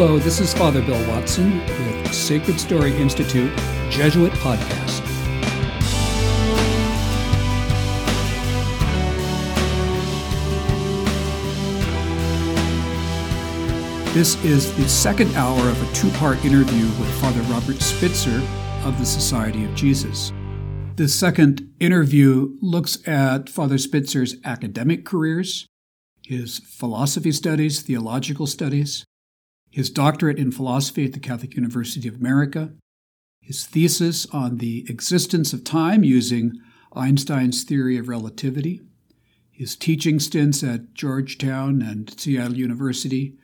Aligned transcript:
Hello, 0.00 0.16
this 0.16 0.38
is 0.38 0.54
Father 0.54 0.80
Bill 0.80 1.08
Watson 1.08 1.58
with 1.58 2.14
Sacred 2.14 2.60
Story 2.60 2.96
Institute 2.98 3.50
Jesuit 3.90 4.30
Podcast. 4.34 5.02
This 14.14 14.40
is 14.44 14.72
the 14.76 14.88
second 14.88 15.34
hour 15.34 15.68
of 15.68 15.82
a 15.82 15.92
two 15.92 16.10
part 16.10 16.44
interview 16.44 16.84
with 17.00 17.10
Father 17.20 17.40
Robert 17.52 17.82
Spitzer 17.82 18.40
of 18.84 18.96
the 19.00 19.04
Society 19.04 19.64
of 19.64 19.74
Jesus. 19.74 20.32
The 20.94 21.08
second 21.08 21.74
interview 21.80 22.56
looks 22.60 22.98
at 23.04 23.48
Father 23.48 23.78
Spitzer's 23.78 24.36
academic 24.44 25.04
careers, 25.04 25.66
his 26.24 26.60
philosophy 26.60 27.32
studies, 27.32 27.82
theological 27.82 28.46
studies, 28.46 29.04
his 29.70 29.90
doctorate 29.90 30.38
in 30.38 30.50
philosophy 30.50 31.04
at 31.04 31.12
the 31.12 31.20
Catholic 31.20 31.54
University 31.54 32.08
of 32.08 32.16
America, 32.16 32.72
his 33.40 33.66
thesis 33.66 34.26
on 34.32 34.58
the 34.58 34.84
existence 34.88 35.52
of 35.52 35.64
time 35.64 36.04
using 36.04 36.60
Einstein's 36.92 37.64
theory 37.64 37.96
of 37.96 38.08
relativity, 38.08 38.80
his 39.50 39.76
teaching 39.76 40.20
stints 40.20 40.62
at 40.62 40.94
Georgetown 40.94 41.82
and 41.82 42.18
Seattle 42.18 42.56
University, 42.56 43.34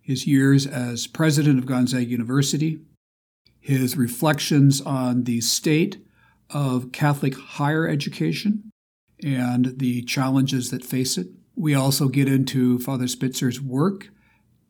his 0.00 0.26
years 0.26 0.66
as 0.66 1.06
president 1.06 1.58
of 1.58 1.66
Gonzaga 1.66 2.04
University, 2.04 2.80
his 3.60 3.96
reflections 3.96 4.80
on 4.82 5.24
the 5.24 5.40
state 5.40 5.98
of 6.50 6.92
Catholic 6.92 7.34
higher 7.34 7.88
education 7.88 8.70
and 9.22 9.78
the 9.78 10.02
challenges 10.02 10.70
that 10.70 10.84
face 10.84 11.16
it. 11.16 11.28
We 11.56 11.74
also 11.74 12.08
get 12.08 12.28
into 12.28 12.78
Father 12.78 13.06
Spitzer's 13.06 13.60
work 13.60 14.10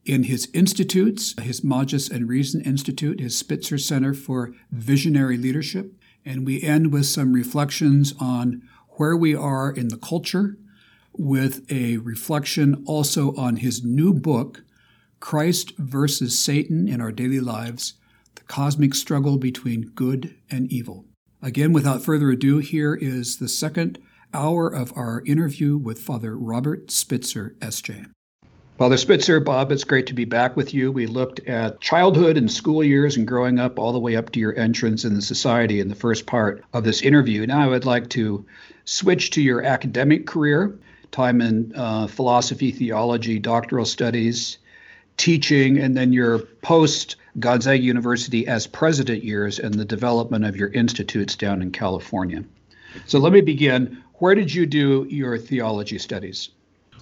in 0.05 0.25
his 0.25 0.49
institutes, 0.53 1.35
his 1.41 1.65
Magis 1.65 2.11
and 2.11 2.29
Reason 2.29 2.61
Institute, 2.61 3.21
his 3.21 3.39
Spitzer 3.39 3.79
Center 3.79 4.15
for 4.15 4.53
Visionary 4.71 5.37
Leadership, 5.37 5.93
and 6.25 6.47
we 6.47 6.63
end 6.63 6.93
with 6.93 7.07
some 7.07 7.33
reflections 7.33 8.15
on 8.19 8.63
where 8.97 9.17
we 9.17 9.35
are 9.35 9.71
in 9.71 9.89
the 9.89 9.97
culture, 9.97 10.57
with 11.13 11.65
a 11.71 11.99
reflection 11.99 12.83
also 12.87 13.35
on 13.37 13.57
his 13.57 13.85
new 13.85 14.13
book, 14.13 14.63
Christ 15.21 15.73
versus 15.79 16.39
Satan 16.39 16.89
in 16.89 17.01
Our 17.01 17.13
Daily 17.13 17.41
Lives 17.41 17.95
The 18.35 18.43
Cosmic 18.43 18.95
Struggle 18.95 19.39
Between 19.39 19.93
Good 19.95 20.35
and 20.51 20.71
Evil. 20.73 21.07
Again, 21.41 21.73
without 21.73 22.03
further 22.03 22.31
ado, 22.31 22.59
here 22.59 22.95
is 22.95 23.39
the 23.39 23.49
second 23.49 23.99
hour 24.33 24.69
of 24.69 24.93
our 24.97 25.23
interview 25.25 25.77
with 25.77 26.01
Father 26.01 26.37
Robert 26.37 26.91
Spitzer, 26.91 27.55
S.J. 27.63 28.07
Father 28.77 28.97
Spitzer, 28.97 29.39
Bob, 29.39 29.71
it's 29.71 29.85
great 29.85 30.09
to 30.09 30.15
be 30.15 30.25
back 30.25 30.57
with 30.57 30.75
you. 30.75 30.91
We 30.91 31.07
looked 31.07 31.39
at 31.47 31.81
childhood 31.81 32.37
and 32.37 32.51
school 32.51 32.83
years 32.83 33.17
and 33.17 33.25
growing 33.25 33.61
up 33.61 33.79
all 33.79 33.93
the 33.93 34.01
way 34.01 34.17
up 34.17 34.31
to 34.31 34.41
your 34.41 34.59
entrance 34.59 35.05
in 35.05 35.15
the 35.15 35.23
society 35.23 35.79
in 35.79 35.89
the 35.89 35.95
first 35.95 36.27
part 36.27 36.65
of 36.73 36.83
this 36.83 37.01
interview. 37.01 37.47
Now 37.47 37.61
I 37.61 37.69
would 37.69 37.85
like 37.85 38.11
to 38.11 38.45
switch 38.85 39.31
to 39.31 39.41
your 39.41 39.63
academic 39.63 40.27
career, 40.27 40.77
time 41.13 41.41
in 41.41 41.73
uh, 41.77 42.09
philosophy, 42.09 42.73
theology, 42.73 43.39
doctoral 43.39 43.85
studies, 43.85 44.59
teaching, 45.17 45.79
and 45.79 45.97
then 45.97 46.13
your 46.13 46.41
post 46.41 47.15
Gonzaga 47.39 47.81
University 47.81 48.49
as 48.49 48.67
president 48.67 49.23
years 49.23 49.61
and 49.61 49.75
the 49.75 49.85
development 49.85 50.45
of 50.47 50.57
your 50.57 50.71
institutes 50.71 51.37
down 51.37 51.63
in 51.63 51.71
California. 51.71 52.43
So 53.07 53.21
let 53.21 53.33
me 53.33 53.41
begin. 53.41 54.03
Where 54.15 54.35
did 54.35 54.53
you 54.53 54.67
do 54.67 55.07
your 55.09 55.39
theology 55.39 55.99
studies? 55.99 56.51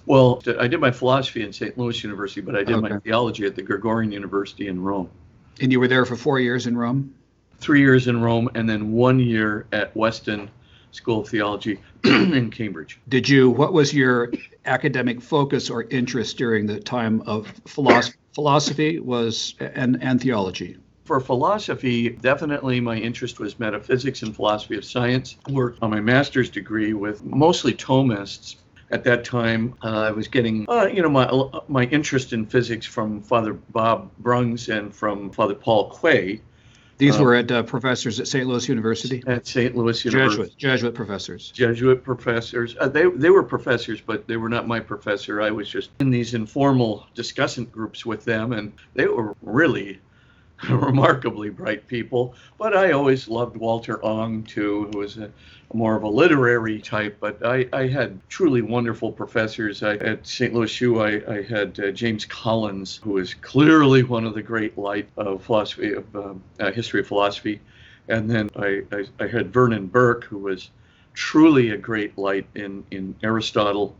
Well, 0.05 0.41
I 0.59 0.67
did 0.67 0.79
my 0.79 0.91
philosophy 0.91 1.43
in 1.43 1.53
St. 1.53 1.77
Louis 1.77 2.03
University, 2.03 2.41
but 2.41 2.55
I 2.55 2.63
did 2.63 2.75
okay. 2.75 2.93
my 2.93 2.99
theology 2.99 3.45
at 3.45 3.55
the 3.55 3.61
Gregorian 3.61 4.11
University 4.11 4.67
in 4.67 4.81
Rome. 4.81 5.09
And 5.61 5.71
you 5.71 5.79
were 5.79 5.87
there 5.87 6.05
for 6.05 6.15
four 6.15 6.39
years 6.39 6.67
in 6.67 6.77
Rome? 6.77 7.13
Three 7.59 7.79
years 7.79 8.07
in 8.07 8.21
Rome, 8.21 8.49
and 8.55 8.67
then 8.67 8.91
one 8.91 9.19
year 9.19 9.65
at 9.71 9.95
Weston 9.95 10.49
School 10.91 11.21
of 11.21 11.29
Theology 11.29 11.79
in 12.03 12.51
Cambridge. 12.51 12.99
Did 13.07 13.29
you, 13.29 13.49
what 13.49 13.71
was 13.71 13.93
your 13.93 14.31
academic 14.65 15.21
focus 15.21 15.69
or 15.69 15.83
interest 15.83 16.37
during 16.37 16.65
the 16.65 16.79
time 16.79 17.21
of 17.25 17.47
philosophy? 17.65 18.17
philosophy 18.33 18.99
was 18.99 19.53
and, 19.59 20.01
and 20.01 20.19
theology 20.19 20.75
for 21.05 21.19
philosophy, 21.19 22.09
definitely 22.09 22.79
my 22.79 22.95
interest 22.95 23.39
was 23.39 23.59
metaphysics 23.59 24.21
and 24.21 24.35
philosophy 24.35 24.77
of 24.77 24.85
science. 24.85 25.37
Worked 25.49 25.83
on 25.83 25.89
my 25.89 25.99
master's 25.99 26.49
degree 26.49 26.93
with 26.93 27.23
mostly 27.23 27.73
Thomists, 27.73 28.55
at 28.93 29.03
that 29.05 29.25
time, 29.25 29.73
uh, 29.83 29.87
I 29.87 30.11
was 30.11 30.27
getting, 30.27 30.67
uh, 30.69 30.85
you 30.85 31.01
know, 31.01 31.09
my 31.09 31.27
my 31.67 31.83
interest 31.85 32.31
in 32.31 32.45
physics 32.45 32.85
from 32.85 33.21
Father 33.21 33.53
Bob 33.53 34.11
Brungs 34.21 34.73
and 34.73 34.93
from 34.93 35.31
Father 35.31 35.55
Paul 35.55 35.89
Quay. 35.89 36.41
These 36.99 37.17
were 37.17 37.35
uh, 37.35 37.39
at 37.39 37.51
uh, 37.51 37.63
professors 37.63 38.19
at 38.19 38.27
St. 38.27 38.45
Louis 38.47 38.69
University. 38.69 39.23
At 39.25 39.47
St. 39.47 39.75
Louis 39.75 40.05
University. 40.05 40.43
Jesuit, 40.43 40.57
Jesuit 40.57 40.93
professors. 40.93 41.51
Jesuit 41.51 42.03
professors. 42.03 42.75
Uh, 42.79 42.87
they 42.87 43.09
they 43.09 43.31
were 43.31 43.41
professors, 43.41 43.99
but 43.99 44.27
they 44.27 44.37
were 44.37 44.49
not 44.49 44.67
my 44.67 44.79
professor. 44.79 45.41
I 45.41 45.49
was 45.49 45.67
just 45.67 45.89
in 45.99 46.11
these 46.11 46.35
informal 46.35 47.07
discussant 47.15 47.71
groups 47.71 48.05
with 48.05 48.23
them, 48.23 48.53
and 48.53 48.73
they 48.93 49.07
were 49.07 49.35
really 49.41 49.99
remarkably 50.69 51.49
bright 51.49 51.87
people. 51.87 52.35
But 52.57 52.75
I 52.75 52.91
always 52.91 53.27
loved 53.27 53.57
Walter 53.57 54.03
Ong 54.05 54.43
too, 54.43 54.89
who 54.91 54.99
was 54.99 55.17
a, 55.17 55.31
more 55.73 55.95
of 55.95 56.03
a 56.03 56.07
literary 56.07 56.79
type. 56.79 57.17
But 57.19 57.45
I, 57.45 57.67
I 57.73 57.87
had 57.87 58.19
truly 58.29 58.61
wonderful 58.61 59.11
professors. 59.11 59.83
I, 59.83 59.95
at 59.95 60.25
St. 60.25 60.53
Louis 60.53 60.81
U, 60.81 61.01
I, 61.01 61.21
I 61.27 61.41
had 61.41 61.79
uh, 61.79 61.91
James 61.91 62.25
Collins, 62.25 62.99
who 63.03 63.11
was 63.11 63.33
clearly 63.33 64.03
one 64.03 64.25
of 64.25 64.33
the 64.35 64.43
great 64.43 64.77
light 64.77 65.09
of 65.17 65.43
philosophy 65.43 65.93
of 65.93 66.15
um, 66.15 66.43
uh, 66.59 66.71
history 66.71 67.01
of 67.01 67.07
philosophy. 67.07 67.59
And 68.07 68.29
then 68.29 68.49
I, 68.55 68.83
I, 68.91 69.05
I 69.19 69.27
had 69.27 69.53
Vernon 69.53 69.87
Bourke, 69.87 70.25
who 70.25 70.37
was 70.37 70.69
truly 71.13 71.71
a 71.71 71.77
great 71.77 72.17
light 72.17 72.47
in, 72.55 72.85
in 72.91 73.15
Aristotle. 73.23 73.95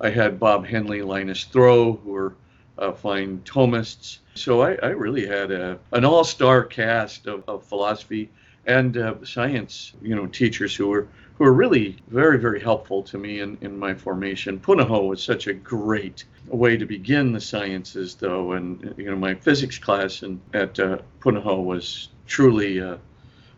I 0.00 0.10
had 0.10 0.38
Bob 0.38 0.66
Henle, 0.66 1.04
Linus 1.06 1.44
Thro, 1.44 1.94
who 1.94 2.10
were 2.10 2.34
uh, 2.78 2.92
fine 2.92 3.40
Thomists. 3.44 4.18
So 4.34 4.62
I, 4.62 4.74
I 4.82 4.88
really 4.88 5.26
had 5.26 5.50
a, 5.50 5.78
an 5.92 6.04
all-star 6.04 6.64
cast 6.64 7.26
of, 7.26 7.44
of 7.48 7.64
philosophy 7.64 8.30
and 8.66 8.96
uh, 8.96 9.14
science, 9.24 9.92
you 10.02 10.14
know, 10.14 10.26
teachers 10.26 10.74
who 10.74 10.88
were 10.88 11.08
who 11.38 11.44
were 11.44 11.52
really 11.52 11.96
very, 12.08 12.38
very 12.38 12.60
helpful 12.60 13.02
to 13.02 13.18
me 13.18 13.40
in, 13.40 13.58
in 13.60 13.78
my 13.78 13.92
formation. 13.92 14.58
Punahou 14.58 15.08
was 15.08 15.22
such 15.22 15.46
a 15.46 15.52
great 15.52 16.24
way 16.46 16.78
to 16.78 16.86
begin 16.86 17.32
the 17.32 17.40
sciences, 17.40 18.14
though, 18.14 18.52
and 18.52 18.94
you 18.96 19.10
know, 19.10 19.16
my 19.16 19.34
physics 19.34 19.78
class 19.78 20.22
and 20.22 20.40
at 20.54 20.80
uh, 20.80 20.98
Punahou 21.20 21.62
was 21.62 22.08
truly 22.26 22.80
uh, 22.80 22.96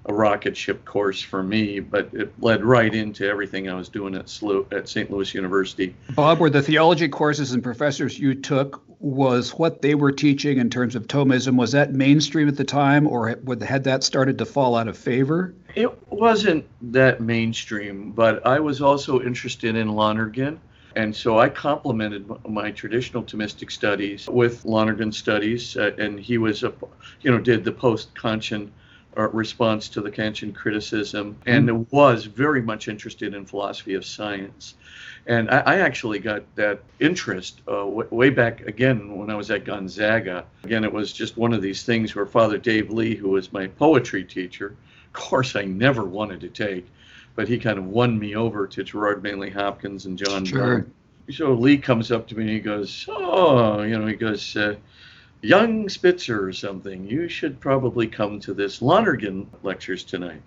a 0.06 0.12
rocket 0.12 0.56
ship 0.56 0.84
course 0.84 1.22
for 1.22 1.42
me, 1.42 1.78
but 1.78 2.08
it 2.12 2.32
led 2.40 2.64
right 2.64 2.94
into 2.94 3.28
everything 3.28 3.68
I 3.68 3.74
was 3.74 3.88
doing 3.88 4.14
at, 4.14 4.22
at 4.72 4.88
St. 4.88 5.10
Louis 5.10 5.34
University. 5.34 5.94
Bob, 6.14 6.40
were 6.40 6.50
the 6.50 6.62
theology 6.62 7.08
courses 7.08 7.52
and 7.52 7.62
professors 7.62 8.18
you 8.18 8.34
took 8.34 8.82
was 9.00 9.50
what 9.50 9.80
they 9.82 9.94
were 9.94 10.12
teaching 10.12 10.58
in 10.58 10.70
terms 10.70 10.96
of 10.96 11.06
Thomism 11.06 11.56
was 11.56 11.72
that 11.72 11.92
mainstream 11.92 12.48
at 12.48 12.56
the 12.56 12.64
time, 12.64 13.06
or 13.06 13.28
had 13.28 13.84
that 13.84 14.02
started 14.02 14.38
to 14.38 14.44
fall 14.44 14.76
out 14.76 14.88
of 14.88 14.98
favor? 14.98 15.54
It 15.74 15.90
wasn't 16.10 16.64
that 16.92 17.20
mainstream, 17.20 18.12
but 18.12 18.44
I 18.46 18.60
was 18.60 18.82
also 18.82 19.20
interested 19.20 19.76
in 19.76 19.88
Lonergan. 19.88 20.60
And 20.96 21.14
so 21.14 21.38
I 21.38 21.48
complemented 21.48 22.28
my 22.48 22.72
traditional 22.72 23.22
Thomistic 23.22 23.70
studies 23.70 24.26
with 24.26 24.64
Lonergan 24.64 25.12
studies, 25.12 25.76
uh, 25.76 25.92
and 25.98 26.18
he 26.18 26.38
was, 26.38 26.64
a, 26.64 26.72
you 27.20 27.30
know, 27.30 27.38
did 27.38 27.62
the 27.64 27.72
uh, 27.72 28.56
response 29.26 29.88
to 29.90 30.00
the 30.00 30.10
Kantian 30.10 30.54
criticism, 30.54 31.36
and 31.46 31.68
mm. 31.68 31.86
was 31.90 32.24
very 32.24 32.62
much 32.62 32.88
interested 32.88 33.34
in 33.34 33.44
philosophy 33.44 33.94
of 33.94 34.04
science. 34.04 34.74
And 35.26 35.50
I, 35.50 35.58
I 35.58 35.80
actually 35.80 36.20
got 36.20 36.42
that 36.54 36.80
interest 37.00 37.60
uh, 37.68 37.84
w- 37.84 38.08
way 38.10 38.30
back 38.30 38.60
again 38.62 39.16
when 39.18 39.30
I 39.30 39.34
was 39.34 39.50
at 39.50 39.64
Gonzaga. 39.64 40.44
Again, 40.64 40.84
it 40.84 40.92
was 40.92 41.12
just 41.12 41.36
one 41.36 41.52
of 41.52 41.60
these 41.60 41.82
things 41.82 42.14
where 42.14 42.26
Father 42.26 42.58
Dave 42.58 42.90
Lee, 42.90 43.14
who 43.14 43.30
was 43.30 43.52
my 43.52 43.66
poetry 43.66 44.24
teacher, 44.24 44.76
course 45.18 45.56
I 45.56 45.64
never 45.64 46.04
wanted 46.04 46.40
to 46.40 46.48
take, 46.48 46.86
but 47.34 47.48
he 47.48 47.58
kind 47.58 47.78
of 47.78 47.86
won 47.86 48.18
me 48.18 48.36
over 48.36 48.66
to 48.66 48.84
Gerard 48.84 49.22
Manley 49.22 49.50
Hopkins 49.50 50.06
and 50.06 50.16
John 50.16 50.44
sure. 50.44 50.86
So 51.30 51.52
Lee 51.52 51.76
comes 51.76 52.10
up 52.10 52.26
to 52.28 52.34
me 52.34 52.44
and 52.44 52.50
he 52.50 52.60
goes, 52.60 53.04
"Oh, 53.08 53.82
you 53.82 53.98
know," 53.98 54.06
he 54.06 54.14
goes, 54.14 54.56
uh, 54.56 54.76
"Young 55.42 55.88
Spitzer 55.88 56.44
or 56.44 56.52
something. 56.52 57.06
You 57.06 57.28
should 57.28 57.60
probably 57.60 58.06
come 58.06 58.40
to 58.40 58.54
this 58.54 58.82
Lonergan 58.82 59.48
lectures 59.62 60.04
tonight." 60.04 60.42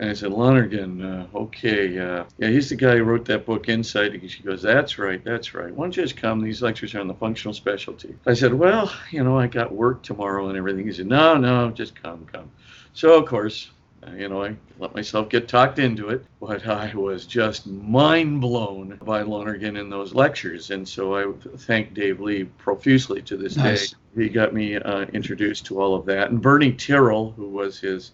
And 0.00 0.08
I 0.08 0.14
said, 0.14 0.32
Lonergan, 0.32 1.04
uh, 1.04 1.26
okay. 1.34 1.98
Uh, 1.98 2.24
yeah, 2.38 2.48
he's 2.48 2.70
the 2.70 2.74
guy 2.74 2.96
who 2.96 3.04
wrote 3.04 3.26
that 3.26 3.44
book, 3.44 3.68
Insight. 3.68 4.14
And 4.14 4.30
she 4.30 4.42
goes, 4.42 4.62
That's 4.62 4.98
right, 4.98 5.22
that's 5.22 5.52
right. 5.52 5.70
Why 5.74 5.84
don't 5.84 5.94
you 5.94 6.02
just 6.02 6.16
come? 6.16 6.40
These 6.40 6.62
lectures 6.62 6.94
are 6.94 7.00
on 7.00 7.06
the 7.06 7.12
functional 7.12 7.52
specialty. 7.52 8.16
I 8.26 8.32
said, 8.32 8.54
Well, 8.54 8.90
you 9.10 9.22
know, 9.22 9.38
I 9.38 9.46
got 9.46 9.70
work 9.70 10.02
tomorrow 10.02 10.48
and 10.48 10.56
everything. 10.56 10.86
He 10.86 10.92
said, 10.94 11.06
No, 11.06 11.36
no, 11.36 11.70
just 11.70 12.02
come, 12.02 12.26
come. 12.32 12.50
So, 12.94 13.22
of 13.22 13.28
course, 13.28 13.70
you 14.16 14.28
know, 14.28 14.44
I 14.44 14.56
let 14.78 14.94
myself 14.94 15.28
get 15.28 15.48
talked 15.48 15.78
into 15.78 16.08
it, 16.08 16.24
but 16.40 16.66
I 16.66 16.94
was 16.94 17.26
just 17.26 17.66
mind 17.66 18.40
blown 18.40 18.98
by 19.02 19.22
Lonergan 19.22 19.76
in 19.76 19.90
those 19.90 20.14
lectures. 20.14 20.70
And 20.70 20.88
so 20.88 21.14
I 21.14 21.32
thank 21.58 21.94
Dave 21.94 22.20
Lee 22.20 22.44
profusely 22.44 23.22
to 23.22 23.36
this 23.36 23.56
nice. 23.56 23.90
day 23.90 23.96
he 24.16 24.28
got 24.28 24.52
me 24.54 24.76
uh, 24.76 25.02
introduced 25.12 25.66
to 25.66 25.80
all 25.80 25.94
of 25.94 26.06
that. 26.06 26.30
And 26.30 26.40
Bernie 26.40 26.72
Tyrrell, 26.72 27.32
who 27.32 27.48
was 27.48 27.78
his 27.78 28.12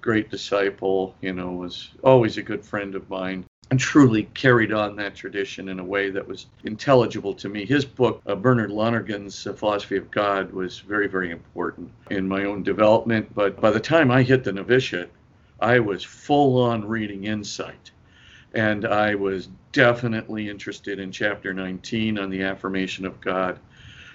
great 0.00 0.30
disciple, 0.30 1.14
you 1.20 1.32
know, 1.32 1.50
was 1.50 1.90
always 2.02 2.36
a 2.36 2.42
good 2.42 2.64
friend 2.64 2.94
of 2.94 3.08
mine 3.10 3.44
and 3.70 3.80
truly 3.80 4.24
carried 4.34 4.72
on 4.72 4.96
that 4.96 5.14
tradition 5.14 5.68
in 5.68 5.78
a 5.78 5.84
way 5.84 6.10
that 6.10 6.26
was 6.26 6.46
intelligible 6.64 7.34
to 7.34 7.48
me. 7.48 7.64
His 7.64 7.84
book, 7.84 8.20
uh, 8.26 8.34
Bernard 8.34 8.70
Lonergan's 8.70 9.46
uh, 9.46 9.54
Philosophy 9.54 9.96
of 9.96 10.10
God, 10.10 10.52
was 10.52 10.80
very, 10.80 11.08
very 11.08 11.30
important 11.30 11.90
in 12.10 12.28
my 12.28 12.44
own 12.44 12.62
development. 12.62 13.34
But 13.34 13.60
by 13.60 13.70
the 13.70 13.80
time 13.80 14.10
I 14.10 14.22
hit 14.22 14.44
the 14.44 14.52
novitiate, 14.52 15.10
I 15.60 15.78
was 15.80 16.04
full 16.04 16.60
on 16.60 16.86
reading 16.86 17.24
Insight. 17.24 17.90
And 18.54 18.84
I 18.84 19.14
was 19.16 19.48
definitely 19.72 20.48
interested 20.48 21.00
in 21.00 21.10
chapter 21.10 21.52
19 21.52 22.18
on 22.18 22.30
the 22.30 22.42
affirmation 22.42 23.04
of 23.04 23.20
God, 23.20 23.58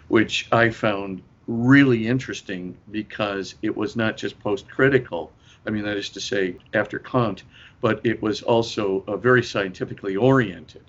which 0.07 0.47
I 0.51 0.69
found 0.69 1.21
really 1.47 2.07
interesting 2.07 2.77
because 2.91 3.55
it 3.61 3.75
was 3.75 3.95
not 3.95 4.15
just 4.15 4.39
post 4.39 4.69
critical. 4.69 5.33
I 5.65 5.71
mean, 5.71 5.83
that 5.83 5.97
is 5.97 6.09
to 6.09 6.21
say, 6.21 6.55
after 6.73 6.99
Kant, 6.99 7.43
but 7.81 7.99
it 8.05 8.21
was 8.21 8.41
also 8.41 9.03
uh, 9.07 9.17
very 9.17 9.43
scientifically 9.43 10.15
oriented. 10.15 10.83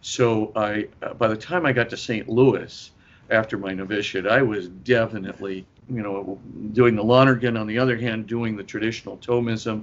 So 0.00 0.52
I, 0.54 0.88
uh, 1.02 1.14
by 1.14 1.28
the 1.28 1.36
time 1.36 1.66
I 1.66 1.72
got 1.72 1.90
to 1.90 1.96
St. 1.96 2.28
Louis 2.28 2.90
after 3.30 3.58
my 3.58 3.72
novitiate, 3.72 4.26
I 4.26 4.42
was 4.42 4.68
definitely, 4.68 5.66
you 5.88 6.02
know, 6.02 6.38
doing 6.72 6.96
the 6.96 7.04
Lonergan. 7.04 7.56
On 7.56 7.66
the 7.66 7.78
other 7.78 7.96
hand, 7.96 8.26
doing 8.26 8.56
the 8.56 8.62
traditional 8.62 9.16
Thomism, 9.18 9.82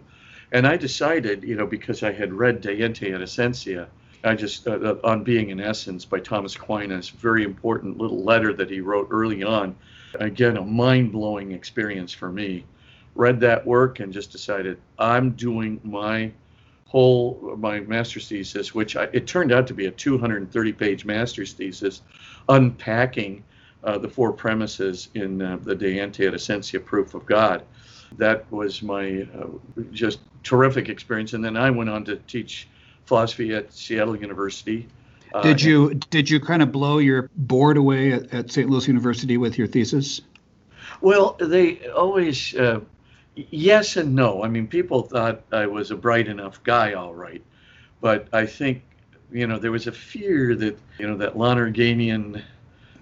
and 0.51 0.67
I 0.67 0.77
decided, 0.77 1.43
you 1.43 1.55
know, 1.55 1.65
because 1.65 2.03
I 2.03 2.11
had 2.11 2.33
read 2.33 2.61
De 2.61 2.75
Ente 2.81 3.13
et 3.13 3.21
Essentia, 3.21 3.87
I 4.23 4.35
just 4.35 4.67
uh, 4.67 4.71
uh, 4.71 4.95
on 5.03 5.23
being 5.23 5.49
in 5.49 5.59
essence 5.59 6.05
by 6.05 6.19
Thomas 6.19 6.55
Aquinas, 6.55 7.09
very 7.09 7.43
important 7.43 7.97
little 7.97 8.23
letter 8.23 8.53
that 8.53 8.69
he 8.69 8.81
wrote 8.81 9.07
early 9.11 9.43
on. 9.43 9.75
Again, 10.15 10.57
a 10.57 10.61
mind-blowing 10.61 11.53
experience 11.53 12.13
for 12.13 12.31
me. 12.31 12.65
Read 13.15 13.39
that 13.39 13.65
work 13.65 13.99
and 13.99 14.13
just 14.13 14.31
decided 14.31 14.79
I'm 14.99 15.31
doing 15.31 15.79
my 15.83 16.31
whole 16.85 17.55
my 17.57 17.79
master's 17.79 18.27
thesis, 18.27 18.75
which 18.75 18.95
I, 18.95 19.03
it 19.13 19.25
turned 19.25 19.51
out 19.51 19.65
to 19.67 19.73
be 19.73 19.85
a 19.85 19.91
230 19.91 20.73
page 20.73 21.05
master's 21.05 21.53
thesis, 21.53 22.01
unpacking 22.49 23.43
uh, 23.83 23.97
the 23.97 24.07
four 24.07 24.31
premises 24.31 25.09
in 25.15 25.41
uh, 25.41 25.57
the 25.63 25.75
De 25.75 25.99
Ente 25.99 26.27
et 26.27 26.33
Essentia 26.33 26.79
proof 26.79 27.13
of 27.13 27.25
God. 27.25 27.63
That 28.17 28.49
was 28.51 28.81
my 28.81 29.27
uh, 29.35 29.47
just 29.91 30.19
terrific 30.43 30.89
experience. 30.89 31.33
And 31.33 31.43
then 31.43 31.57
I 31.57 31.69
went 31.69 31.89
on 31.89 32.03
to 32.05 32.17
teach 32.27 32.67
philosophy 33.05 33.53
at 33.53 33.73
Seattle 33.73 34.15
University. 34.15 34.87
Uh, 35.33 35.41
did 35.41 35.61
you 35.61 35.93
did 36.09 36.29
you 36.29 36.39
kind 36.39 36.61
of 36.61 36.71
blow 36.71 36.97
your 36.97 37.29
board 37.35 37.77
away 37.77 38.11
at, 38.11 38.33
at 38.33 38.51
St. 38.51 38.69
Louis 38.69 38.87
University 38.87 39.37
with 39.37 39.57
your 39.57 39.67
thesis? 39.67 40.21
Well, 40.99 41.37
they 41.39 41.87
always 41.89 42.53
uh, 42.53 42.81
yes 43.35 43.95
and 43.95 44.13
no. 44.13 44.43
I 44.43 44.49
mean, 44.49 44.67
people 44.67 45.03
thought 45.03 45.41
I 45.51 45.67
was 45.67 45.91
a 45.91 45.95
bright 45.95 46.27
enough 46.27 46.61
guy, 46.63 46.93
all 46.93 47.13
right, 47.13 47.41
but 48.01 48.27
I 48.33 48.45
think 48.45 48.83
you 49.31 49.47
know 49.47 49.57
there 49.57 49.71
was 49.71 49.87
a 49.87 49.91
fear 49.91 50.53
that 50.55 50.77
you 50.99 51.07
know 51.07 51.17
that 51.17 51.35
Lonerganian 51.35 52.43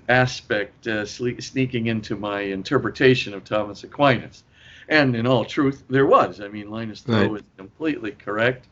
aspect 0.09 0.87
uh, 0.87 1.05
sneaking 1.05 1.87
into 1.87 2.15
my 2.15 2.41
interpretation 2.41 3.33
of 3.33 3.43
Thomas 3.43 3.83
Aquinas. 3.83 4.43
And 4.89 5.15
in 5.15 5.27
all 5.27 5.45
truth, 5.45 5.83
there 5.87 6.07
was. 6.07 6.41
I 6.41 6.47
mean, 6.47 6.71
Linus 6.71 7.01
Tho 7.01 7.13
right. 7.13 7.29
was 7.29 7.43
completely 7.57 8.11
correct 8.11 8.67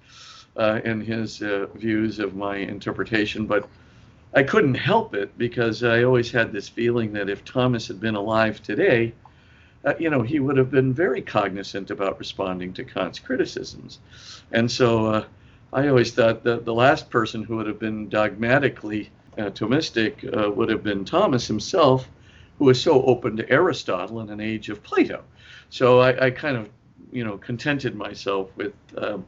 uh, 0.58 0.82
in 0.84 1.00
his 1.00 1.44
uh, 1.44 1.68
views 1.76 2.18
of 2.18 2.36
my 2.36 2.58
interpretation, 2.58 3.46
but 3.46 3.70
I 4.34 4.42
couldn't 4.44 4.74
help 4.74 5.14
it 5.14 5.38
because 5.38 5.84
I 5.84 6.04
always 6.04 6.32
had 6.32 6.52
this 6.52 6.68
feeling 6.68 7.14
that 7.14 7.30
if 7.30 7.46
Thomas 7.46 7.88
had 7.88 8.00
been 8.00 8.16
alive 8.16 8.62
today, 8.64 9.14
uh, 9.86 9.94
you 10.00 10.10
know, 10.10 10.24
he 10.24 10.40
would 10.40 10.58
have 10.58 10.72
been 10.72 10.92
very 10.92 11.22
cognizant 11.22 11.92
about 11.92 12.20
responding 12.20 12.74
to 12.74 12.84
Kant's 12.84 13.20
criticisms. 13.20 14.00
And 14.52 14.70
so 14.70 15.06
uh, 15.06 15.26
I 15.72 15.88
always 15.88 16.12
thought 16.12 16.44
that 16.44 16.66
the 16.66 16.74
last 16.74 17.12
person 17.12 17.44
who 17.44 17.58
would 17.58 17.68
have 17.68 17.80
been 17.80 18.10
dogmatically 18.10 19.12
uh, 19.38 19.50
Thomistic 19.52 20.14
uh, 20.36 20.50
would 20.52 20.70
have 20.70 20.84
been 20.84 21.06
Thomas 21.06 21.48
himself, 21.48 22.08
who 22.58 22.66
was 22.66 22.82
so 22.82 23.04
open 23.04 23.38
to 23.38 23.50
Aristotle 23.50 24.22
in 24.22 24.30
an 24.30 24.40
age 24.40 24.70
of 24.70 24.82
Plato. 24.84 25.24
So 25.70 26.00
I, 26.00 26.28
I 26.28 26.32
kind 26.32 26.58
of, 26.58 26.70
you 27.12 27.24
know, 27.24 27.38
contented 27.38 27.96
myself 27.96 28.50
with 28.56 28.74
um, 28.98 29.26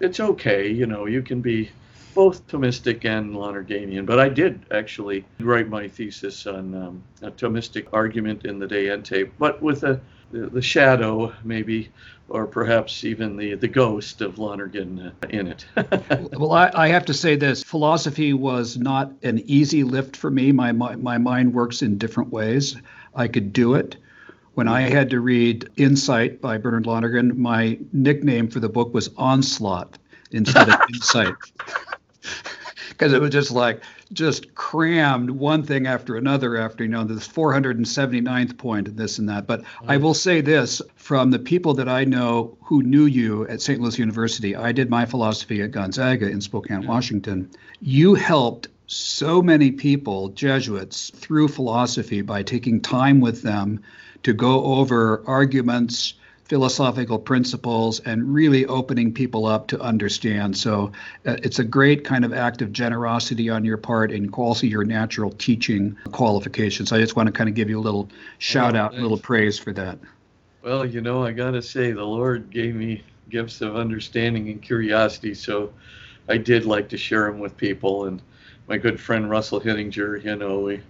it's 0.00 0.20
okay, 0.20 0.70
you 0.70 0.86
know, 0.86 1.06
you 1.06 1.22
can 1.22 1.40
be 1.40 1.70
both 2.14 2.46
Thomistic 2.48 3.04
and 3.04 3.34
Lonerganian, 3.34 4.06
but 4.06 4.18
I 4.18 4.28
did 4.28 4.64
actually 4.70 5.24
write 5.40 5.68
my 5.68 5.88
thesis 5.88 6.46
on 6.46 6.74
um, 6.74 7.02
a 7.22 7.30
Thomistic 7.30 7.88
argument 7.92 8.44
in 8.44 8.58
the 8.58 8.66
De 8.66 8.88
Ente, 8.88 9.30
but 9.38 9.62
with 9.62 9.84
a 9.84 10.00
the 10.30 10.60
shadow 10.60 11.32
maybe 11.42 11.90
or 12.28 12.46
perhaps 12.46 13.04
even 13.04 13.36
the, 13.36 13.54
the 13.54 13.68
ghost 13.68 14.20
of 14.20 14.38
Lonergan 14.38 15.12
uh, 15.22 15.26
in 15.28 15.48
it. 15.48 15.64
well, 16.38 16.52
I, 16.52 16.70
I, 16.74 16.88
have 16.88 17.06
to 17.06 17.14
say 17.14 17.36
this 17.36 17.64
philosophy 17.64 18.34
was 18.34 18.76
not 18.76 19.12
an 19.22 19.38
easy 19.46 19.82
lift 19.82 20.16
for 20.16 20.30
me. 20.30 20.52
My, 20.52 20.72
my, 20.72 20.96
my 20.96 21.18
mind 21.18 21.54
works 21.54 21.82
in 21.82 21.96
different 21.98 22.30
ways. 22.30 22.76
I 23.14 23.28
could 23.28 23.52
do 23.52 23.74
it. 23.74 23.96
When 24.54 24.68
I 24.68 24.82
had 24.82 25.10
to 25.10 25.20
read 25.20 25.68
Insight 25.76 26.40
by 26.40 26.58
Bernard 26.58 26.84
Lonergan, 26.84 27.40
my 27.40 27.78
nickname 27.92 28.48
for 28.48 28.60
the 28.60 28.68
book 28.68 28.92
was 28.92 29.08
Onslaught 29.16 29.98
instead 30.32 30.68
of 30.68 30.80
Insight 30.92 31.34
because 32.98 33.12
it 33.12 33.20
was 33.20 33.30
just 33.30 33.52
like 33.52 33.80
just 34.12 34.54
crammed 34.56 35.30
one 35.30 35.62
thing 35.62 35.86
after 35.86 36.16
another 36.16 36.56
after 36.56 36.82
you 36.82 36.90
know 36.90 37.04
this 37.04 37.28
479th 37.28 38.58
point 38.58 38.88
and 38.88 38.96
this 38.96 39.18
and 39.18 39.28
that. 39.28 39.46
But 39.46 39.62
i 39.86 39.94
mm-hmm. 39.94 40.02
will 40.02 40.14
say 40.14 40.40
this 40.40 40.82
from 40.96 41.30
the 41.30 41.38
people 41.38 41.74
that 41.74 41.88
i 41.88 42.04
know 42.04 42.58
who 42.62 42.82
knew 42.82 43.04
you 43.04 43.46
at 43.46 43.62
st 43.62 43.80
louis 43.80 43.98
university. 43.98 44.56
I 44.56 44.72
did 44.72 44.90
my 44.90 45.06
philosophy 45.06 45.62
at 45.62 45.70
gonzaga 45.70 46.28
in 46.28 46.40
spokane 46.40 46.86
washington. 46.86 47.50
You 47.80 48.14
helped 48.14 48.68
so 48.88 49.42
many 49.42 49.70
people 49.70 50.30
jesuits 50.30 51.10
through 51.14 51.48
philosophy 51.48 52.22
by 52.22 52.42
taking 52.42 52.80
time 52.80 53.20
with 53.20 53.42
them 53.42 53.82
to 54.22 54.32
go 54.32 54.64
over 54.64 55.22
arguments 55.26 56.14
philosophical 56.48 57.18
principles 57.18 58.00
and 58.00 58.32
really 58.32 58.64
opening 58.66 59.12
people 59.12 59.44
up 59.44 59.66
to 59.68 59.80
understand. 59.80 60.56
So 60.56 60.92
uh, 61.26 61.36
it's 61.42 61.58
a 61.58 61.64
great 61.64 62.04
kind 62.04 62.24
of 62.24 62.32
act 62.32 62.62
of 62.62 62.72
generosity 62.72 63.50
on 63.50 63.64
your 63.66 63.76
part 63.76 64.10
and 64.10 64.32
also 64.32 64.66
your 64.66 64.84
natural 64.84 65.30
teaching 65.30 65.96
qualifications. 66.12 66.90
I 66.90 66.98
just 66.98 67.16
want 67.16 67.26
to 67.26 67.32
kind 67.32 67.48
of 67.50 67.54
give 67.54 67.68
you 67.68 67.78
a 67.78 67.82
little 67.82 68.08
shout 68.38 68.74
out, 68.74 68.94
a 68.94 69.00
little 69.00 69.18
praise 69.18 69.58
for 69.58 69.74
that. 69.74 69.98
Well, 70.62 70.86
you 70.86 71.02
know, 71.02 71.24
I 71.24 71.32
got 71.32 71.52
to 71.52 71.62
say, 71.62 71.92
the 71.92 72.04
Lord 72.04 72.50
gave 72.50 72.74
me 72.74 73.02
gifts 73.28 73.60
of 73.60 73.76
understanding 73.76 74.48
and 74.48 74.62
curiosity. 74.62 75.34
So 75.34 75.72
I 76.28 76.38
did 76.38 76.64
like 76.64 76.88
to 76.88 76.96
share 76.96 77.30
them 77.30 77.40
with 77.40 77.56
people. 77.58 78.06
And 78.06 78.22
my 78.68 78.78
good 78.78 78.98
friend 78.98 79.28
Russell 79.28 79.60
Hittinger, 79.60 80.16
you 80.16 80.36
know, 80.36 80.60
we 80.60 80.80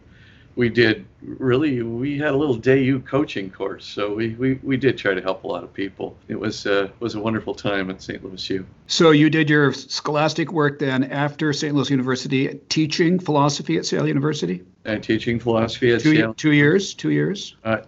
we 0.58 0.68
did 0.68 1.06
really 1.22 1.82
we 1.82 2.18
had 2.18 2.32
a 2.32 2.36
little 2.36 2.56
day 2.56 2.82
U 2.82 2.98
coaching 2.98 3.48
course 3.48 3.86
so 3.86 4.12
we, 4.12 4.30
we, 4.30 4.54
we 4.54 4.76
did 4.76 4.98
try 4.98 5.14
to 5.14 5.22
help 5.22 5.44
a 5.44 5.46
lot 5.46 5.62
of 5.62 5.72
people. 5.72 6.16
It 6.26 6.34
was 6.34 6.66
uh, 6.66 6.88
was 6.98 7.14
a 7.14 7.20
wonderful 7.20 7.54
time 7.54 7.90
at 7.90 8.02
st 8.02 8.24
louis 8.24 8.50
u. 8.50 8.66
So 8.88 9.12
you 9.12 9.30
did 9.30 9.48
your 9.48 9.72
scholastic 9.72 10.52
work 10.52 10.80
then 10.80 11.04
after 11.04 11.52
st 11.52 11.76
louis 11.76 11.90
university 11.90 12.60
teaching 12.68 13.20
philosophy 13.20 13.78
at 13.78 13.86
seattle 13.86 14.08
university? 14.08 14.64
And 14.84 15.00
teaching 15.00 15.38
philosophy 15.38 15.92
at 15.92 16.00
two, 16.00 16.10
seattle 16.10 16.34
two 16.34 16.52
years 16.52 16.92
two 16.92 17.10
years? 17.10 17.54
Uh, 17.62 17.78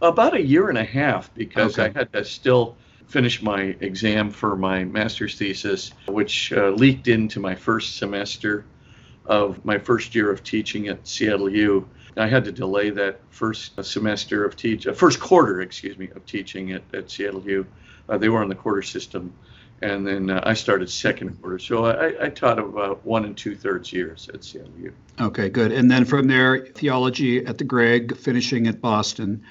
about 0.00 0.34
a 0.34 0.42
year 0.42 0.68
and 0.68 0.78
a 0.78 0.84
half 0.84 1.34
because 1.34 1.78
okay. 1.80 1.90
i 1.90 1.98
had 1.98 2.12
to 2.12 2.24
still 2.24 2.76
finish 3.08 3.42
my 3.42 3.74
exam 3.80 4.30
for 4.30 4.54
my 4.54 4.84
master's 4.84 5.36
thesis 5.36 5.90
which 6.06 6.52
uh, 6.52 6.68
leaked 6.68 7.08
into 7.08 7.40
my 7.40 7.56
first 7.56 7.96
semester 7.96 8.64
of 9.26 9.64
my 9.64 9.78
first 9.78 10.14
year 10.14 10.30
of 10.30 10.44
teaching 10.44 10.86
at 10.86 11.06
seattle 11.08 11.50
u 11.50 11.88
I 12.16 12.28
had 12.28 12.44
to 12.44 12.52
delay 12.52 12.90
that 12.90 13.20
first 13.30 13.82
semester 13.84 14.44
of 14.44 14.56
teach, 14.56 14.86
uh, 14.86 14.92
first 14.92 15.20
quarter, 15.20 15.60
excuse 15.60 15.96
me, 15.96 16.08
of 16.14 16.26
teaching 16.26 16.72
at, 16.72 16.82
at 16.92 17.10
Seattle 17.10 17.42
U. 17.46 17.66
Uh, 18.08 18.18
they 18.18 18.28
were 18.28 18.42
on 18.42 18.48
the 18.48 18.54
quarter 18.54 18.82
system, 18.82 19.32
and 19.82 20.06
then 20.06 20.30
uh, 20.30 20.42
I 20.44 20.54
started 20.54 20.90
second 20.90 21.40
quarter. 21.40 21.58
So 21.58 21.86
I, 21.86 22.26
I 22.26 22.28
taught 22.28 22.58
about 22.58 23.04
one 23.04 23.24
and 23.24 23.36
two 23.36 23.54
thirds 23.54 23.92
years 23.92 24.28
at 24.34 24.42
Seattle 24.42 24.72
U. 24.80 24.92
Okay, 25.20 25.48
good. 25.48 25.72
And 25.72 25.90
then 25.90 26.04
from 26.04 26.26
there, 26.26 26.66
theology 26.66 27.44
at 27.46 27.58
the 27.58 27.64
Greg, 27.64 28.16
finishing 28.16 28.66
at 28.66 28.80
Boston. 28.80 29.44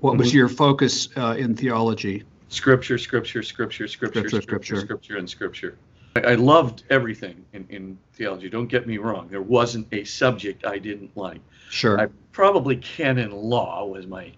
What 0.00 0.18
was 0.18 0.28
mm-hmm. 0.28 0.38
your 0.38 0.48
focus 0.48 1.08
uh, 1.16 1.36
in 1.38 1.54
theology? 1.54 2.24
Scripture, 2.48 2.98
scripture, 2.98 3.42
scripture, 3.42 3.88
scripture, 3.88 4.28
scripture, 4.28 4.42
scripture, 4.42 4.80
scripture, 4.80 5.16
and 5.16 5.30
scripture. 5.30 5.78
I 6.16 6.34
loved 6.34 6.84
everything 6.90 7.44
in, 7.52 7.66
in 7.68 7.98
theology. 8.14 8.50
Don't 8.50 8.66
get 8.66 8.86
me 8.86 8.98
wrong. 8.98 9.28
There 9.28 9.42
wasn't 9.42 9.88
a 9.92 10.04
subject 10.04 10.66
I 10.66 10.78
didn't 10.78 11.16
like. 11.16 11.40
Sure. 11.70 11.98
I 11.98 12.08
probably 12.32 12.76
canon 12.76 13.32
law 13.32 13.86
was 13.86 14.06
my 14.06 14.32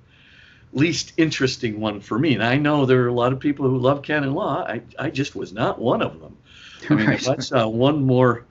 least 0.73 1.12
interesting 1.16 1.81
one 1.81 2.00
for 2.00 2.19
me. 2.19 2.35
And 2.35 2.45
I 2.45 2.57
know 2.57 2.87
there 2.87 3.02
are 3.02 3.09
a 3.09 3.12
lot 3.12 3.33
of 3.33 3.40
people 3.40 3.69
who 3.69 3.78
love 3.78 4.02
canon 4.02 4.35
law. 4.35 4.64
I, 4.66 4.83
I 4.99 5.11
just 5.11 5.35
was 5.35 5.52
not 5.52 5.81
one 5.81 6.02
of 6.02 6.21
them. 6.21 6.37
I 6.90 6.95
mean, 6.95 7.07
right. 7.07 7.21
if 7.21 7.28
I 7.28 7.38
saw 7.38 7.66
one 7.66 8.04
more 8.04 8.45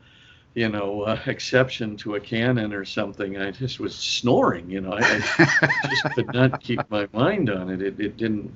you 0.53 0.69
know, 0.69 1.01
uh, 1.01 1.19
exception 1.25 1.97
to 1.97 2.15
a 2.15 2.19
canon 2.19 2.73
or 2.73 2.85
something. 2.85 3.37
I 3.37 3.51
just 3.51 3.79
was 3.79 3.95
snoring, 3.95 4.69
you 4.69 4.81
know. 4.81 4.93
I, 4.93 4.99
I 5.39 5.89
just 5.89 6.15
could 6.15 6.33
not 6.33 6.61
keep 6.61 6.79
my 6.89 7.07
mind 7.11 7.49
on 7.49 7.69
it. 7.69 7.81
It, 7.81 7.99
it 7.99 8.17
didn't 8.17 8.53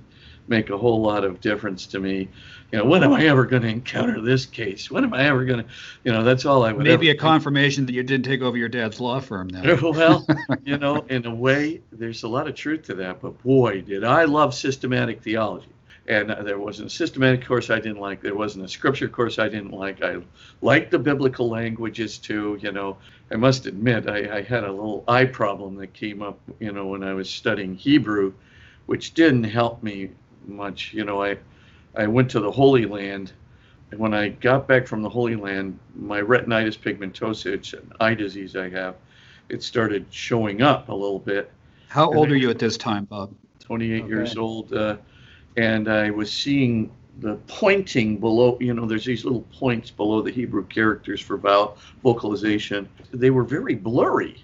make 0.47 0.69
a 0.69 0.77
whole 0.77 1.01
lot 1.01 1.23
of 1.23 1.41
difference 1.41 1.87
to 1.87 1.99
me. 1.99 2.27
You 2.71 2.79
know, 2.79 2.85
when 2.85 3.03
am 3.03 3.13
I 3.13 3.25
ever 3.27 3.45
going 3.45 3.61
to 3.61 3.69
encounter 3.69 4.21
this 4.21 4.45
case? 4.45 4.91
When 4.91 5.03
am 5.03 5.13
I 5.13 5.23
ever 5.23 5.45
going 5.45 5.63
to, 5.63 5.69
you 6.03 6.11
know, 6.11 6.23
that's 6.23 6.45
all 6.45 6.63
I 6.63 6.73
would. 6.73 6.83
Maybe 6.83 7.09
a 7.09 7.15
confirmation 7.15 7.85
that 7.85 7.93
you 7.93 8.03
didn't 8.03 8.25
take 8.25 8.41
over 8.41 8.57
your 8.57 8.69
dad's 8.69 8.99
law 8.99 9.19
firm 9.19 9.47
now. 9.47 9.77
well, 9.91 10.27
you 10.63 10.77
know, 10.77 11.05
in 11.09 11.25
a 11.25 11.33
way, 11.33 11.81
there's 11.91 12.23
a 12.23 12.27
lot 12.27 12.47
of 12.47 12.55
truth 12.55 12.83
to 12.83 12.95
that. 12.95 13.21
But 13.21 13.41
boy, 13.43 13.81
did 13.81 14.03
I 14.03 14.25
love 14.25 14.53
systematic 14.53 15.21
theology 15.21 15.69
and 16.07 16.31
uh, 16.31 16.41
there 16.41 16.57
wasn't 16.57 16.87
a 16.87 16.89
systematic 16.89 17.45
course 17.45 17.69
I 17.69 17.79
didn't 17.79 17.99
like. 17.99 18.21
There 18.21 18.35
wasn't 18.35 18.65
a 18.65 18.67
scripture 18.67 19.09
course 19.09 19.39
I 19.39 19.49
didn't 19.49 19.71
like. 19.71 20.01
I 20.01 20.17
liked 20.61 20.91
the 20.91 20.99
biblical 20.99 21.49
languages 21.49 22.17
too. 22.17 22.57
You 22.61 22.71
know, 22.71 22.97
I 23.29 23.35
must 23.35 23.65
admit 23.65 24.09
I, 24.09 24.37
I, 24.37 24.41
had 24.41 24.63
a 24.63 24.71
little 24.71 25.03
eye 25.07 25.25
problem 25.25 25.75
that 25.77 25.93
came 25.93 26.21
up. 26.21 26.39
You 26.59 26.71
know, 26.71 26.87
when 26.87 27.03
I 27.03 27.13
was 27.13 27.29
studying 27.29 27.75
Hebrew, 27.75 28.33
which 28.85 29.13
didn't 29.13 29.43
help 29.43 29.83
me 29.83 30.11
much. 30.47 30.93
You 30.93 31.03
know, 31.03 31.23
I 31.23 31.37
I 31.95 32.07
went 32.07 32.29
to 32.31 32.39
the 32.39 32.51
Holy 32.51 32.85
Land, 32.85 33.33
and 33.91 33.99
when 33.99 34.13
I 34.13 34.29
got 34.29 34.67
back 34.67 34.87
from 34.87 35.01
the 35.01 35.09
Holy 35.09 35.35
Land, 35.35 35.77
my 35.95 36.21
retinitis 36.21 36.77
pigmentosa, 36.77 37.53
it's 37.53 37.73
an 37.73 37.91
eye 37.99 38.13
disease 38.13 38.55
I 38.55 38.69
have, 38.69 38.95
it 39.49 39.63
started 39.63 40.05
showing 40.09 40.61
up 40.61 40.89
a 40.89 40.93
little 40.93 41.19
bit. 41.19 41.51
How 41.89 42.11
old 42.13 42.29
are 42.31 42.35
you 42.35 42.49
at 42.49 42.59
this 42.59 42.77
time, 42.77 43.05
Bob? 43.05 43.33
28 43.59 44.03
okay. 44.03 44.07
years 44.07 44.37
old. 44.37 44.73
Uh, 44.73 44.97
and 45.55 45.87
I 45.87 46.09
was 46.11 46.31
seeing 46.31 46.91
the 47.19 47.35
pointing 47.47 48.17
below, 48.17 48.57
you 48.59 48.73
know, 48.73 48.85
there's 48.85 49.05
these 49.05 49.23
little 49.23 49.45
points 49.53 49.89
below 49.89 50.21
the 50.21 50.31
Hebrew 50.31 50.65
characters 50.67 51.19
for 51.19 51.37
vowel 51.37 51.77
vocalization. 52.03 52.87
They 53.11 53.31
were 53.31 53.43
very 53.43 53.75
blurry. 53.75 54.43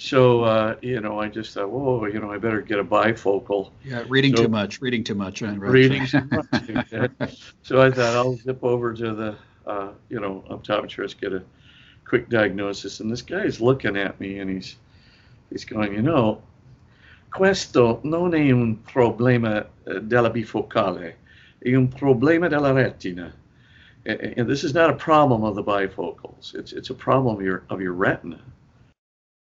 So, 0.00 0.44
uh, 0.44 0.76
you 0.80 0.98
know, 1.02 1.20
I 1.20 1.28
just 1.28 1.52
thought, 1.52 1.68
whoa, 1.68 2.06
you 2.06 2.20
know, 2.20 2.32
I 2.32 2.38
better 2.38 2.62
get 2.62 2.78
a 2.78 2.84
bifocal. 2.84 3.70
Yeah, 3.84 4.02
reading 4.08 4.34
so, 4.34 4.44
too 4.44 4.48
much, 4.48 4.80
reading 4.80 5.04
too 5.04 5.14
much. 5.14 5.42
Right? 5.42 5.58
Reading 5.58 6.06
too 6.06 6.26
much. 6.30 7.52
so 7.62 7.82
I 7.82 7.90
thought 7.90 8.16
I'll 8.16 8.34
zip 8.36 8.64
over 8.64 8.94
to 8.94 9.14
the, 9.14 9.36
uh, 9.66 9.90
you 10.08 10.18
know, 10.18 10.42
optometrist, 10.48 11.20
get 11.20 11.34
a 11.34 11.42
quick 12.06 12.30
diagnosis. 12.30 13.00
And 13.00 13.12
this 13.12 13.20
guy 13.20 13.42
is 13.42 13.60
looking 13.60 13.98
at 13.98 14.18
me 14.18 14.38
and 14.38 14.50
he's, 14.50 14.76
he's 15.50 15.66
going, 15.66 15.92
you 15.92 16.00
know, 16.00 16.40
questo 17.30 18.00
non 18.02 18.32
è 18.32 18.50
un 18.50 18.78
problema 18.82 19.66
eh, 19.84 20.00
della 20.00 20.30
bifocale, 20.30 21.18
è 21.58 21.74
un 21.74 21.88
problema 21.88 22.48
della 22.48 22.72
retina. 22.72 23.30
And 24.06 24.48
this 24.48 24.64
is 24.64 24.72
not 24.72 24.88
a 24.88 24.94
problem 24.94 25.44
of 25.44 25.56
the 25.56 25.62
bifocals. 25.62 26.54
It's 26.54 26.72
it's 26.72 26.88
a 26.88 26.94
problem 26.94 27.36
of 27.36 27.42
your 27.42 27.64
of 27.68 27.82
your 27.82 27.92
retina. 27.92 28.40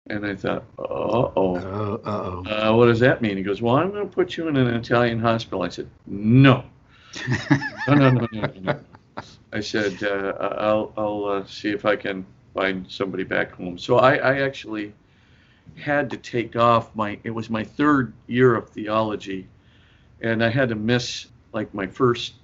And 0.09 0.25
I 0.25 0.37
thought, 0.37 0.65
uh-oh. 0.79 1.57
Uh-oh. 1.57 2.45
Uh, 2.47 2.77
what 2.77 2.87
does 2.87 3.01
that 3.01 3.23
mean? 3.23 3.37
He 3.37 3.43
goes, 3.43 3.61
well, 3.61 3.77
I'm 3.77 3.91
going 3.91 4.09
to 4.09 4.15
put 4.15 4.37
you 4.37 4.49
in 4.49 4.57
an 4.57 4.69
Italian 4.69 5.19
hospital. 5.19 5.63
I 5.63 5.69
said, 5.69 5.89
no. 6.07 6.65
no, 7.89 7.95
no, 7.95 8.11
no, 8.11 8.29
no, 8.33 8.53
no. 8.61 8.81
I 9.53 9.61
said, 9.61 10.03
uh, 10.03 10.35
I'll, 10.59 10.93
I'll 10.97 11.25
uh, 11.25 11.47
see 11.47 11.71
if 11.71 11.85
I 11.85 11.97
can 11.97 12.25
find 12.55 12.87
somebody 12.89 13.25
back 13.25 13.53
home. 13.53 13.79
So 13.79 13.97
I, 13.97 14.17
I 14.17 14.41
actually 14.43 14.93
had 15.75 16.11
to 16.11 16.17
take 16.17 16.57
off 16.57 16.95
my 16.95 17.19
it 17.25 17.31
was 17.31 17.51
my 17.51 17.65
third 17.65 18.13
year 18.27 18.55
of 18.55 18.69
theology 18.71 19.47
and 20.21 20.43
i 20.43 20.49
had 20.49 20.69
to 20.69 20.75
miss 20.75 21.27
like 21.53 21.73
my 21.75 21.87
first 21.87 22.35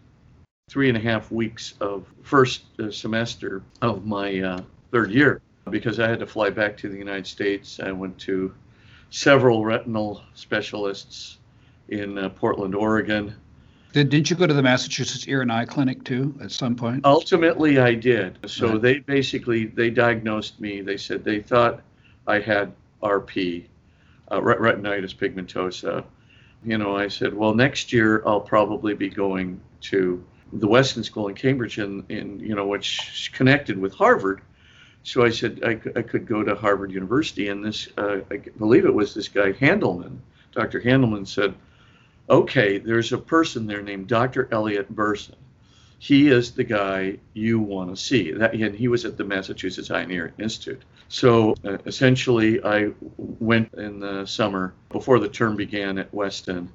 three 0.69 0.89
and 0.89 0.97
a 0.97 1.01
half 1.01 1.31
weeks 1.31 1.75
of 1.81 2.05
first 2.23 2.65
uh, 2.79 2.91
semester 2.91 3.63
of 3.81 4.05
my 4.05 4.41
uh, 4.41 4.61
third 4.91 5.11
year 5.11 5.41
because 5.71 5.99
i 6.01 6.09
had 6.09 6.19
to 6.19 6.27
fly 6.27 6.51
back 6.51 6.77
to 6.77 6.89
the 6.89 6.97
united 6.97 7.27
states 7.27 7.81
i 7.81 7.93
went 7.93 8.17
to 8.19 8.55
several 9.11 9.65
retinal 9.65 10.23
specialists 10.35 11.39
in 11.89 12.19
uh, 12.19 12.29
portland 12.31 12.75
oregon 12.75 13.35
did, 13.93 14.09
didn't 14.09 14.31
you 14.31 14.37
go 14.37 14.47
to 14.47 14.55
the 14.55 14.63
massachusetts 14.63 15.27
ear 15.29 15.43
and 15.43 15.53
eye 15.53 15.65
clinic 15.65 16.03
too 16.05 16.35
at 16.43 16.51
some 16.51 16.75
point 16.75 17.05
ultimately 17.05 17.79
i 17.79 17.95
did 17.95 18.39
so 18.47 18.73
right. 18.73 18.83
they 18.83 18.99
basically 19.01 19.67
they 19.67 19.91
diagnosed 19.91 20.61
me 20.61 20.81
they 20.81 20.97
said 20.97 21.23
they 21.25 21.41
thought 21.41 21.83
i 22.27 22.39
had 22.39 22.73
RP, 23.03 23.65
uh, 24.31 24.41
retinitis 24.41 25.15
pigmentosa. 25.15 26.05
You 26.65 26.79
know, 26.79 26.97
I 26.97 27.09
said, 27.09 27.35
well, 27.35 27.55
next 27.55 27.93
year 27.93 28.23
I'll 28.25 28.41
probably 28.41 28.95
be 28.95 29.09
going 29.09 29.61
to 29.83 30.25
the 30.53 30.69
Weston 30.69 31.03
School 31.03 31.29
in 31.29 31.35
Cambridge, 31.35 31.79
in, 31.79 32.05
in 32.09 32.39
you 32.39 32.55
know, 32.55 32.67
which 32.67 33.31
connected 33.35 33.79
with 33.79 33.95
Harvard. 33.95 34.43
So 35.05 35.25
I 35.25 35.31
said 35.31 35.61
I, 35.65 35.81
I 35.99 36.03
could 36.03 36.27
go 36.27 36.43
to 36.43 36.55
Harvard 36.55 36.93
University, 36.93 37.49
and 37.49 37.65
this, 37.65 37.89
uh, 37.99 38.21
I 38.31 38.37
believe 38.59 38.85
it 38.85 38.95
was 38.95 39.15
this 39.15 39.29
guy 39.29 39.53
Handelman, 39.53 40.19
Dr. 40.53 40.81
Handelman 40.81 41.27
said, 41.27 41.55
okay, 42.31 42.79
there's 42.79 43.13
a 43.13 43.19
person 43.19 43.67
there 43.67 43.83
named 43.83 44.07
Dr. 44.07 44.49
Eliot 44.53 44.89
Berson 44.91 45.37
he 46.03 46.31
is 46.31 46.51
the 46.51 46.65
guy 46.65 47.17
you 47.33 47.61
want 47.61 47.89
to 47.89 47.97
see. 47.97 48.33
That, 48.33 48.55
and 48.55 48.75
he 48.75 48.89
was 48.89 49.05
at 49.05 49.17
the 49.17 49.23
Massachusetts 49.23 49.89
Ear 49.89 50.35
Institute. 50.37 50.83
So 51.09 51.55
uh, 51.65 51.79
essentially, 51.87 52.61
I 52.65 52.91
went 53.17 53.73
in 53.75 54.01
the 54.01 54.27
summer 54.27 54.75
before 54.91 55.21
the 55.21 55.29
term 55.29 55.55
began 55.55 55.99
at 55.99 56.13
Weston, 56.13 56.73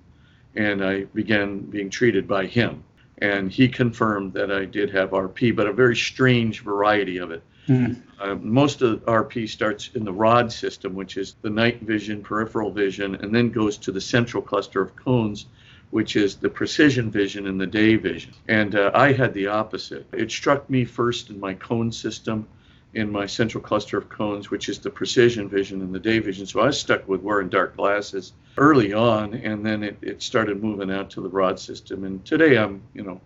and 0.56 0.82
I 0.82 1.04
began 1.14 1.60
being 1.60 1.90
treated 1.90 2.26
by 2.26 2.46
him. 2.46 2.86
And 3.18 3.52
he 3.52 3.68
confirmed 3.68 4.32
that 4.32 4.50
I 4.50 4.64
did 4.64 4.92
have 4.92 5.10
RP, 5.10 5.54
but 5.54 5.68
a 5.68 5.74
very 5.74 5.98
strange 5.98 6.62
variety 6.62 7.18
of 7.18 7.32
it. 7.32 7.44
Mm. 7.68 8.02
Uh, 8.20 8.36
most 8.36 8.82
of 8.82 9.04
RP 9.06 9.48
starts 9.48 9.90
in 9.94 10.04
the 10.04 10.14
rod 10.14 10.52
system, 10.52 10.96
which 10.96 11.18
is 11.18 11.36
the 11.42 11.50
night 11.50 11.82
vision, 11.82 12.24
peripheral 12.24 12.72
vision, 12.72 13.16
and 13.16 13.34
then 13.34 13.52
goes 13.52 13.78
to 13.78 13.92
the 13.92 14.02
central 14.02 14.42
cluster 14.42 14.82
of 14.82 14.96
cones, 14.96 15.48
which 15.92 16.16
is 16.16 16.36
the 16.36 16.50
precision 16.50 17.12
vision 17.12 17.48
and 17.48 17.60
the 17.60 17.68
day 17.68 17.96
vision. 17.96 18.34
And 18.48 18.76
uh, 18.76 18.92
I 18.94 19.12
had 19.12 19.34
the 19.34 19.48
opposite. 19.48 20.06
It 20.14 20.32
struck 20.32 20.70
me 20.70 20.86
first 20.86 21.30
in 21.30 21.40
my 21.40 21.54
cone 21.54 21.92
system, 21.92 22.48
in 22.94 23.12
my 23.12 23.26
central 23.26 23.62
cluster 23.62 23.98
of 23.98 24.10
cones, 24.10 24.50
which 24.50 24.70
is 24.70 24.80
the 24.80 24.90
precision 24.90 25.50
vision 25.50 25.82
and 25.82 25.94
the 25.94 26.00
day 26.00 26.20
vision. 26.20 26.46
So 26.46 26.62
I 26.62 26.68
was 26.68 26.80
stuck 26.80 27.08
with 27.08 27.22
wearing 27.22 27.50
dark 27.50 27.76
glasses 27.76 28.34
early 28.58 28.94
on, 28.94 29.34
and 29.34 29.66
then 29.66 29.84
it, 29.84 29.98
it 30.02 30.22
started 30.22 30.64
moving 30.64 30.92
out 30.92 31.10
to 31.12 31.22
the 31.22 31.30
rod 31.30 31.60
system. 31.60 32.06
And 32.06 32.24
today 32.26 32.58
I'm, 32.58 32.82
you 32.94 33.04
know, 33.04 33.22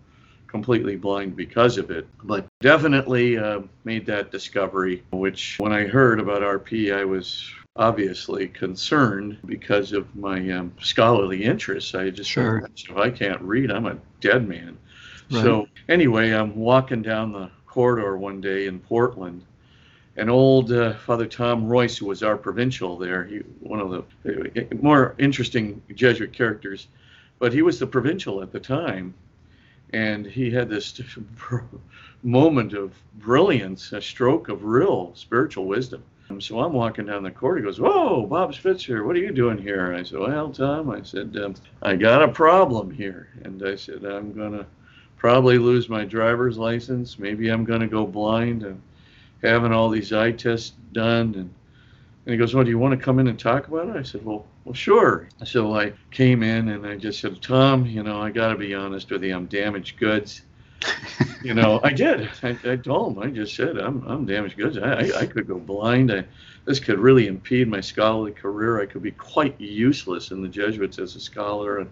completely 0.52 0.96
blind 0.96 1.34
because 1.34 1.78
of 1.78 1.90
it. 1.90 2.06
But 2.22 2.46
definitely 2.60 3.38
uh, 3.38 3.62
made 3.84 4.06
that 4.06 4.30
discovery, 4.30 5.02
which 5.10 5.56
when 5.58 5.72
I 5.72 5.84
heard 5.86 6.20
about 6.20 6.42
RP, 6.42 6.94
I 6.94 7.04
was 7.04 7.50
obviously 7.74 8.48
concerned 8.48 9.38
because 9.46 9.92
of 9.94 10.14
my 10.14 10.50
um, 10.50 10.74
scholarly 10.80 11.42
interests. 11.42 11.94
I 11.94 12.10
just 12.10 12.30
sure. 12.30 12.68
if 12.76 12.96
I 12.96 13.10
can't 13.10 13.40
read, 13.40 13.72
I'm 13.72 13.86
a 13.86 13.96
dead 14.20 14.46
man. 14.46 14.76
Right. 15.30 15.42
So 15.42 15.68
anyway, 15.88 16.32
I'm 16.32 16.54
walking 16.54 17.00
down 17.00 17.32
the 17.32 17.50
corridor 17.66 18.18
one 18.18 18.42
day 18.42 18.66
in 18.66 18.78
Portland. 18.78 19.42
And 20.18 20.28
old 20.28 20.70
uh, 20.70 20.92
Father 20.92 21.24
Tom 21.24 21.64
Royce, 21.64 21.96
who 21.96 22.04
was 22.04 22.22
our 22.22 22.36
provincial 22.36 22.98
there, 22.98 23.24
he 23.24 23.38
one 23.60 23.80
of 23.80 23.90
the 23.90 24.60
uh, 24.70 24.74
more 24.82 25.14
interesting 25.16 25.80
Jesuit 25.94 26.34
characters, 26.34 26.88
but 27.38 27.54
he 27.54 27.62
was 27.62 27.78
the 27.78 27.86
provincial 27.86 28.42
at 28.42 28.52
the 28.52 28.60
time, 28.60 29.14
and 29.92 30.26
he 30.26 30.50
had 30.50 30.68
this 30.68 31.00
moment 32.22 32.72
of 32.72 32.94
brilliance, 33.18 33.92
a 33.92 34.00
stroke 34.00 34.48
of 34.48 34.64
real 34.64 35.12
spiritual 35.14 35.66
wisdom. 35.66 36.02
So 36.38 36.60
I'm 36.60 36.72
walking 36.72 37.06
down 37.06 37.22
the 37.22 37.30
court. 37.30 37.58
He 37.58 37.64
goes, 37.64 37.78
"Whoa, 37.78 38.24
Bob 38.26 38.54
Spitzer, 38.54 39.04
what 39.04 39.16
are 39.16 39.20
you 39.20 39.32
doing 39.32 39.58
here?" 39.58 39.90
And 39.90 40.00
I 40.00 40.02
said, 40.02 40.18
"Well, 40.18 40.50
Tom," 40.50 40.90
I 40.90 41.02
said, 41.02 41.36
um, 41.36 41.54
"I 41.82 41.94
got 41.94 42.22
a 42.22 42.28
problem 42.28 42.90
here," 42.90 43.28
and 43.44 43.62
I 43.62 43.74
said, 43.74 44.04
"I'm 44.04 44.32
gonna 44.32 44.64
probably 45.18 45.58
lose 45.58 45.90
my 45.90 46.04
driver's 46.04 46.56
license. 46.56 47.18
Maybe 47.18 47.50
I'm 47.50 47.64
gonna 47.64 47.86
go 47.86 48.06
blind 48.06 48.62
and 48.62 48.80
having 49.42 49.72
all 49.72 49.90
these 49.90 50.12
eye 50.12 50.32
tests 50.32 50.72
done." 50.92 51.34
And 51.36 51.50
and 52.24 52.32
he 52.32 52.36
goes, 52.36 52.54
"Well, 52.54 52.64
do 52.64 52.70
you 52.70 52.78
want 52.78 52.98
to 52.98 53.04
come 53.04 53.18
in 53.18 53.28
and 53.28 53.38
talk 53.38 53.68
about 53.68 53.88
it?" 53.88 53.96
I 53.96 54.02
said, 54.02 54.24
"Well, 54.24 54.46
well, 54.64 54.74
sure." 54.74 55.28
So 55.44 55.74
I 55.74 55.92
came 56.10 56.42
in 56.42 56.68
and 56.68 56.86
I 56.86 56.96
just 56.96 57.20
said, 57.20 57.40
"Tom, 57.42 57.86
you 57.86 58.02
know, 58.02 58.20
I 58.20 58.30
got 58.30 58.48
to 58.48 58.56
be 58.56 58.74
honest 58.74 59.10
with 59.10 59.24
you. 59.24 59.34
I'm 59.34 59.46
damaged 59.46 59.98
goods." 59.98 60.42
you 61.42 61.54
know, 61.54 61.80
I 61.82 61.92
did. 61.92 62.28
I, 62.42 62.56
I, 62.64 62.76
told 62.76 63.16
him. 63.16 63.22
I 63.22 63.28
just 63.28 63.54
said, 63.54 63.78
I'm, 63.78 64.04
I'm 64.06 64.26
damaged 64.26 64.56
goods. 64.56 64.78
I, 64.78 64.92
I, 64.92 65.20
I 65.20 65.26
could 65.26 65.46
go 65.46 65.58
blind. 65.58 66.12
I, 66.12 66.24
this 66.64 66.80
could 66.80 66.98
really 66.98 67.26
impede 67.26 67.68
my 67.68 67.80
scholarly 67.80 68.32
career. 68.32 68.80
I 68.80 68.86
could 68.86 69.02
be 69.02 69.10
quite 69.12 69.60
useless 69.60 70.30
in 70.30 70.42
the 70.42 70.48
Jesuits 70.48 70.98
as 70.98 71.16
a 71.16 71.20
scholar. 71.20 71.78
And 71.78 71.90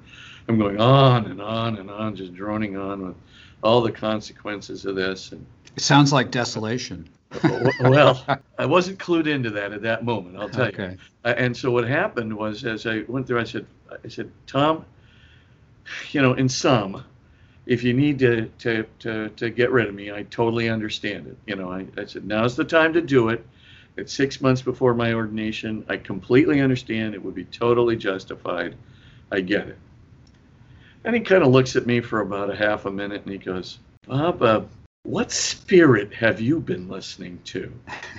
I'm 0.49 0.59
going 0.59 0.81
on 0.81 1.27
and 1.27 1.41
on 1.41 1.79
and 1.79 1.91
on, 1.91 2.17
just 2.17 2.35
droning 2.35 2.77
on 2.77 3.07
with 3.09 3.17
all 3.63 3.81
the 3.81 3.93
consequences 3.93 4.85
of 4.85 4.97
this. 4.97 5.33
And 5.33 5.45
it 5.77 5.83
sounds 5.83 6.13
like 6.13 6.31
desolation. 6.31 7.09
Well, 7.81 8.25
I 8.59 8.67
wasn't 8.67 8.99
clued 8.99 9.27
into 9.27 9.51
that 9.51 9.73
at 9.73 9.83
that 9.83 10.05
moment. 10.05 10.37
I'll 10.37 10.49
tell 10.49 10.67
okay. 10.67 10.97
you. 11.25 11.31
And 11.31 11.57
so 11.57 11.71
what 11.71 11.87
happened 11.87 12.37
was, 12.37 12.65
as 12.65 12.87
I 12.87 13.05
went 13.07 13.27
through, 13.27 13.41
I 13.41 13.45
said, 13.45 13.67
I 14.05 14.09
said, 14.09 14.31
Tom, 14.47 14.85
you 16.11 16.23
know, 16.23 16.35
in 16.35 16.49
sum, 16.49 17.05
if 17.67 17.85
you 17.85 17.93
need 17.93 18.19
to, 18.21 18.47
to, 18.59 18.85
to, 19.01 19.29
to 19.31 19.51
get 19.51 19.71
rid 19.71 19.87
of 19.87 19.95
me, 19.95 20.11
I 20.13 20.25
totally 20.25 20.69
understand 20.69 21.29
it. 21.29 21.37
You 21.47 21.57
know, 21.57 21.71
I, 21.71 21.87
I 21.97 22.05
said, 22.05 22.27
now's 22.27 22.57
the 22.57 22.65
time 22.65 22.93
to 22.95 23.01
do 23.01 23.29
it. 23.29 23.47
It's 23.97 24.13
six 24.13 24.41
months 24.41 24.63
before 24.63 24.95
my 24.95 25.13
ordination. 25.13 25.85
I 25.89 25.99
completely 25.99 26.61
understand. 26.61 27.15
It 27.15 27.23
would 27.25 27.35
be 27.35 27.45
totally 27.45 27.97
justified. 27.97 28.75
I 29.31 29.41
get 29.41 29.69
it. 29.69 29.79
And 31.05 31.15
he 31.15 31.21
kind 31.21 31.43
of 31.43 31.51
looks 31.51 31.77
at 31.77 31.87
me 31.87 32.01
for 32.01 32.21
about 32.21 32.51
a 32.51 32.57
half 32.57 32.87
a 32.87 32.91
minute 32.91 33.23
and 33.23 33.33
he 33.33 33.39
goes, 33.39 33.79
Bob, 34.07 34.43
uh, 34.43 34.63
what 35.05 35.33
spirit 35.33 36.13
have 36.15 36.41
you 36.41 36.61
been 36.61 36.89
listening 36.89 37.41
to? 37.45 37.73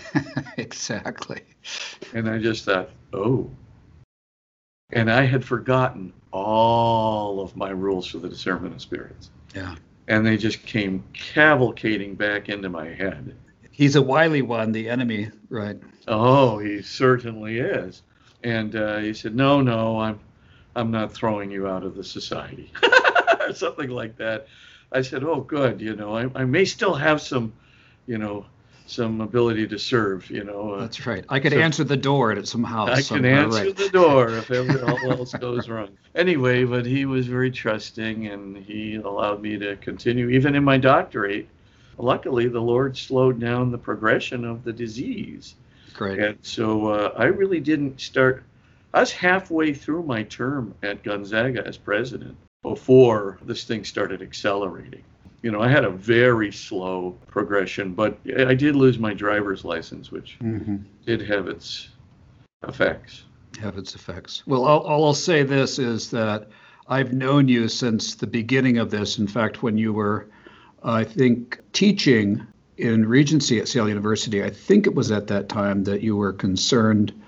exactly. 0.58 1.42
And 2.14 2.30
I 2.30 2.40
just 2.40 2.66
thought, 2.66 2.90
oh. 3.14 3.50
And 4.92 5.10
I 5.10 5.26
had 5.26 5.46
forgotten 5.46 6.12
all 6.32 7.40
of 7.40 7.56
my 7.56 7.70
rules 7.70 8.08
for 8.08 8.18
the 8.18 8.30
discernment 8.30 8.76
of 8.76 8.82
spirits. 8.82 9.30
Yeah. 9.56 9.76
And 10.08 10.26
they 10.26 10.38
just 10.38 10.64
came 10.64 11.04
cavalcading 11.14 12.16
back 12.16 12.50
into 12.50 12.70
my 12.70 12.90
head. 12.90 13.36
He's 13.70 13.96
a 13.96 14.02
wily 14.02 14.42
one, 14.42 14.72
the 14.72 14.90
enemy, 14.90 15.30
right? 15.50 15.80
Oh, 16.08 16.60
he 16.60 16.82
certainly 16.82 17.60
is. 17.60 18.02
And 18.44 18.76
uh, 18.76 18.98
he 18.98 19.14
said, 19.14 19.36
"No, 19.36 19.62
no, 19.62 20.00
I'm, 20.00 20.20
I'm 20.76 20.92
not 20.92 21.14
throwing 21.14 21.52
you 21.52 21.68
out 21.68 21.84
of 21.84 21.96
the 21.96 22.04
society, 22.04 22.74
or 23.40 23.54
something 23.54 23.90
like 23.90 24.18
that." 24.18 24.48
I 24.92 25.02
said, 25.02 25.24
"Oh, 25.24 25.42
good. 25.42 25.82
You 25.82 25.96
know, 25.96 26.16
I, 26.16 26.30
I 26.36 26.46
may 26.46 26.66
still 26.66 26.94
have 26.94 27.22
some, 27.22 27.54
you 28.08 28.18
know, 28.18 28.46
some 28.88 29.22
ability 29.22 29.68
to 29.68 29.80
serve. 29.80 30.30
You 30.30 30.44
know." 30.44 30.74
Uh, 30.74 30.82
That's 30.82 31.06
right. 31.06 31.26
I 31.30 31.40
could 31.40 31.54
so 31.54 31.60
answer 31.60 31.84
the 31.84 31.98
door 31.98 32.34
at 32.34 32.48
some 32.48 32.64
house. 32.64 32.90
I 32.90 33.16
can 33.16 33.26
answer 33.26 33.66
right. 33.66 33.76
the 33.76 33.90
door 33.90 34.30
if 34.30 34.52
all 34.52 35.12
else 35.12 35.34
goes 35.34 35.70
wrong. 35.70 35.90
Anyway, 36.14 36.66
but 36.66 36.86
he 36.86 37.06
was 37.06 37.26
very 37.26 37.50
trusting, 37.50 38.28
and 38.28 38.58
he 38.58 38.96
allowed 38.96 39.42
me 39.42 39.58
to 39.58 39.78
continue 39.78 40.28
even 40.28 40.56
in 40.56 40.64
my 40.64 40.78
doctorate. 40.78 41.48
Luckily, 41.98 42.50
the 42.50 42.60
Lord 42.60 42.98
slowed 42.98 43.40
down 43.40 43.72
the 43.72 43.78
progression 43.78 44.44
of 44.44 44.66
the 44.66 44.74
disease. 44.74 45.56
Great. 45.94 46.20
And 46.20 46.38
so 46.42 46.88
uh, 46.88 47.14
I 47.16 47.28
really 47.28 47.62
didn't 47.62 48.02
start. 48.02 48.44
I 48.94 49.00
was 49.00 49.14
halfway 49.14 49.74
through 49.74 50.04
my 50.04 50.24
term 50.24 50.76
at 50.84 51.02
Gonzaga 51.02 51.66
as 51.66 51.78
president 51.78 52.36
before 52.64 53.40
this 53.44 53.64
thing 53.64 53.84
started 53.84 54.22
accelerating. 54.22 55.04
You 55.42 55.52
know, 55.52 55.62
I 55.62 55.68
had 55.68 55.86
a 55.86 55.90
very 55.90 56.52
slow 56.52 57.18
progression, 57.28 57.94
but 57.94 58.20
I 58.38 58.54
did 58.54 58.76
lose 58.76 59.00
my 59.00 59.14
driver's 59.14 59.66
license, 59.66 60.12
which 60.12 60.38
mm-hmm. 60.40 60.78
did 61.06 61.22
have 61.22 61.48
its 61.48 61.90
effects. 62.68 63.24
Have 63.60 63.78
its 63.78 63.96
effects. 63.96 64.44
Well, 64.46 64.66
all, 64.66 64.82
all 64.82 65.06
I'll 65.06 65.14
say 65.16 65.42
this 65.44 65.80
is 65.80 66.12
that 66.12 66.50
I've 66.88 67.14
known 67.14 67.48
you 67.48 67.68
since 67.68 68.16
the 68.16 68.28
beginning 68.28 68.78
of 68.78 68.92
this. 68.92 69.18
In 69.18 69.28
fact, 69.28 69.64
when 69.64 69.78
you 69.78 69.94
were, 69.94 70.28
I 70.84 71.04
think, 71.04 71.60
teaching 71.74 72.46
in 72.78 73.08
Regency 73.08 73.60
at 73.60 73.68
Seattle 73.68 73.90
University, 73.90 74.44
I 74.44 74.52
think 74.52 74.86
it 74.86 74.94
was 74.94 75.12
at 75.12 75.28
that 75.28 75.50
time 75.50 75.84
that 75.86 76.02
you 76.02 76.16
were 76.16 76.34
concerned 76.34 77.20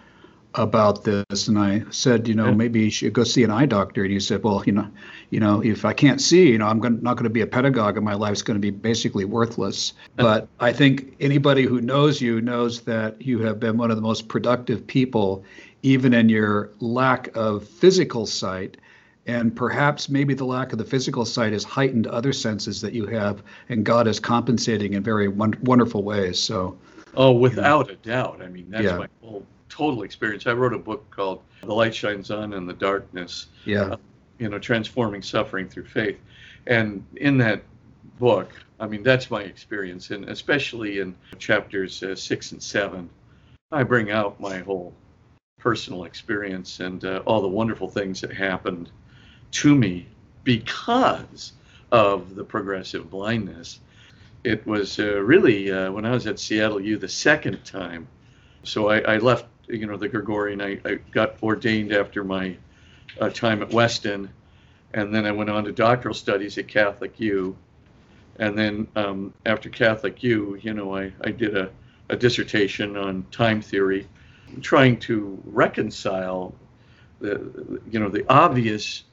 about 0.56 1.04
this 1.04 1.48
and 1.48 1.58
I 1.58 1.84
said, 1.90 2.28
you 2.28 2.36
know, 2.36 2.48
yeah. 2.48 2.54
maybe 2.54 2.82
you 2.82 2.90
should 2.92 3.14
go 3.14 3.24
see 3.24 3.44
an 3.44 3.50
eye 3.50 3.66
doctor. 3.66 4.04
And 4.04 4.12
he 4.12 4.20
said, 4.20 4.44
well, 4.44 4.64
you 4.66 4.72
know, 4.72 4.88
you 5.32 5.40
know, 5.40 5.64
if 5.64 5.84
I 5.84 5.94
can't 5.94 6.22
see, 6.22 6.52
you 6.52 6.60
know, 6.60 6.68
I'm 6.68 6.80
going 6.80 7.02
not 7.02 7.16
going 7.16 7.24
to 7.24 7.30
be 7.30 7.42
a 7.42 7.48
pedagogue 7.48 7.96
and 7.98 8.06
my 8.06 8.14
life's 8.14 8.44
going 8.44 8.56
to 8.56 8.62
be 8.62 8.70
basically 8.70 9.26
worthless. 9.26 9.94
But 10.16 10.48
I 10.60 10.72
think 10.72 11.16
anybody 11.20 11.64
who 11.64 11.82
knows 11.82 12.22
you 12.22 12.40
knows 12.40 12.82
that 12.82 13.22
you 13.22 13.40
have 13.40 13.60
been 13.60 13.78
one 13.78 13.90
of 13.90 13.98
the 13.98 14.02
most 14.02 14.28
productive 14.28 14.86
people, 14.86 15.44
even 15.82 16.14
in 16.14 16.30
your 16.30 16.70
lack 16.80 17.36
of 17.36 17.68
physical 17.68 18.26
sight. 18.26 18.78
And 19.26 19.56
perhaps 19.56 20.10
maybe 20.10 20.34
the 20.34 20.46
lack 20.46 20.72
of 20.72 20.78
the 20.78 20.86
physical 20.86 21.26
sight 21.26 21.54
has 21.54 21.64
heightened 21.64 22.08
other 22.08 22.34
senses 22.34 22.82
that 22.82 22.94
you 22.94 23.06
have, 23.08 23.42
and 23.70 23.86
God 23.86 24.06
is 24.06 24.20
compensating 24.20 24.94
in 24.94 25.02
very 25.02 25.30
wonderful 25.30 26.04
ways. 26.04 26.40
So, 26.40 26.78
oh, 27.16 27.32
without 27.32 27.88
you 27.88 27.94
know. 27.94 28.00
a 28.00 28.06
doubt. 28.06 28.42
I 28.42 28.50
mean, 28.50 28.70
that's 28.70 28.84
yeah. 28.84 28.98
my 28.98 29.08
whole 29.22 29.46
total 29.74 30.04
experience. 30.04 30.46
I 30.46 30.54
wrote 30.54 30.74
a 30.74 30.78
book 30.78 31.10
called 31.10 31.42
The 31.62 31.74
Light 31.74 31.96
Shines 31.96 32.30
On 32.30 32.54
in 32.54 32.68
the 32.68 32.74
Darkness. 32.74 33.48
Yeah. 33.66 33.84
Uh, 33.84 33.98
you 34.38 34.50
know, 34.50 34.60
transforming 34.60 35.22
suffering 35.24 35.68
through 35.68 35.86
faith. 35.86 36.20
And 36.68 37.04
in 37.16 37.38
that 37.40 37.64
book, 38.20 38.52
I 38.80 38.86
mean, 38.88 39.02
that's 39.02 39.32
my 39.32 39.42
experience. 39.42 40.12
And 40.12 40.30
especially 40.30 41.00
in 41.00 41.16
chapters 41.40 42.04
uh, 42.04 42.16
six 42.16 42.52
and 42.52 42.62
seven, 42.62 43.10
I 43.72 43.84
bring 43.84 44.12
out 44.12 44.40
my 44.40 44.60
whole 44.60 44.94
personal 45.58 46.04
experience 46.04 46.80
and 46.80 47.04
uh, 47.04 47.24
all 47.26 47.42
the 47.42 47.48
wonderful 47.48 47.90
things 47.90 48.22
that 48.22 48.34
happened 48.34 48.92
to 49.52 49.76
me 49.76 50.06
because 50.44 51.54
of 51.92 52.36
the 52.36 52.44
progressive 52.44 53.10
blindness. 53.10 53.80
It 54.44 54.66
was 54.68 55.00
uh, 55.00 55.20
really 55.22 55.72
uh, 55.72 55.92
when 55.92 56.06
I 56.06 56.12
was 56.12 56.28
at 56.28 56.40
Seattle 56.40 56.82
U 56.82 56.98
the 56.98 57.08
second 57.08 57.64
time. 57.64 58.08
So 58.64 58.90
I, 58.90 59.00
I 59.00 59.18
left 59.18 59.46
you 59.76 59.88
know 59.88 59.98
the 59.98 60.08
Gregorian. 60.08 60.62
I, 60.62 60.80
I 60.86 60.96
got 61.12 61.42
ordained 61.42 61.92
after 61.92 62.24
my 62.24 62.58
uh, 63.20 63.30
time 63.30 63.62
at 63.62 63.72
Weston, 63.72 64.30
and 64.94 65.14
then 65.14 65.26
I 65.26 65.32
went 65.32 65.50
on 65.50 65.66
to 65.66 65.72
doctoral 65.72 66.14
studies 66.14 66.58
at 66.58 66.68
Catholic 66.68 67.20
U, 67.20 67.56
and 68.40 68.58
then 68.58 68.88
um, 68.96 69.34
after 69.46 69.70
Catholic 69.70 70.24
U, 70.24 70.58
you 70.62 70.74
know, 70.74 70.96
I, 70.96 71.12
I 71.22 71.32
did 71.32 71.58
a, 71.58 71.70
a 72.10 72.16
dissertation 72.16 72.98
on 72.98 73.26
time 73.32 73.62
theory, 73.62 74.08
trying 74.62 75.00
to 75.02 75.42
reconcile 75.46 76.54
the 77.20 77.80
you 77.90 78.00
know 78.00 78.10
the 78.10 78.26
obvious 78.30 79.04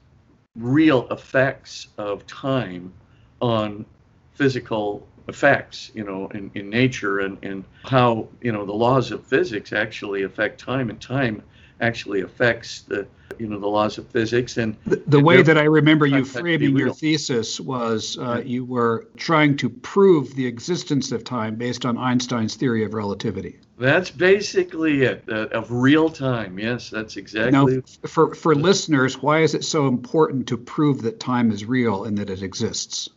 real 0.55 1.07
effects 1.09 1.87
of 1.97 2.25
time 2.27 2.93
on 3.41 3.85
physical 4.33 5.07
effects, 5.31 5.91
you 5.95 6.03
know, 6.03 6.27
in, 6.37 6.51
in 6.53 6.69
nature 6.69 7.15
and, 7.25 7.37
and 7.49 7.63
how, 7.83 8.27
you 8.41 8.51
know, 8.51 8.65
the 8.65 8.79
laws 8.85 9.11
of 9.11 9.19
physics 9.25 9.71
actually 9.73 10.23
affect 10.23 10.59
time 10.59 10.89
and 10.91 10.99
time 11.01 11.41
actually 11.79 12.21
affects 12.21 12.81
the, 12.81 13.07
you 13.39 13.47
know, 13.47 13.59
the 13.59 13.67
laws 13.67 13.97
of 13.97 14.05
physics. 14.09 14.57
And 14.57 14.75
the, 14.85 15.01
the 15.07 15.19
way 15.19 15.41
that 15.41 15.57
I 15.57 15.63
remember 15.63 16.05
you 16.05 16.23
framing 16.25 16.77
your 16.77 16.93
thesis 16.93 17.59
was 17.59 18.17
uh, 18.19 18.41
you 18.45 18.65
were 18.65 19.07
trying 19.17 19.57
to 19.57 19.69
prove 19.69 20.35
the 20.35 20.45
existence 20.45 21.11
of 21.11 21.23
time 21.23 21.55
based 21.55 21.85
on 21.85 21.97
Einstein's 21.97 22.55
theory 22.55 22.83
of 22.83 22.93
relativity. 22.93 23.59
That's 23.79 24.11
basically 24.11 25.03
it, 25.03 25.23
uh, 25.27 25.47
of 25.59 25.71
real 25.71 26.09
time. 26.09 26.59
Yes, 26.59 26.91
that's 26.91 27.17
exactly. 27.17 27.77
Now, 27.77 27.81
for, 28.05 28.35
for 28.35 28.53
listeners, 28.53 29.19
why 29.21 29.39
is 29.39 29.55
it 29.55 29.63
so 29.63 29.87
important 29.87 30.47
to 30.49 30.57
prove 30.57 31.01
that 31.01 31.19
time 31.19 31.51
is 31.51 31.65
real 31.65 32.03
and 32.03 32.17
that 32.19 32.29
it 32.29 32.43
exists? 32.43 33.09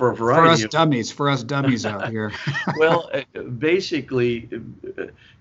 For 0.00 0.12
a 0.12 0.16
variety 0.16 0.46
for 0.46 0.52
us 0.52 0.64
of, 0.64 0.70
dummies 0.70 1.12
for 1.12 1.28
us 1.28 1.42
dummies 1.42 1.84
out 1.84 2.08
here. 2.08 2.32
Well 2.78 3.10
uh, 3.12 3.42
basically 3.42 4.48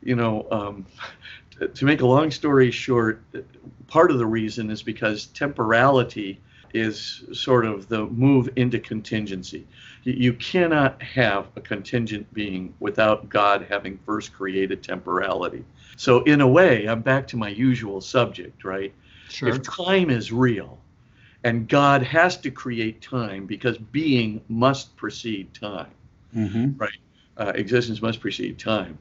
you 0.04 0.16
know 0.16 0.46
um, 0.52 0.86
to 1.74 1.86
make 1.86 2.02
a 2.02 2.06
long 2.06 2.30
story 2.30 2.70
short 2.70 3.24
part 3.88 4.12
of 4.12 4.18
the 4.18 4.26
reason 4.26 4.70
is 4.70 4.84
because 4.84 5.28
temporality 5.28 6.42
is 6.74 7.24
sort 7.32 7.66
of 7.66 7.88
the 7.88 8.06
move 8.08 8.50
into 8.58 8.80
contingency. 8.80 9.66
You 10.04 10.34
cannot 10.34 11.02
have 11.02 11.48
a 11.56 11.62
contingent 11.62 12.32
being 12.34 12.74
without 12.82 13.30
god 13.30 13.66
having 13.70 13.98
first 14.06 14.34
created 14.34 14.84
temporality. 14.84 15.64
So 15.96 16.22
in 16.24 16.42
a 16.42 16.48
way 16.48 16.86
i'm 16.86 17.02
back 17.02 17.28
to 17.28 17.38
my 17.38 17.50
usual 17.50 18.02
subject 18.02 18.66
right? 18.66 18.94
Sure. 19.30 19.50
if 19.50 19.62
time 19.62 20.10
is 20.10 20.34
real 20.34 20.80
and 21.44 21.68
God 21.68 22.04
has 22.04 22.38
to 22.38 22.52
create 22.52 23.02
time 23.02 23.46
because 23.46 23.78
being 23.78 24.42
must 24.50 24.96
precede 24.98 25.54
time, 25.54 25.92
mm-hmm. 26.36 26.78
right? 26.78 26.98
Uh, 27.38 27.54
existence 27.56 28.02
must 28.02 28.20
precede 28.20 28.60
time. 28.60 28.98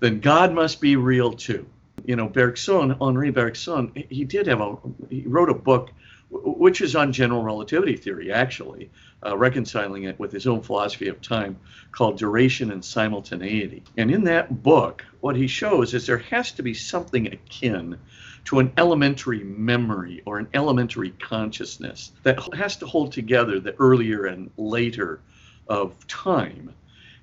Then 0.00 0.20
God 0.20 0.52
must 0.52 0.80
be 0.80 0.96
real 0.96 1.32
too. 1.32 1.66
You 2.04 2.16
know, 2.16 2.28
Bergson, 2.28 2.92
Henri 3.00 3.30
Bergson, 3.30 3.92
he 4.08 4.24
did 4.24 4.46
have 4.46 4.60
a, 4.60 4.76
he 5.10 5.22
wrote 5.26 5.48
a 5.48 5.54
book 5.54 5.90
which 6.30 6.82
is 6.82 6.94
on 6.94 7.12
general 7.12 7.42
relativity 7.42 7.96
theory, 7.96 8.30
actually, 8.30 8.90
uh, 9.24 9.36
reconciling 9.36 10.04
it 10.04 10.18
with 10.18 10.30
his 10.30 10.46
own 10.46 10.60
philosophy 10.60 11.08
of 11.08 11.20
time 11.22 11.58
called 11.90 12.18
Duration 12.18 12.70
and 12.70 12.84
Simultaneity. 12.84 13.82
And 13.96 14.10
in 14.10 14.24
that 14.24 14.62
book, 14.62 15.04
what 15.20 15.36
he 15.36 15.46
shows 15.46 15.94
is 15.94 16.06
there 16.06 16.18
has 16.18 16.52
to 16.52 16.62
be 16.62 16.74
something 16.74 17.28
akin 17.28 17.98
to 18.48 18.60
an 18.60 18.72
elementary 18.78 19.44
memory 19.44 20.22
or 20.24 20.38
an 20.38 20.48
elementary 20.54 21.10
consciousness 21.20 22.12
that 22.22 22.38
has 22.54 22.76
to 22.76 22.86
hold 22.86 23.12
together 23.12 23.60
the 23.60 23.74
earlier 23.78 24.24
and 24.24 24.50
later 24.56 25.20
of 25.68 25.94
time. 26.06 26.72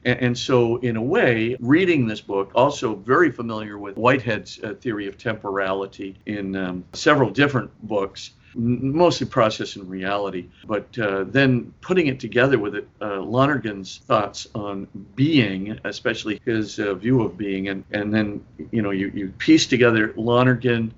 And, 0.03 0.37
so, 0.37 0.75
in 0.77 0.97
a 0.97 1.01
way, 1.01 1.57
reading 1.59 2.05
this 2.05 2.21
book, 2.21 2.51
also 2.53 2.93
very 2.93 3.31
familiar 3.31 3.79
with 3.79 3.95
Whitehead's 3.95 4.59
uh, 4.63 4.75
theory 4.79 5.07
of 5.07 5.17
temporality 5.17 6.15
in 6.27 6.55
um, 6.55 6.85
several 6.93 7.31
different 7.31 7.71
books 7.81 8.29
mostly 8.53 9.25
process 9.25 9.75
and 9.77 9.89
reality. 9.89 10.47
But 10.67 10.97
uh, 10.99 11.23
then 11.23 11.73
putting 11.81 12.05
it 12.05 12.19
together 12.19 12.59
with 12.59 12.75
it, 12.75 12.87
uh, 13.01 13.19
Lonergan's 13.19 13.97
thoughts 14.05 14.47
on 14.53 14.87
being, 15.15 15.79
especially 15.85 16.39
his 16.45 16.79
uh, 16.79 16.93
view 16.93 17.23
of 17.23 17.35
being, 17.35 17.69
and, 17.69 17.83
and 17.91 18.13
then 18.13 18.45
you 18.71 18.83
know 18.83 18.91
you, 18.91 19.11
you 19.13 19.29
piece 19.39 19.65
together 19.65 20.13
Lonergan, 20.15 20.93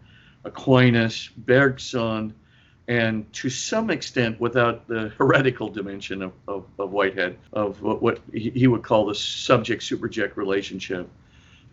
Aquinas, 0.47 1.29
Bergson, 1.37 2.33
and 2.87 3.31
to 3.33 3.49
some 3.49 3.89
extent 3.89 4.39
without 4.39 4.87
the 4.87 5.09
heretical 5.17 5.67
dimension 5.67 6.21
of, 6.21 6.31
of, 6.47 6.65
of 6.79 6.91
Whitehead, 6.91 7.37
of 7.51 7.81
what, 7.81 8.01
what 8.01 8.21
he 8.33 8.65
would 8.67 8.83
call 8.83 9.05
the 9.05 9.15
subject 9.15 9.83
superject 9.83 10.37
relationship. 10.37 11.09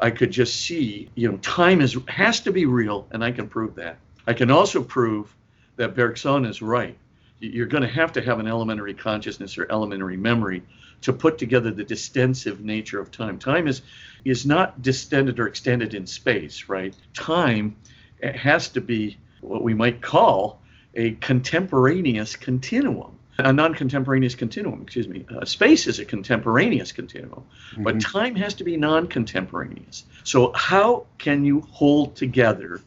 I 0.00 0.10
could 0.10 0.32
just 0.32 0.56
see, 0.56 1.08
you 1.14 1.30
know, 1.30 1.36
time 1.38 1.80
is 1.80 1.96
has 2.08 2.40
to 2.40 2.52
be 2.52 2.66
real, 2.66 3.06
and 3.12 3.22
I 3.22 3.30
can 3.30 3.48
prove 3.48 3.76
that. 3.76 3.98
I 4.26 4.32
can 4.32 4.50
also 4.50 4.82
prove 4.82 5.32
that 5.76 5.94
Bergson 5.94 6.44
is 6.44 6.60
right. 6.60 6.96
You're 7.38 7.66
going 7.66 7.82
to 7.82 7.88
have 7.88 8.12
to 8.14 8.22
have 8.22 8.40
an 8.40 8.48
elementary 8.48 8.94
consciousness 8.94 9.56
or 9.56 9.70
elementary 9.70 10.16
memory 10.16 10.62
to 11.02 11.12
put 11.12 11.38
together 11.38 11.70
the 11.70 11.84
distensive 11.84 12.64
nature 12.64 12.98
of 12.98 13.12
time. 13.12 13.38
Time 13.38 13.68
is 13.68 13.82
is 14.24 14.44
not 14.44 14.82
distended 14.82 15.38
or 15.38 15.46
extended 15.46 15.94
in 15.94 16.06
space, 16.06 16.68
right? 16.68 16.94
Time 17.12 17.76
has 18.22 18.68
to 18.68 18.80
be 18.80 19.18
what 19.40 19.62
we 19.62 19.74
might 19.74 20.00
call 20.00 20.60
a 20.94 21.12
contemporaneous 21.12 22.36
continuum 22.36 23.18
a 23.38 23.52
non-contemporaneous 23.52 24.34
continuum 24.34 24.82
excuse 24.82 25.08
me 25.08 25.24
uh, 25.34 25.44
space 25.44 25.86
is 25.86 25.98
a 25.98 26.04
contemporaneous 26.04 26.92
continuum 26.92 27.42
mm-hmm. 27.72 27.82
but 27.82 28.00
time 28.00 28.34
has 28.34 28.54
to 28.54 28.64
be 28.64 28.76
non-contemporaneous 28.76 30.04
so 30.22 30.52
how 30.52 31.04
can 31.18 31.44
you 31.44 31.60
hold 31.62 32.14
together 32.14 32.80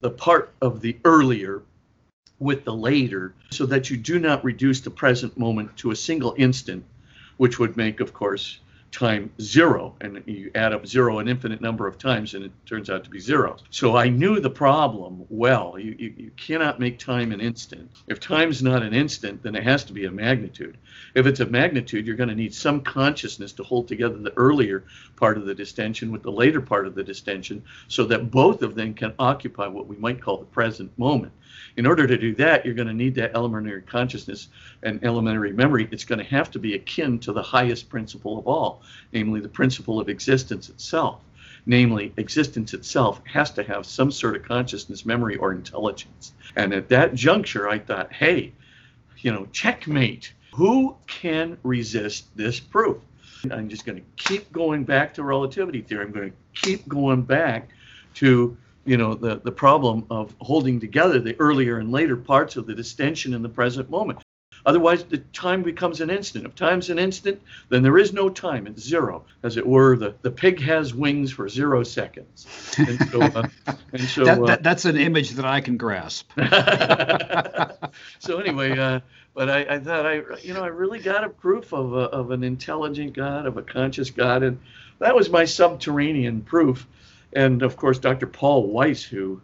the 0.00 0.10
part 0.10 0.52
of 0.60 0.80
the 0.80 0.96
earlier 1.04 1.62
with 2.40 2.64
the 2.64 2.74
later 2.74 3.32
so 3.50 3.64
that 3.66 3.88
you 3.88 3.96
do 3.96 4.18
not 4.18 4.44
reduce 4.44 4.80
the 4.80 4.90
present 4.90 5.38
moment 5.38 5.74
to 5.76 5.92
a 5.92 5.96
single 5.96 6.34
instant 6.36 6.84
which 7.36 7.58
would 7.58 7.76
make 7.76 8.00
of 8.00 8.12
course 8.12 8.58
time 8.94 9.30
zero 9.40 9.96
and 10.00 10.22
you 10.26 10.50
add 10.54 10.72
up 10.72 10.86
zero 10.86 11.18
an 11.18 11.26
infinite 11.26 11.60
number 11.60 11.86
of 11.88 11.98
times 11.98 12.34
and 12.34 12.44
it 12.44 12.52
turns 12.64 12.88
out 12.88 13.02
to 13.02 13.10
be 13.10 13.18
zero. 13.18 13.56
So 13.70 13.96
i 13.96 14.08
knew 14.08 14.38
the 14.38 14.50
problem 14.50 15.26
well. 15.28 15.76
You, 15.78 15.96
you, 15.98 16.14
you 16.16 16.30
cannot 16.36 16.78
make 16.78 16.98
time 16.98 17.32
an 17.32 17.40
instant. 17.40 17.90
If 18.06 18.20
time's 18.20 18.62
not 18.62 18.82
an 18.82 18.94
instant 18.94 19.42
then 19.42 19.56
it 19.56 19.64
has 19.64 19.82
to 19.84 19.92
be 19.92 20.04
a 20.04 20.10
magnitude. 20.10 20.78
If 21.14 21.26
it's 21.26 21.40
a 21.40 21.46
magnitude 21.46 22.06
you're 22.06 22.16
going 22.16 22.28
to 22.28 22.34
need 22.36 22.54
some 22.54 22.80
consciousness 22.82 23.52
to 23.54 23.64
hold 23.64 23.88
together 23.88 24.16
the 24.16 24.36
earlier 24.36 24.84
part 25.16 25.38
of 25.38 25.44
the 25.44 25.54
distension 25.54 26.12
with 26.12 26.22
the 26.22 26.32
later 26.32 26.60
part 26.60 26.86
of 26.86 26.94
the 26.94 27.02
distension 27.02 27.64
so 27.88 28.04
that 28.04 28.30
both 28.30 28.62
of 28.62 28.76
them 28.76 28.94
can 28.94 29.12
occupy 29.18 29.66
what 29.66 29.88
we 29.88 29.96
might 29.96 30.22
call 30.22 30.38
the 30.38 30.44
present 30.44 30.96
moment 30.98 31.32
in 31.76 31.86
order 31.86 32.06
to 32.06 32.16
do 32.16 32.34
that, 32.36 32.64
you're 32.64 32.74
going 32.74 32.88
to 32.88 32.94
need 32.94 33.14
that 33.16 33.34
elementary 33.34 33.82
consciousness 33.82 34.48
and 34.82 35.04
elementary 35.04 35.52
memory. 35.52 35.88
It's 35.90 36.04
going 36.04 36.18
to 36.18 36.24
have 36.24 36.50
to 36.52 36.58
be 36.58 36.74
akin 36.74 37.18
to 37.20 37.32
the 37.32 37.42
highest 37.42 37.88
principle 37.88 38.38
of 38.38 38.46
all, 38.46 38.82
namely 39.12 39.40
the 39.40 39.48
principle 39.48 40.00
of 40.00 40.08
existence 40.08 40.68
itself. 40.68 41.20
Namely, 41.66 42.12
existence 42.18 42.74
itself 42.74 43.22
has 43.24 43.50
to 43.52 43.62
have 43.62 43.86
some 43.86 44.10
sort 44.10 44.36
of 44.36 44.42
consciousness, 44.42 45.06
memory, 45.06 45.36
or 45.36 45.52
intelligence. 45.52 46.32
And 46.56 46.74
at 46.74 46.90
that 46.90 47.14
juncture, 47.14 47.68
I 47.68 47.78
thought, 47.78 48.12
hey, 48.12 48.52
you 49.18 49.32
know, 49.32 49.46
checkmate. 49.52 50.32
Who 50.52 50.96
can 51.06 51.56
resist 51.62 52.26
this 52.36 52.60
proof? 52.60 52.98
I'm 53.50 53.68
just 53.68 53.84
going 53.84 53.98
to 53.98 54.04
keep 54.16 54.52
going 54.52 54.84
back 54.84 55.14
to 55.14 55.22
relativity 55.22 55.80
theory. 55.80 56.04
I'm 56.04 56.12
going 56.12 56.30
to 56.30 56.36
keep 56.60 56.86
going 56.86 57.22
back 57.22 57.70
to 58.14 58.56
you 58.84 58.96
know 58.96 59.14
the 59.14 59.36
the 59.36 59.52
problem 59.52 60.06
of 60.10 60.34
holding 60.40 60.80
together 60.80 61.18
the 61.20 61.36
earlier 61.38 61.78
and 61.78 61.90
later 61.90 62.16
parts 62.16 62.56
of 62.56 62.66
the 62.66 62.74
distension 62.74 63.34
in 63.34 63.42
the 63.42 63.48
present 63.48 63.90
moment. 63.90 64.20
Otherwise 64.66 65.04
the 65.04 65.18
time 65.18 65.62
becomes 65.62 66.00
an 66.00 66.08
instant. 66.08 66.46
If 66.46 66.54
time's 66.54 66.88
an 66.90 66.98
instant 66.98 67.40
then 67.68 67.82
there 67.82 67.98
is 67.98 68.12
no 68.12 68.28
time. 68.30 68.66
It's 68.66 68.82
zero 68.82 69.24
as 69.42 69.56
it 69.56 69.66
were. 69.66 69.96
The, 69.96 70.14
the 70.22 70.30
pig 70.30 70.60
has 70.60 70.94
wings 70.94 71.32
for 71.32 71.48
zero 71.48 71.82
seconds. 71.82 72.46
And 72.78 73.10
so, 73.10 73.20
uh, 73.20 73.48
and 73.92 74.02
so 74.02 74.24
that, 74.24 74.40
that, 74.46 74.58
uh, 74.58 74.62
that's 74.62 74.84
an 74.86 74.96
image 74.96 75.30
that 75.32 75.44
i 75.44 75.60
can 75.60 75.76
grasp. 75.76 76.30
So 78.18 78.38
anyway 78.38 78.76
uh, 78.76 79.00
but 79.34 79.50
I, 79.50 79.74
I 79.74 79.78
thought 79.78 80.06
i 80.06 80.22
you 80.42 80.54
know 80.54 80.62
i 80.62 80.68
really 80.68 80.98
got 80.98 81.24
a 81.24 81.28
proof 81.28 81.72
of, 81.72 81.92
a, 81.92 82.06
of 82.10 82.30
an 82.30 82.42
intelligent 82.42 83.12
god 83.12 83.46
of 83.46 83.56
a 83.56 83.62
conscious 83.62 84.10
god 84.10 84.42
and 84.42 84.58
that 84.98 85.14
was 85.14 85.28
my 85.28 85.44
subterranean 85.44 86.42
proof 86.42 86.86
and 87.34 87.62
of 87.62 87.76
course 87.76 87.98
Dr. 87.98 88.26
Paul 88.26 88.68
Weiss, 88.68 89.02
who 89.02 89.40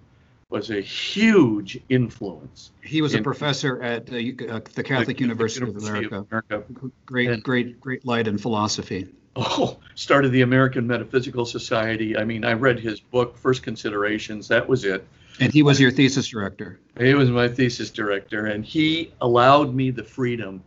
was 0.50 0.70
a 0.70 0.80
huge 0.80 1.78
influence. 1.88 2.72
He 2.82 3.02
was 3.02 3.14
in, 3.14 3.20
a 3.20 3.22
professor 3.22 3.80
at 3.82 4.12
uh, 4.12 4.16
uh, 4.16 4.60
the 4.74 4.82
Catholic 4.82 5.18
the, 5.18 5.22
University, 5.22 5.64
the 5.64 5.72
University, 5.72 6.06
of 6.06 6.12
America. 6.12 6.56
Of 6.56 6.64
America. 6.68 6.90
Great, 7.06 7.30
and, 7.30 7.42
great, 7.42 7.80
great 7.80 8.04
light 8.04 8.26
in 8.26 8.36
philosophy. 8.36 9.08
Oh, 9.36 9.78
started 9.94 10.30
the 10.30 10.42
American 10.42 10.88
Metaphysical 10.88 11.46
Society. 11.46 12.16
I 12.16 12.24
mean, 12.24 12.44
I 12.44 12.54
read 12.54 12.80
his 12.80 12.98
book, 12.98 13.36
First 13.36 13.62
Considerations. 13.62 14.48
That 14.48 14.68
was 14.68 14.84
it. 14.84 15.06
And 15.38 15.52
he 15.52 15.62
was 15.62 15.80
your 15.80 15.92
thesis 15.92 16.26
director. 16.28 16.80
He 16.98 17.14
was 17.14 17.30
my 17.30 17.48
thesis 17.48 17.90
director, 17.90 18.46
and 18.46 18.64
he 18.64 19.12
allowed 19.20 19.72
me 19.72 19.90
the 19.90 20.02
freedom 20.02 20.62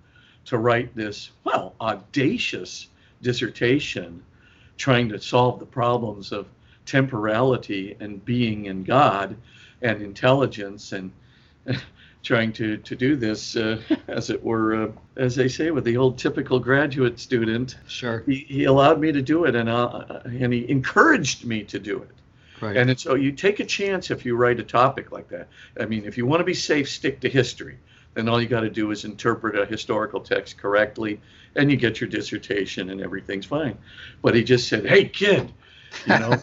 to 0.46 0.58
write 0.58 0.96
this, 0.96 1.32
well, 1.44 1.76
audacious 1.82 2.88
dissertation 3.22 4.24
trying 4.78 5.10
to 5.10 5.20
solve 5.20 5.60
the 5.60 5.66
problems 5.66 6.32
of 6.32 6.48
temporality 6.86 7.96
and 8.00 8.24
being 8.24 8.66
in 8.66 8.84
God 8.84 9.36
and 9.82 10.02
intelligence 10.02 10.92
and 10.92 11.12
trying 12.24 12.54
to, 12.54 12.78
to 12.78 12.96
do 12.96 13.16
this, 13.16 13.56
uh, 13.56 13.82
as 14.08 14.30
it 14.30 14.44
were, 14.44 14.84
uh, 14.84 14.92
as 15.18 15.36
they 15.36 15.48
say, 15.48 15.72
with 15.72 15.84
the 15.84 15.98
old 15.98 16.18
typical 16.18 16.60
graduate 16.60 17.20
student. 17.20 17.78
Sure. 17.88 18.24
He, 18.26 18.46
he 18.48 18.64
allowed 18.64 19.00
me 19.00 19.12
to 19.12 19.22
do 19.22 19.46
it, 19.46 19.56
and 19.56 19.70
uh, 19.70 20.22
and 20.26 20.54
he 20.54 20.70
encouraged 20.70 21.46
me 21.46 21.64
to 21.66 21.80
do 21.80 22.02
it. 22.02 22.10
Right. 22.62 22.78
And 22.78 22.98
so 23.00 23.16
you 23.16 23.34
take 23.34 23.60
a 23.60 23.66
chance 23.66 24.10
if 24.10 24.26
you 24.26 24.38
write 24.38 24.60
a 24.60 24.64
topic 24.64 25.12
like 25.12 25.28
that. 25.30 25.50
I 25.78 25.86
mean, 25.86 26.06
if 26.06 26.18
you 26.18 26.26
want 26.26 26.40
to 26.40 26.46
be 26.46 26.54
safe, 26.54 26.90
stick 26.90 27.20
to 27.22 27.30
history. 27.30 27.78
Then 28.14 28.30
all 28.30 28.42
you 28.42 28.48
got 28.48 28.62
to 28.62 28.70
do 28.70 28.92
is 28.92 29.06
interpret 29.06 29.58
a 29.58 29.66
historical 29.66 30.22
text 30.22 30.58
correctly, 30.58 31.20
and 31.56 31.70
you 31.70 31.78
get 31.78 32.00
your 32.00 32.10
dissertation, 32.10 32.90
and 32.90 33.02
everything's 33.02 33.48
fine. 33.48 33.78
But 34.22 34.36
he 34.36 34.44
just 34.44 34.70
said, 34.70 34.86
"Hey, 34.86 35.06
kid." 35.06 35.52
You 36.06 36.20
know, 36.20 36.42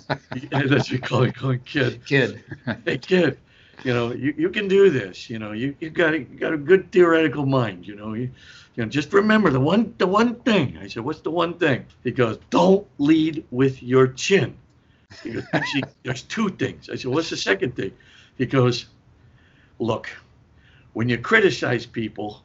that's 0.50 0.90
you 0.90 0.98
call 0.98 1.24
it, 1.24 1.34
call 1.34 1.50
it 1.50 1.64
kid. 1.64 2.04
Kid. 2.04 2.42
hey, 2.84 2.98
kid. 2.98 3.38
You 3.84 3.94
know, 3.94 4.12
you, 4.12 4.34
you 4.36 4.50
can 4.50 4.68
do 4.68 4.90
this. 4.90 5.30
You 5.30 5.38
know, 5.38 5.52
you 5.52 5.74
you 5.80 5.90
got 5.90 6.14
a, 6.14 6.18
you 6.18 6.38
got 6.38 6.52
a 6.52 6.58
good 6.58 6.92
theoretical 6.92 7.46
mind. 7.46 7.86
You 7.86 7.96
know, 7.96 8.14
you 8.14 8.30
you 8.74 8.82
know, 8.84 8.88
just 8.88 9.12
remember 9.12 9.50
the 9.50 9.60
one 9.60 9.94
the 9.98 10.06
one 10.06 10.34
thing. 10.40 10.78
I 10.78 10.86
said, 10.86 11.04
what's 11.04 11.20
the 11.20 11.30
one 11.30 11.54
thing? 11.58 11.86
He 12.04 12.10
goes, 12.10 12.38
don't 12.50 12.86
lead 12.98 13.44
with 13.50 13.82
your 13.82 14.08
chin. 14.08 14.56
He 15.22 15.32
goes, 15.32 15.44
actually, 15.52 15.84
there's 16.02 16.22
two 16.22 16.50
things. 16.50 16.90
I 16.90 16.96
said, 16.96 17.10
what's 17.10 17.30
the 17.30 17.36
second 17.36 17.74
thing? 17.74 17.92
He 18.36 18.46
goes, 18.46 18.86
look, 19.78 20.08
when 20.92 21.08
you 21.08 21.18
criticize 21.18 21.86
people, 21.86 22.42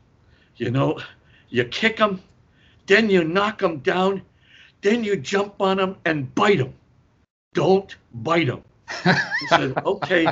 you 0.58 0.72
know, 0.72 1.00
you 1.50 1.66
kick 1.66 1.98
them, 1.98 2.22
then 2.88 3.10
you 3.10 3.24
knock 3.24 3.60
them 3.60 3.80
down, 3.80 4.22
then 4.82 5.04
you 5.04 5.16
jump 5.18 5.62
on 5.62 5.78
them 5.78 5.98
and 6.06 6.34
bite 6.34 6.58
them 6.58 6.74
don't 7.56 7.96
bite 8.14 8.48
him. 8.48 8.62
He 9.04 9.48
said, 9.48 9.74
okay, 9.86 10.28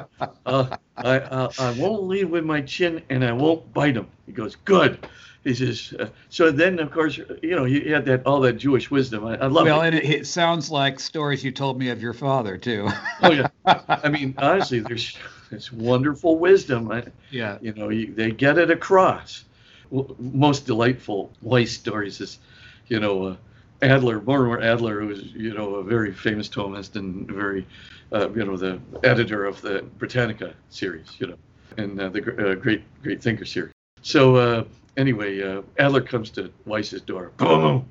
uh, 0.45 0.77
I, 0.97 1.19
uh, 1.19 1.51
I 1.57 1.71
won't 1.71 2.03
lead 2.03 2.25
with 2.25 2.45
my 2.45 2.61
chin 2.61 3.01
and 3.09 3.25
I 3.25 3.31
won't 3.31 3.73
bite 3.73 3.97
him. 3.97 4.07
He 4.27 4.31
goes, 4.31 4.55
good. 4.57 5.07
He 5.43 5.55
says, 5.55 5.93
uh, 5.99 6.07
so 6.29 6.51
then 6.51 6.79
of 6.79 6.91
course, 6.91 7.17
you 7.41 7.55
know, 7.55 7.65
he 7.65 7.89
had 7.89 8.05
that 8.05 8.25
all 8.25 8.39
that 8.41 8.53
Jewish 8.53 8.91
wisdom. 8.91 9.25
I, 9.25 9.37
I 9.37 9.47
love 9.47 9.65
well, 9.65 9.81
it. 9.81 9.87
and 9.87 9.95
it, 9.95 10.05
it, 10.05 10.27
sounds 10.27 10.69
like 10.69 10.99
stories 10.99 11.43
you 11.43 11.51
told 11.51 11.77
me 11.79 11.89
of 11.89 12.01
your 12.01 12.13
father 12.13 12.57
too. 12.57 12.87
oh 13.23 13.31
yeah, 13.31 13.47
I 13.65 14.07
mean, 14.09 14.35
honestly, 14.37 14.79
there's 14.79 15.17
this 15.49 15.71
wonderful 15.71 16.37
wisdom. 16.37 16.91
I, 16.91 17.03
yeah, 17.29 17.57
you 17.61 17.73
know, 17.73 17.89
you, 17.89 18.13
they 18.13 18.31
get 18.31 18.57
it 18.57 18.71
across. 18.71 19.43
Well, 19.89 20.15
most 20.17 20.65
delightful 20.65 21.31
Weiss 21.41 21.73
stories 21.73 22.21
is, 22.21 22.39
you 22.87 23.01
know, 23.01 23.23
uh, 23.23 23.35
Adler, 23.83 24.21
Mortimer 24.21 24.61
Adler, 24.61 25.01
who 25.01 25.07
was 25.07 25.23
you 25.33 25.53
know 25.53 25.75
a 25.75 25.83
very 25.83 26.13
famous 26.13 26.47
Thomist 26.47 26.95
and 26.95 27.29
very 27.29 27.67
uh, 28.13 28.29
you 28.31 28.45
know 28.45 28.55
the 28.55 28.79
editor 29.03 29.45
of 29.45 29.61
the 29.61 29.83
Britannica 29.97 30.53
series, 30.69 31.19
you 31.19 31.27
know, 31.27 31.37
and 31.77 31.99
uh, 31.99 32.09
the 32.09 32.51
uh, 32.51 32.55
great 32.55 32.83
great 33.03 33.21
thinker 33.21 33.45
series. 33.45 33.73
So 34.01 34.35
uh, 34.37 34.63
anyway, 34.95 35.41
uh, 35.41 35.63
Adler 35.77 36.01
comes 36.01 36.29
to 36.31 36.51
Weiss's 36.65 37.01
door. 37.01 37.31
Boom! 37.35 37.89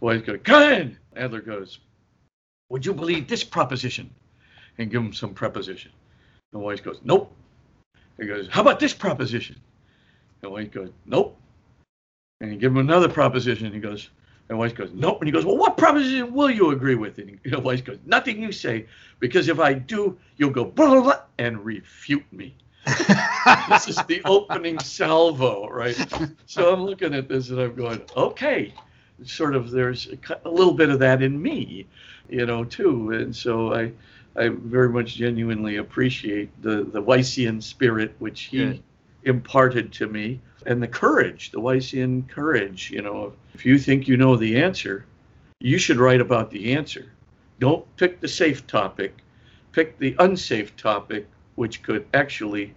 Weiss 0.00 0.22
goes, 0.22 0.40
"Come 0.44 0.62
in." 0.70 0.98
Adler 1.16 1.40
goes, 1.40 1.78
"Would 2.68 2.84
you 2.84 2.92
believe 2.92 3.26
this 3.26 3.42
proposition?" 3.42 4.10
And 4.78 4.90
give 4.90 5.02
him 5.02 5.12
some 5.12 5.34
preposition. 5.34 5.92
And 6.52 6.62
Weiss 6.62 6.80
goes, 6.80 7.00
"Nope." 7.04 7.34
He 8.18 8.26
goes, 8.26 8.48
"How 8.48 8.60
about 8.60 8.80
this 8.80 8.92
proposition?" 8.92 9.56
And 10.42 10.52
Weiss 10.52 10.68
goes, 10.68 10.90
"Nope." 11.06 11.38
And 12.42 12.50
he 12.52 12.58
give 12.58 12.72
him 12.72 12.78
another 12.78 13.08
proposition. 13.08 13.72
He 13.72 13.78
goes, 13.78 14.10
and 14.52 14.58
Weiss 14.58 14.74
goes, 14.74 14.90
nope. 14.92 15.18
And 15.22 15.28
he 15.28 15.32
goes, 15.32 15.46
well, 15.46 15.56
what 15.56 15.78
proposition 15.78 16.34
will 16.34 16.50
you 16.50 16.70
agree 16.72 16.94
with? 16.94 17.16
And 17.16 17.40
you 17.42 17.50
know, 17.52 17.58
Weiss 17.58 17.80
goes, 17.80 17.98
nothing 18.04 18.42
you 18.42 18.52
say, 18.52 18.86
because 19.18 19.48
if 19.48 19.58
I 19.58 19.72
do, 19.72 20.18
you'll 20.36 20.50
go 20.50 20.64
blah, 20.64 20.90
blah, 20.90 21.02
blah, 21.02 21.20
and 21.38 21.64
refute 21.64 22.30
me. 22.32 22.54
this 23.68 23.88
is 23.88 23.96
the 24.08 24.20
opening 24.26 24.78
salvo, 24.78 25.68
right? 25.68 25.96
So 26.46 26.72
I'm 26.72 26.82
looking 26.82 27.14
at 27.14 27.28
this 27.28 27.48
and 27.48 27.60
I'm 27.60 27.74
going, 27.74 28.02
okay, 28.14 28.74
sort 29.24 29.56
of 29.56 29.70
there's 29.70 30.08
a, 30.44 30.48
little 30.50 30.74
bit 30.74 30.90
of 30.90 30.98
that 30.98 31.22
in 31.22 31.40
me, 31.40 31.86
you 32.28 32.44
know, 32.44 32.64
too. 32.64 33.12
And 33.12 33.34
so 33.34 33.72
I, 33.72 33.92
I 34.36 34.48
very 34.48 34.90
much 34.90 35.14
genuinely 35.14 35.76
appreciate 35.76 36.50
the 36.60 36.82
the 36.82 37.00
Weissian 37.00 37.62
spirit 37.62 38.16
which 38.18 38.42
he 38.42 38.82
imparted 39.24 39.92
to 39.92 40.06
me, 40.06 40.40
and 40.66 40.82
the 40.82 40.88
courage, 40.88 41.50
the 41.50 41.60
Weissian 41.60 42.28
courage. 42.28 42.90
You 42.90 43.02
know, 43.02 43.32
if 43.54 43.64
you 43.66 43.78
think 43.78 44.08
you 44.08 44.16
know 44.16 44.36
the 44.36 44.62
answer, 44.62 45.04
you 45.60 45.78
should 45.78 45.98
write 45.98 46.20
about 46.20 46.50
the 46.50 46.74
answer. 46.74 47.10
Don't 47.58 47.84
pick 47.96 48.20
the 48.20 48.28
safe 48.28 48.66
topic, 48.66 49.18
pick 49.72 49.98
the 49.98 50.16
unsafe 50.18 50.76
topic, 50.76 51.26
which 51.54 51.82
could 51.82 52.06
actually 52.14 52.74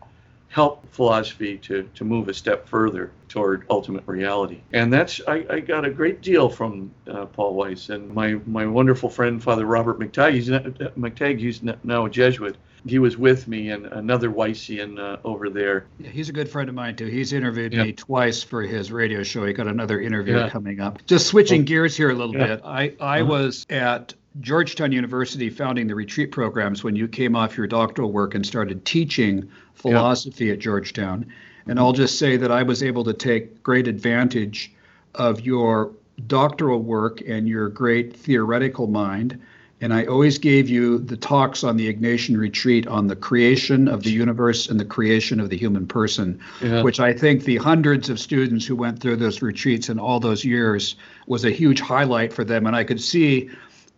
help 0.50 0.86
philosophy 0.92 1.58
to, 1.58 1.84
to 1.96 2.06
move 2.06 2.30
a 2.30 2.34
step 2.34 2.68
further 2.68 3.12
toward 3.28 3.66
ultimate 3.70 4.04
reality. 4.08 4.62
And 4.72 4.94
that's, 4.94 5.20
I, 5.28 5.46
I 5.50 5.60
got 5.60 5.84
a 5.84 5.90
great 5.90 6.22
deal 6.22 6.48
from 6.48 6.92
uh, 7.12 7.26
Paul 7.26 7.56
Weiss 7.56 7.90
and 7.90 8.10
my, 8.14 8.40
my 8.46 8.66
wonderful 8.66 9.10
friend, 9.10 9.44
Father 9.44 9.66
Robert 9.66 10.00
McTeigue. 10.00 10.34
He's, 10.34 10.48
McTeigue, 10.48 11.40
he's 11.40 11.62
now 11.84 12.06
a 12.06 12.10
Jesuit. 12.10 12.56
He 12.88 13.00
was 13.00 13.18
with 13.18 13.48
me 13.48 13.70
and 13.72 13.88
another 13.88 14.30
Weissian 14.30 15.00
uh, 15.00 15.18
over 15.24 15.50
there. 15.50 15.86
Yeah, 16.00 16.10
he's 16.10 16.30
a 16.30 16.34
good 16.34 16.48
friend 16.50 16.70
of 16.70 16.76
mine 16.76 16.96
too. 16.96 17.08
He's 17.08 17.34
interviewed 17.34 17.74
me 17.74 17.94
twice 17.94 18.44
for 18.44 18.62
his 18.62 18.92
radio 18.92 19.24
show. 19.24 19.46
He 19.46 19.54
got 19.54 19.68
another 19.68 20.00
interview 20.00 20.38
yeah. 20.38 20.50
coming 20.50 20.80
up. 20.80 21.06
Just 21.06 21.28
switching 21.28 21.62
oh. 21.62 21.66
gears 21.66 21.98
here 21.98 22.12
a 22.12 22.14
little 22.14 22.34
bit. 22.34 22.62
I, 22.64 22.94
I 23.00 23.22
uh-huh. 23.22 23.30
was 23.30 23.66
at 23.70 24.14
Georgetown 24.42 24.92
University 24.92 25.50
founding 25.50 25.88
the 25.88 25.96
retreat 25.96 26.32
programs 26.32 26.84
when 26.84 26.96
you 26.96 27.08
came 27.08 27.36
off 27.36 27.58
your 27.58 27.68
doctoral 27.68 28.12
work 28.12 28.36
and 28.36 28.46
started 28.46 28.86
teaching 28.86 29.50
philosophy 29.74 30.52
at 30.52 30.60
Georgetown. 30.60 31.26
And 31.68 31.80
I'll 31.80 31.94
just 31.94 32.20
say 32.20 32.38
that 32.38 32.52
I 32.52 32.64
was 32.64 32.84
able 32.84 33.04
to 33.06 33.14
take 33.14 33.64
great 33.64 33.88
advantage 33.88 34.74
of 35.16 35.42
your 35.42 35.92
doctoral 36.28 36.82
work 36.82 37.22
and 37.28 37.48
your 37.48 37.70
great 37.70 38.16
theoretical 38.16 38.88
mind. 38.88 39.42
And 39.82 39.94
I 39.94 40.06
always 40.06 40.38
gave 40.38 40.70
you 40.70 41.00
the 41.00 41.18
talks 41.18 41.64
on 41.64 41.76
the 41.76 41.94
Ignatian 41.94 42.38
retreat 42.38 42.88
on 42.88 43.08
the 43.08 43.16
creation 43.16 43.88
of 43.90 44.04
the 44.04 44.10
universe 44.10 44.70
and 44.70 44.80
the 44.80 44.86
creation 44.86 45.40
of 45.42 45.50
the 45.50 45.58
human 45.58 45.86
person, 45.86 46.40
yeah. 46.62 46.82
which 46.82 47.02
I 47.02 47.12
think 47.12 47.44
the 47.44 47.58
hundreds 47.58 48.10
of 48.10 48.20
students 48.20 48.66
who 48.66 48.76
went 48.76 49.02
through 49.02 49.18
those 49.18 49.42
retreats 49.42 49.90
in 49.90 50.00
all 50.00 50.20
those 50.22 50.46
years 50.46 50.96
was 51.28 51.44
a 51.44 51.52
huge 51.52 51.82
highlight 51.82 52.32
for 52.32 52.46
them. 52.46 52.68
And 52.68 52.76
I 52.76 52.86
could 52.86 53.02
see 53.02 53.50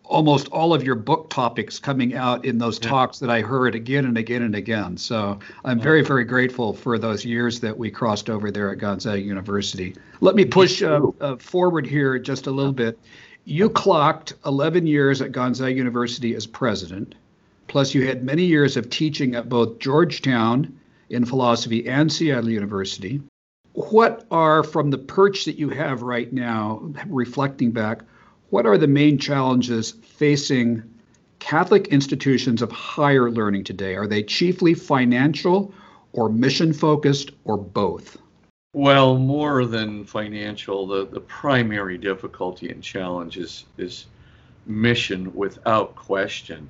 almost 0.08 0.48
all 0.48 0.74
of 0.74 0.82
your 0.82 0.94
book 0.94 1.30
topics 1.30 1.78
coming 1.78 2.14
out 2.14 2.44
in 2.44 2.58
those 2.58 2.80
yeah. 2.82 2.88
talks 2.88 3.18
that 3.20 3.30
I 3.30 3.40
heard 3.40 3.74
again 3.74 4.04
and 4.04 4.18
again 4.18 4.42
and 4.42 4.54
again. 4.54 4.96
So 4.96 5.38
I'm 5.64 5.78
very, 5.78 6.02
very 6.02 6.24
grateful 6.24 6.72
for 6.72 6.98
those 6.98 7.24
years 7.24 7.60
that 7.60 7.76
we 7.76 7.90
crossed 7.90 8.28
over 8.28 8.50
there 8.50 8.70
at 8.70 8.78
Gonzaga 8.78 9.20
University. 9.20 9.94
Let 10.20 10.34
me 10.34 10.44
push 10.44 10.82
uh, 10.82 11.00
uh, 11.20 11.36
forward 11.36 11.86
here 11.86 12.18
just 12.18 12.46
a 12.46 12.50
little 12.50 12.72
bit. 12.72 12.98
You 13.50 13.70
clocked 13.70 14.34
11 14.44 14.86
years 14.86 15.22
at 15.22 15.32
Gonzaga 15.32 15.72
University 15.72 16.34
as 16.34 16.46
president, 16.46 17.14
plus 17.66 17.94
you 17.94 18.06
had 18.06 18.22
many 18.22 18.44
years 18.44 18.76
of 18.76 18.90
teaching 18.90 19.34
at 19.34 19.48
both 19.48 19.78
Georgetown 19.78 20.78
in 21.08 21.24
philosophy 21.24 21.88
and 21.88 22.12
Seattle 22.12 22.50
University. 22.50 23.22
What 23.72 24.26
are, 24.30 24.62
from 24.62 24.90
the 24.90 24.98
perch 24.98 25.46
that 25.46 25.58
you 25.58 25.70
have 25.70 26.02
right 26.02 26.30
now, 26.30 26.92
reflecting 27.06 27.70
back, 27.70 28.02
what 28.50 28.66
are 28.66 28.76
the 28.76 28.86
main 28.86 29.16
challenges 29.16 29.92
facing 29.92 30.82
Catholic 31.38 31.88
institutions 31.88 32.60
of 32.60 32.70
higher 32.70 33.30
learning 33.30 33.64
today? 33.64 33.96
Are 33.96 34.06
they 34.06 34.24
chiefly 34.24 34.74
financial 34.74 35.72
or 36.12 36.28
mission 36.28 36.74
focused 36.74 37.30
or 37.44 37.56
both? 37.56 38.18
Well, 38.74 39.16
more 39.16 39.64
than 39.64 40.04
financial, 40.04 40.86
the, 40.86 41.06
the 41.06 41.20
primary 41.20 41.96
difficulty 41.96 42.68
and 42.68 42.82
challenge 42.82 43.38
is, 43.38 43.64
is 43.78 44.06
mission 44.66 45.34
without 45.34 45.96
question. 45.96 46.68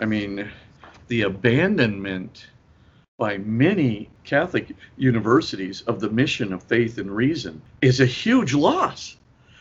I 0.00 0.04
mean, 0.04 0.50
the 1.06 1.22
abandonment 1.22 2.46
by 3.18 3.38
many 3.38 4.10
Catholic 4.24 4.74
universities 4.96 5.82
of 5.82 6.00
the 6.00 6.10
mission 6.10 6.52
of 6.52 6.64
faith 6.64 6.98
and 6.98 7.14
reason 7.14 7.62
is 7.80 8.00
a 8.00 8.06
huge 8.06 8.52
loss. 8.52 9.16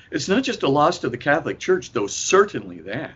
It's 0.10 0.28
not 0.28 0.44
just 0.44 0.64
a 0.64 0.70
loss 0.70 0.98
to 1.00 1.10
the 1.10 1.18
Catholic 1.18 1.60
Church, 1.60 1.92
though 1.92 2.08
certainly 2.08 2.80
that, 2.80 3.14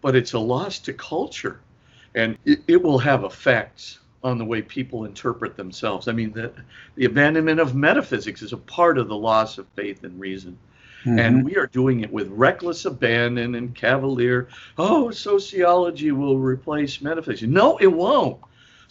but 0.00 0.16
it's 0.16 0.32
a 0.32 0.38
loss 0.40 0.80
to 0.80 0.92
culture. 0.92 1.60
And 2.16 2.36
it, 2.44 2.62
it 2.66 2.82
will 2.82 2.98
have 2.98 3.22
effects 3.22 4.00
on 4.24 4.38
the 4.38 4.44
way 4.44 4.62
people 4.62 5.04
interpret 5.04 5.56
themselves. 5.56 6.08
I 6.08 6.12
mean, 6.12 6.32
the, 6.32 6.52
the 6.94 7.06
abandonment 7.06 7.60
of 7.60 7.74
metaphysics 7.74 8.42
is 8.42 8.52
a 8.52 8.56
part 8.56 8.98
of 8.98 9.08
the 9.08 9.16
loss 9.16 9.58
of 9.58 9.66
faith 9.74 10.04
and 10.04 10.18
reason. 10.18 10.58
Mm-hmm. 11.04 11.18
And 11.18 11.44
we 11.44 11.56
are 11.56 11.66
doing 11.66 12.00
it 12.00 12.12
with 12.12 12.28
reckless 12.28 12.84
abandon 12.84 13.56
and 13.56 13.74
cavalier. 13.74 14.48
Oh, 14.78 15.10
sociology 15.10 16.12
will 16.12 16.38
replace 16.38 17.00
metaphysics. 17.00 17.42
No, 17.42 17.76
it 17.78 17.88
won't. 17.88 18.38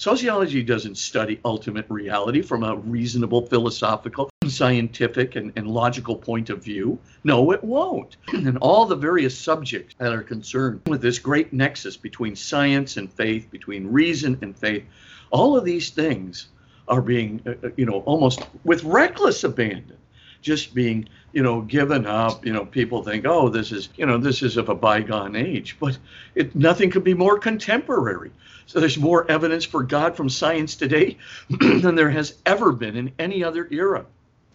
Sociology 0.02 0.64
doesn't 0.64 0.98
study 0.98 1.40
ultimate 1.46 1.86
reality 1.88 2.42
from 2.42 2.64
a 2.64 2.76
reasonable 2.76 3.46
philosophical, 3.46 4.32
scientific, 4.48 5.36
and, 5.36 5.54
and 5.56 5.68
logical 5.68 6.16
point 6.16 6.50
of 6.50 6.64
view. 6.64 6.98
No, 7.24 7.52
it 7.52 7.64
won't. 7.64 8.18
And 8.34 8.58
all 8.58 8.88
the 8.88 8.96
various 8.96 9.38
subjects 9.38 9.94
that 10.00 10.12
are 10.12 10.24
concerned 10.24 10.82
with 10.88 11.04
this 11.04 11.20
great 11.20 11.54
nexus 11.54 11.98
between 11.98 12.36
science 12.36 12.98
and 12.98 13.14
faith, 13.14 13.52
between 13.52 13.92
reason 13.92 14.40
and 14.42 14.58
faith, 14.58 14.86
all 15.32 15.58
of 15.58 15.66
these 15.66 15.90
things 15.90 16.48
are 16.88 17.02
being, 17.02 17.42
uh, 17.46 17.68
uh 17.68 17.70
you 17.76 17.86
know, 17.86 18.02
almost 18.06 18.42
with 18.64 18.84
reckless 18.84 19.44
abandon 19.44 19.98
just 20.42 20.74
being 20.74 21.08
you 21.34 21.44
know 21.44 21.62
given 21.62 22.08
up 22.08 22.44
you 22.44 22.52
know 22.52 22.66
people 22.66 23.04
think 23.04 23.28
oh 23.28 23.48
this 23.48 23.72
is 23.72 23.90
you 23.96 24.08
know 24.08 24.18
this 24.18 24.42
is 24.42 24.58
of 24.58 24.70
a 24.70 24.74
bygone 24.74 25.36
age 25.36 25.78
but 25.80 25.96
it 26.34 26.56
nothing 26.56 26.90
could 26.90 27.04
be 27.04 27.14
more 27.14 27.38
contemporary 27.38 28.32
so 28.72 28.80
there's 28.80 28.98
more 28.98 29.30
evidence 29.30 29.66
for 29.66 29.84
God 29.84 30.16
from 30.16 30.30
science 30.30 30.76
today 30.76 31.18
than 31.50 31.96
there 31.96 32.10
has 32.10 32.36
ever 32.46 32.72
been 32.72 32.96
in 32.96 33.12
any 33.20 33.44
other 33.44 33.68
era. 33.70 34.06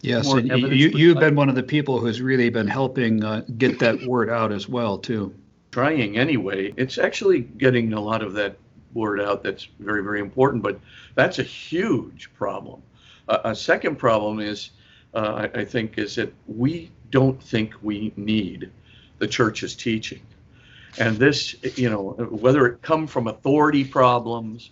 Yes, 0.01 0.31
and 0.31 0.47
you, 0.47 0.89
you've 0.89 1.19
been 1.19 1.35
one 1.35 1.49
of 1.49 1.55
the 1.55 1.61
people 1.61 1.99
who's 1.99 2.19
really 2.19 2.49
been 2.49 2.67
helping 2.67 3.23
uh, 3.23 3.43
get 3.59 3.77
that 3.77 4.03
word 4.05 4.31
out 4.31 4.51
as 4.51 4.67
well, 4.67 4.97
too. 4.97 5.35
Trying 5.71 6.17
anyway. 6.17 6.73
It's 6.77 6.97
actually 6.97 7.41
getting 7.41 7.93
a 7.93 7.99
lot 7.99 8.23
of 8.23 8.33
that 8.33 8.57
word 8.93 9.21
out 9.21 9.43
that's 9.43 9.67
very, 9.79 10.03
very 10.03 10.19
important, 10.19 10.63
but 10.63 10.79
that's 11.15 11.39
a 11.39 11.43
huge 11.43 12.33
problem. 12.33 12.81
Uh, 13.27 13.39
a 13.45 13.55
second 13.55 13.97
problem 13.97 14.39
is, 14.39 14.71
uh, 15.13 15.47
I, 15.53 15.61
I 15.61 15.65
think, 15.65 15.97
is 15.97 16.15
that 16.15 16.33
we 16.47 16.91
don't 17.11 17.41
think 17.41 17.73
we 17.81 18.13
need 18.15 18.71
the 19.19 19.27
church's 19.27 19.75
teaching. 19.75 20.21
And 20.99 21.17
this, 21.17 21.55
you 21.77 21.89
know, 21.89 22.11
whether 22.29 22.65
it 22.65 22.81
come 22.81 23.07
from 23.07 23.27
authority 23.27 23.83
problems 23.83 24.71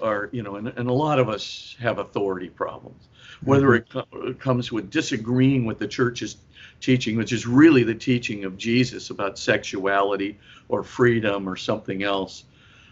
or, 0.00 0.28
you 0.32 0.42
know, 0.42 0.56
and, 0.56 0.68
and 0.68 0.88
a 0.88 0.92
lot 0.92 1.18
of 1.18 1.28
us 1.28 1.76
have 1.80 1.98
authority 1.98 2.48
problems, 2.48 3.08
whether 3.42 3.74
it, 3.74 3.88
co- 3.90 4.06
it 4.14 4.38
comes 4.38 4.72
with 4.72 4.90
disagreeing 4.90 5.64
with 5.64 5.78
the 5.78 5.88
church's 5.88 6.36
teaching, 6.80 7.16
which 7.16 7.32
is 7.32 7.46
really 7.46 7.82
the 7.82 7.94
teaching 7.94 8.44
of 8.44 8.56
Jesus 8.56 9.10
about 9.10 9.38
sexuality 9.38 10.38
or 10.68 10.82
freedom 10.82 11.48
or 11.48 11.56
something 11.56 12.02
else. 12.02 12.44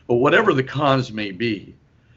But 0.06 0.16
whatever 0.16 0.52
the 0.52 0.62
cause 0.62 1.12
may 1.12 1.30
be, 1.30 1.74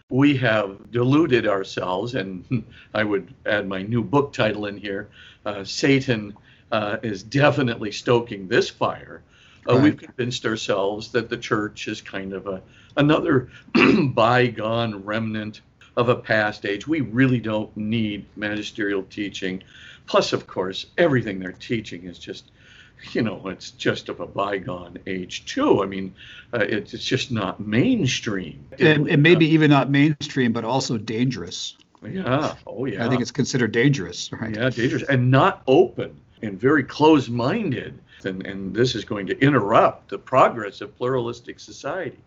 we 0.10 0.38
have 0.38 0.92
deluded 0.92 1.48
ourselves, 1.48 2.16
and 2.16 2.64
I 2.94 3.04
would 3.04 3.34
add 3.46 3.68
my 3.68 3.82
new 3.82 4.04
book 4.04 4.34
title 4.34 4.66
in 4.66 4.78
here 4.78 5.10
uh, 5.46 5.64
Satan 5.64 6.34
uh, 6.72 6.98
is 7.02 7.24
definitely 7.24 7.92
stoking 7.92 8.48
this 8.48 8.70
fire 8.70 9.22
uh, 9.68 9.74
right. 9.74 9.84
We've 9.84 9.98
convinced 9.98 10.46
ourselves 10.46 11.12
that 11.12 11.30
the 11.30 11.38
church 11.38 11.88
is 11.88 12.02
kind 12.02 12.34
of 12.34 12.48
a 12.48 12.62
another 12.96 13.50
bygone 14.04 15.04
remnant 15.04 15.62
of 15.96 16.10
a 16.10 16.16
past 16.16 16.66
age. 16.66 16.88
We 16.88 17.02
really 17.02 17.40
don't 17.40 17.76
need 17.76 18.26
magisterial 18.36 19.04
teaching. 19.04 19.64
Plus, 20.06 20.32
of 20.34 20.48
course, 20.48 20.86
everything 20.98 21.40
they're 21.40 21.52
teaching 21.52 22.06
is 22.06 22.18
just, 22.18 22.52
you 23.12 23.22
know, 23.22 23.48
it's 23.48 23.72
just 23.72 24.10
of 24.10 24.20
a 24.20 24.26
bygone 24.26 24.98
age 25.08 25.46
too. 25.46 25.84
I 25.84 25.86
mean, 25.86 26.14
uh, 26.54 26.60
it's, 26.60 26.94
it's 26.94 27.04
just 27.04 27.32
not 27.32 27.60
mainstream. 27.60 28.66
And, 28.80 29.08
and 29.08 29.24
maybe 29.24 29.46
even 29.48 29.70
not 29.70 29.90
mainstream, 29.90 30.54
but 30.54 30.64
also 30.64 30.98
dangerous. 30.98 31.78
Yeah. 32.04 32.56
Oh, 32.66 32.86
yeah. 32.86 33.06
I 33.06 33.10
think 33.10 33.22
it's 33.22 33.32
considered 33.32 33.72
dangerous, 33.72 34.32
right? 34.32 34.56
Yeah, 34.56 34.70
dangerous 34.70 35.04
and 35.04 35.32
not 35.32 35.64
open 35.68 36.20
and 36.42 36.60
very 36.60 36.84
close-minded 36.84 38.00
and, 38.26 38.46
and 38.46 38.76
this 38.76 38.96
is 38.96 39.06
going 39.06 39.28
to 39.28 39.40
interrupt 39.40 40.10
the 40.10 40.18
progress 40.18 40.82
of 40.82 40.96
pluralistic 40.98 41.60
society. 41.60 42.20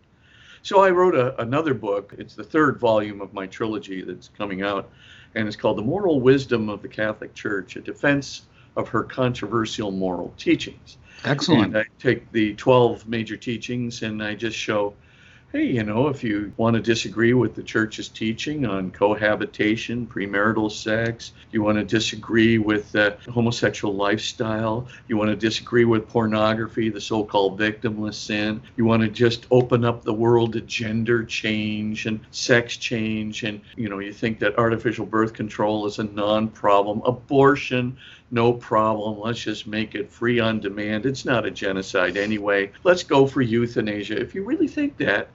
So 0.63 0.81
I 0.81 0.89
wrote 0.89 1.15
a, 1.15 1.39
another 1.41 1.73
book. 1.73 2.13
It's 2.17 2.35
the 2.35 2.43
third 2.43 2.79
volume 2.79 3.21
of 3.21 3.33
my 3.33 3.47
trilogy 3.47 4.01
that's 4.03 4.29
coming 4.37 4.61
out, 4.61 4.89
and 5.35 5.47
it's 5.47 5.57
called 5.57 5.77
The 5.77 5.83
Moral 5.83 6.19
Wisdom 6.19 6.69
of 6.69 6.81
the 6.81 6.87
Catholic 6.87 7.33
Church, 7.33 7.75
a 7.75 7.81
defense 7.81 8.43
of 8.75 8.89
her 8.89 9.03
controversial 9.03 9.91
moral 9.91 10.33
teachings. 10.37 10.97
Excellent. 11.23 11.75
And 11.75 11.77
I 11.77 11.85
take 11.99 12.31
the 12.31 12.55
12 12.55 13.07
major 13.07 13.37
teachings 13.37 14.01
and 14.01 14.23
I 14.23 14.35
just 14.35 14.57
show 14.57 14.93
hey, 15.51 15.65
you 15.65 15.83
know, 15.83 16.07
if 16.07 16.23
you 16.23 16.53
want 16.55 16.75
to 16.75 16.81
disagree 16.81 17.33
with 17.33 17.55
the 17.55 17.63
church's 17.63 18.07
teaching 18.07 18.65
on 18.65 18.89
cohabitation, 18.89 20.07
premarital 20.07 20.71
sex, 20.71 21.33
you 21.51 21.61
want 21.61 21.77
to 21.77 21.83
disagree 21.83 22.57
with 22.57 22.89
the 22.93 23.17
homosexual 23.29 23.93
lifestyle, 23.93 24.87
you 25.09 25.17
want 25.17 25.29
to 25.29 25.35
disagree 25.35 25.83
with 25.83 26.07
pornography, 26.07 26.89
the 26.89 27.01
so 27.01 27.25
called 27.25 27.59
victimless 27.59 28.13
sin, 28.13 28.61
you 28.77 28.85
want 28.85 29.01
to 29.01 29.09
just 29.09 29.45
open 29.51 29.83
up 29.83 30.05
the 30.05 30.13
world 30.13 30.53
to 30.53 30.61
gender 30.61 31.25
change 31.25 32.05
and 32.05 32.21
sex 32.31 32.77
change, 32.77 33.43
and, 33.43 33.59
you 33.75 33.89
know, 33.89 33.99
you 33.99 34.13
think 34.13 34.39
that 34.39 34.57
artificial 34.57 35.05
birth 35.05 35.33
control 35.33 35.85
is 35.85 35.99
a 35.99 36.03
non 36.05 36.47
problem, 36.47 37.01
abortion, 37.03 37.97
no 38.31 38.53
problem. 38.53 39.19
Let's 39.19 39.43
just 39.43 39.67
make 39.67 39.93
it 39.93 40.09
free 40.09 40.39
on 40.39 40.61
demand. 40.61 41.05
It's 41.05 41.25
not 41.25 41.45
a 41.45 41.51
genocide 41.51 42.15
anyway. 42.15 42.71
Let's 42.83 43.03
go 43.03 43.27
for 43.27 43.41
euthanasia. 43.41 44.19
If 44.19 44.33
you 44.33 44.43
really 44.43 44.69
think 44.69 44.97
that, 44.97 45.27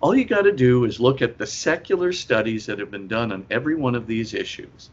all 0.00 0.16
you 0.16 0.24
got 0.24 0.42
to 0.42 0.52
do 0.52 0.84
is 0.84 0.98
look 1.00 1.20
at 1.22 1.38
the 1.38 1.46
secular 1.46 2.12
studies 2.12 2.66
that 2.66 2.78
have 2.78 2.90
been 2.90 3.08
done 3.08 3.32
on 3.32 3.46
every 3.50 3.74
one 3.74 3.94
of 3.94 4.06
these 4.06 4.32
issues. 4.32 4.90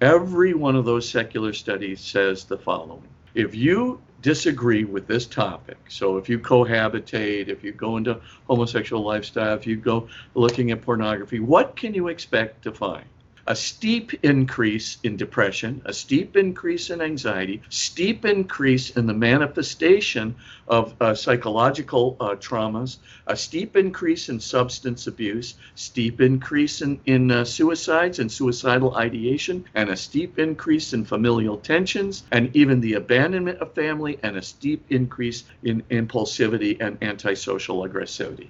Every 0.00 0.54
one 0.54 0.74
of 0.74 0.84
those 0.84 1.08
secular 1.08 1.52
studies 1.52 2.00
says 2.00 2.44
the 2.44 2.58
following 2.58 3.08
If 3.34 3.54
you 3.54 4.00
disagree 4.22 4.84
with 4.84 5.06
this 5.06 5.26
topic, 5.26 5.76
so 5.88 6.16
if 6.16 6.28
you 6.28 6.38
cohabitate, 6.38 7.48
if 7.48 7.62
you 7.62 7.72
go 7.72 7.96
into 7.96 8.20
homosexual 8.48 9.04
lifestyle, 9.04 9.54
if 9.54 9.66
you 9.66 9.76
go 9.76 10.08
looking 10.34 10.70
at 10.70 10.82
pornography, 10.82 11.40
what 11.40 11.76
can 11.76 11.94
you 11.94 12.08
expect 12.08 12.62
to 12.62 12.72
find? 12.72 13.04
A 13.48 13.56
steep 13.56 14.12
increase 14.24 14.98
in 15.04 15.16
depression, 15.16 15.80
a 15.86 15.92
steep 15.92 16.36
increase 16.36 16.90
in 16.90 17.00
anxiety, 17.00 17.62
steep 17.70 18.26
increase 18.26 18.90
in 18.90 19.06
the 19.06 19.14
manifestation 19.14 20.36
of 20.68 20.94
uh, 21.00 21.14
psychological 21.14 22.14
uh, 22.20 22.34
traumas, 22.34 22.98
a 23.26 23.34
steep 23.34 23.74
increase 23.74 24.28
in 24.28 24.38
substance 24.38 25.06
abuse, 25.06 25.54
steep 25.76 26.20
increase 26.20 26.82
in, 26.82 27.00
in 27.06 27.30
uh, 27.30 27.42
suicides 27.42 28.18
and 28.18 28.30
suicidal 28.30 28.94
ideation, 28.96 29.64
and 29.74 29.88
a 29.88 29.96
steep 29.96 30.38
increase 30.38 30.92
in 30.92 31.02
familial 31.02 31.56
tensions, 31.56 32.24
and 32.30 32.54
even 32.54 32.82
the 32.82 32.92
abandonment 32.92 33.58
of 33.60 33.72
family, 33.72 34.18
and 34.22 34.36
a 34.36 34.42
steep 34.42 34.84
increase 34.90 35.44
in 35.62 35.82
impulsivity 35.84 36.76
and 36.80 36.98
antisocial 37.00 37.88
aggressivity. 37.88 38.48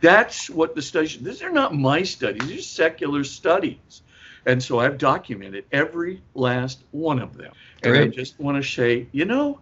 That's 0.00 0.50
what 0.50 0.74
the 0.74 0.82
studies, 0.82 1.18
these 1.18 1.40
are 1.40 1.52
not 1.52 1.72
my 1.72 2.02
studies, 2.02 2.48
these 2.48 2.58
are 2.58 2.62
secular 2.62 3.22
studies. 3.22 4.02
And 4.46 4.62
so 4.62 4.80
I've 4.80 4.98
documented 4.98 5.64
every 5.72 6.22
last 6.34 6.82
one 6.92 7.18
of 7.18 7.36
them. 7.36 7.52
And 7.82 7.92
Great. 7.92 8.02
I 8.02 8.08
just 8.08 8.38
want 8.40 8.62
to 8.62 8.68
say, 8.68 9.06
you 9.12 9.24
know, 9.24 9.60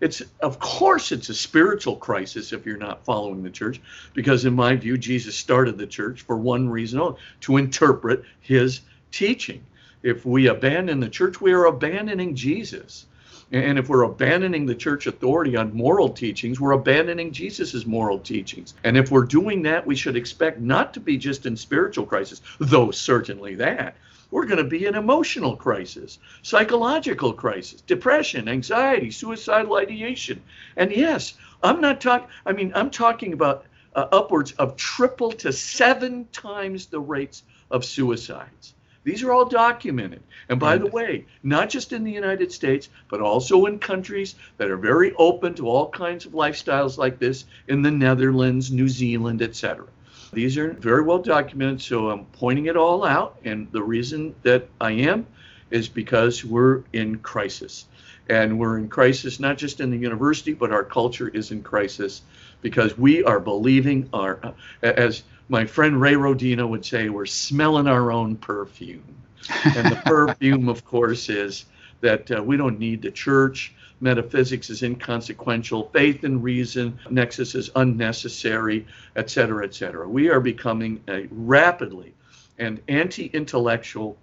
it's 0.00 0.22
of 0.40 0.58
course 0.58 1.12
it's 1.12 1.28
a 1.28 1.34
spiritual 1.34 1.96
crisis 1.96 2.52
if 2.52 2.64
you're 2.64 2.78
not 2.78 3.04
following 3.04 3.42
the 3.42 3.50
church, 3.50 3.80
because 4.14 4.44
in 4.44 4.54
my 4.54 4.74
view, 4.76 4.96
Jesus 4.96 5.36
started 5.36 5.76
the 5.76 5.86
church 5.86 6.22
for 6.22 6.36
one 6.36 6.68
reason 6.68 7.00
only 7.00 7.18
to 7.40 7.58
interpret 7.58 8.24
his 8.40 8.80
teaching. 9.12 9.62
If 10.02 10.24
we 10.24 10.46
abandon 10.46 11.00
the 11.00 11.08
church, 11.08 11.40
we 11.40 11.52
are 11.52 11.66
abandoning 11.66 12.34
Jesus. 12.34 13.06
And 13.52 13.78
if 13.78 13.88
we're 13.88 14.04
abandoning 14.04 14.64
the 14.64 14.76
church 14.76 15.08
authority 15.08 15.56
on 15.56 15.74
moral 15.74 16.08
teachings, 16.08 16.60
we're 16.60 16.70
abandoning 16.70 17.32
Jesus' 17.32 17.84
moral 17.84 18.20
teachings. 18.20 18.74
And 18.84 18.96
if 18.96 19.10
we're 19.10 19.24
doing 19.24 19.62
that, 19.62 19.84
we 19.84 19.96
should 19.96 20.16
expect 20.16 20.60
not 20.60 20.94
to 20.94 21.00
be 21.00 21.18
just 21.18 21.46
in 21.46 21.56
spiritual 21.56 22.06
crisis, 22.06 22.40
though 22.60 22.92
certainly 22.92 23.56
that, 23.56 23.96
we're 24.30 24.46
going 24.46 24.58
to 24.58 24.64
be 24.64 24.86
in 24.86 24.94
emotional 24.94 25.56
crisis, 25.56 26.18
psychological 26.42 27.32
crisis, 27.32 27.80
depression, 27.80 28.48
anxiety, 28.48 29.10
suicidal 29.10 29.76
ideation. 29.76 30.42
And 30.76 30.92
yes, 30.92 31.34
I'm 31.62 31.80
not 31.80 32.00
talking, 32.00 32.28
I 32.46 32.52
mean, 32.52 32.72
I'm 32.74 32.90
talking 32.90 33.32
about 33.32 33.64
uh, 33.94 34.06
upwards 34.12 34.52
of 34.52 34.76
triple 34.76 35.32
to 35.32 35.52
seven 35.52 36.28
times 36.32 36.86
the 36.86 37.00
rates 37.00 37.42
of 37.70 37.84
suicides. 37.84 38.74
These 39.02 39.22
are 39.22 39.32
all 39.32 39.46
documented. 39.46 40.22
And 40.48 40.60
by 40.60 40.76
the 40.76 40.86
way, 40.86 41.24
not 41.42 41.70
just 41.70 41.92
in 41.92 42.04
the 42.04 42.12
United 42.12 42.52
States, 42.52 42.88
but 43.08 43.20
also 43.20 43.64
in 43.64 43.78
countries 43.78 44.34
that 44.58 44.70
are 44.70 44.76
very 44.76 45.14
open 45.14 45.54
to 45.54 45.68
all 45.68 45.88
kinds 45.88 46.26
of 46.26 46.32
lifestyles 46.32 46.98
like 46.98 47.18
this 47.18 47.46
in 47.66 47.80
the 47.80 47.90
Netherlands, 47.90 48.70
New 48.70 48.88
Zealand, 48.88 49.40
etc. 49.40 49.86
These 50.32 50.56
are 50.58 50.72
very 50.72 51.02
well 51.02 51.18
documented, 51.18 51.80
so 51.80 52.10
I'm 52.10 52.24
pointing 52.26 52.66
it 52.66 52.76
all 52.76 53.04
out. 53.04 53.36
And 53.44 53.70
the 53.72 53.82
reason 53.82 54.34
that 54.42 54.68
I 54.80 54.92
am 54.92 55.26
is 55.70 55.88
because 55.88 56.44
we're 56.44 56.82
in 56.92 57.18
crisis. 57.18 57.86
And 58.28 58.58
we're 58.58 58.78
in 58.78 58.88
crisis 58.88 59.40
not 59.40 59.58
just 59.58 59.80
in 59.80 59.90
the 59.90 59.96
university, 59.96 60.52
but 60.52 60.70
our 60.70 60.84
culture 60.84 61.28
is 61.28 61.50
in 61.50 61.62
crisis 61.62 62.22
because 62.62 62.96
we 62.96 63.24
are 63.24 63.40
believing 63.40 64.08
our, 64.12 64.54
as 64.82 65.24
my 65.48 65.64
friend 65.64 66.00
Ray 66.00 66.14
Rodina 66.14 66.68
would 66.68 66.84
say, 66.84 67.08
we're 67.08 67.26
smelling 67.26 67.88
our 67.88 68.12
own 68.12 68.36
perfume. 68.36 69.16
And 69.64 69.90
the 69.90 70.00
perfume, 70.06 70.68
of 70.68 70.84
course, 70.84 71.28
is 71.28 71.64
that 72.02 72.30
uh, 72.30 72.42
we 72.42 72.56
don't 72.56 72.78
need 72.78 73.02
the 73.02 73.10
church 73.10 73.74
metaphysics 74.00 74.70
is 74.70 74.82
inconsequential, 74.82 75.90
faith 75.92 76.24
and 76.24 76.42
reason, 76.42 76.98
nexus 77.10 77.54
is 77.54 77.70
unnecessary, 77.76 78.86
etc., 79.16 79.64
etc. 79.64 80.08
We 80.08 80.30
are 80.30 80.40
becoming 80.40 81.02
a 81.08 81.28
rapidly 81.30 82.14
an 82.60 82.78
anti-intellectual, 82.88 84.16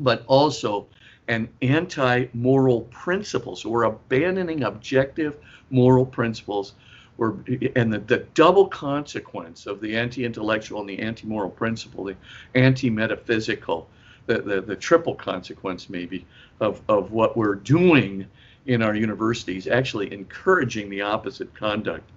but 0.00 0.24
also 0.26 0.86
an 1.28 1.48
anti-moral 1.62 2.82
principle. 2.82 3.56
So 3.56 3.70
we're 3.70 3.84
abandoning 3.84 4.64
objective 4.64 5.38
moral 5.70 6.04
principles. 6.04 6.74
We're, 7.16 7.34
and 7.76 7.92
the, 7.92 8.00
the 8.00 8.26
double 8.34 8.66
consequence 8.66 9.66
of 9.66 9.80
the 9.80 9.96
anti-intellectual 9.96 10.80
and 10.80 10.88
the 10.88 10.98
anti-moral 10.98 11.50
principle, 11.50 12.04
the 12.04 12.16
anti-metaphysical, 12.54 13.88
the, 14.26 14.38
the, 14.42 14.60
the 14.60 14.76
triple 14.76 15.14
consequence 15.14 15.88
maybe 15.88 16.26
of, 16.60 16.82
of 16.88 17.12
what 17.12 17.36
we're 17.36 17.54
doing 17.54 18.26
in 18.68 18.82
our 18.82 18.94
universities 18.94 19.66
actually 19.66 20.12
encouraging 20.12 20.88
the 20.90 21.00
opposite 21.00 21.52
conduct 21.54 22.08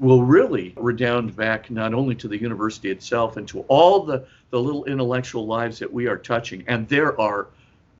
will 0.00 0.24
really 0.24 0.74
redound 0.76 1.34
back 1.36 1.70
not 1.70 1.94
only 1.94 2.14
to 2.16 2.26
the 2.26 2.36
university 2.36 2.90
itself 2.90 3.36
and 3.36 3.46
to 3.46 3.60
all 3.68 4.02
the, 4.02 4.26
the 4.50 4.60
little 4.60 4.84
intellectual 4.86 5.46
lives 5.46 5.78
that 5.78 5.92
we 5.92 6.08
are 6.08 6.16
touching. 6.16 6.64
And 6.66 6.88
there 6.88 7.18
are 7.20 7.46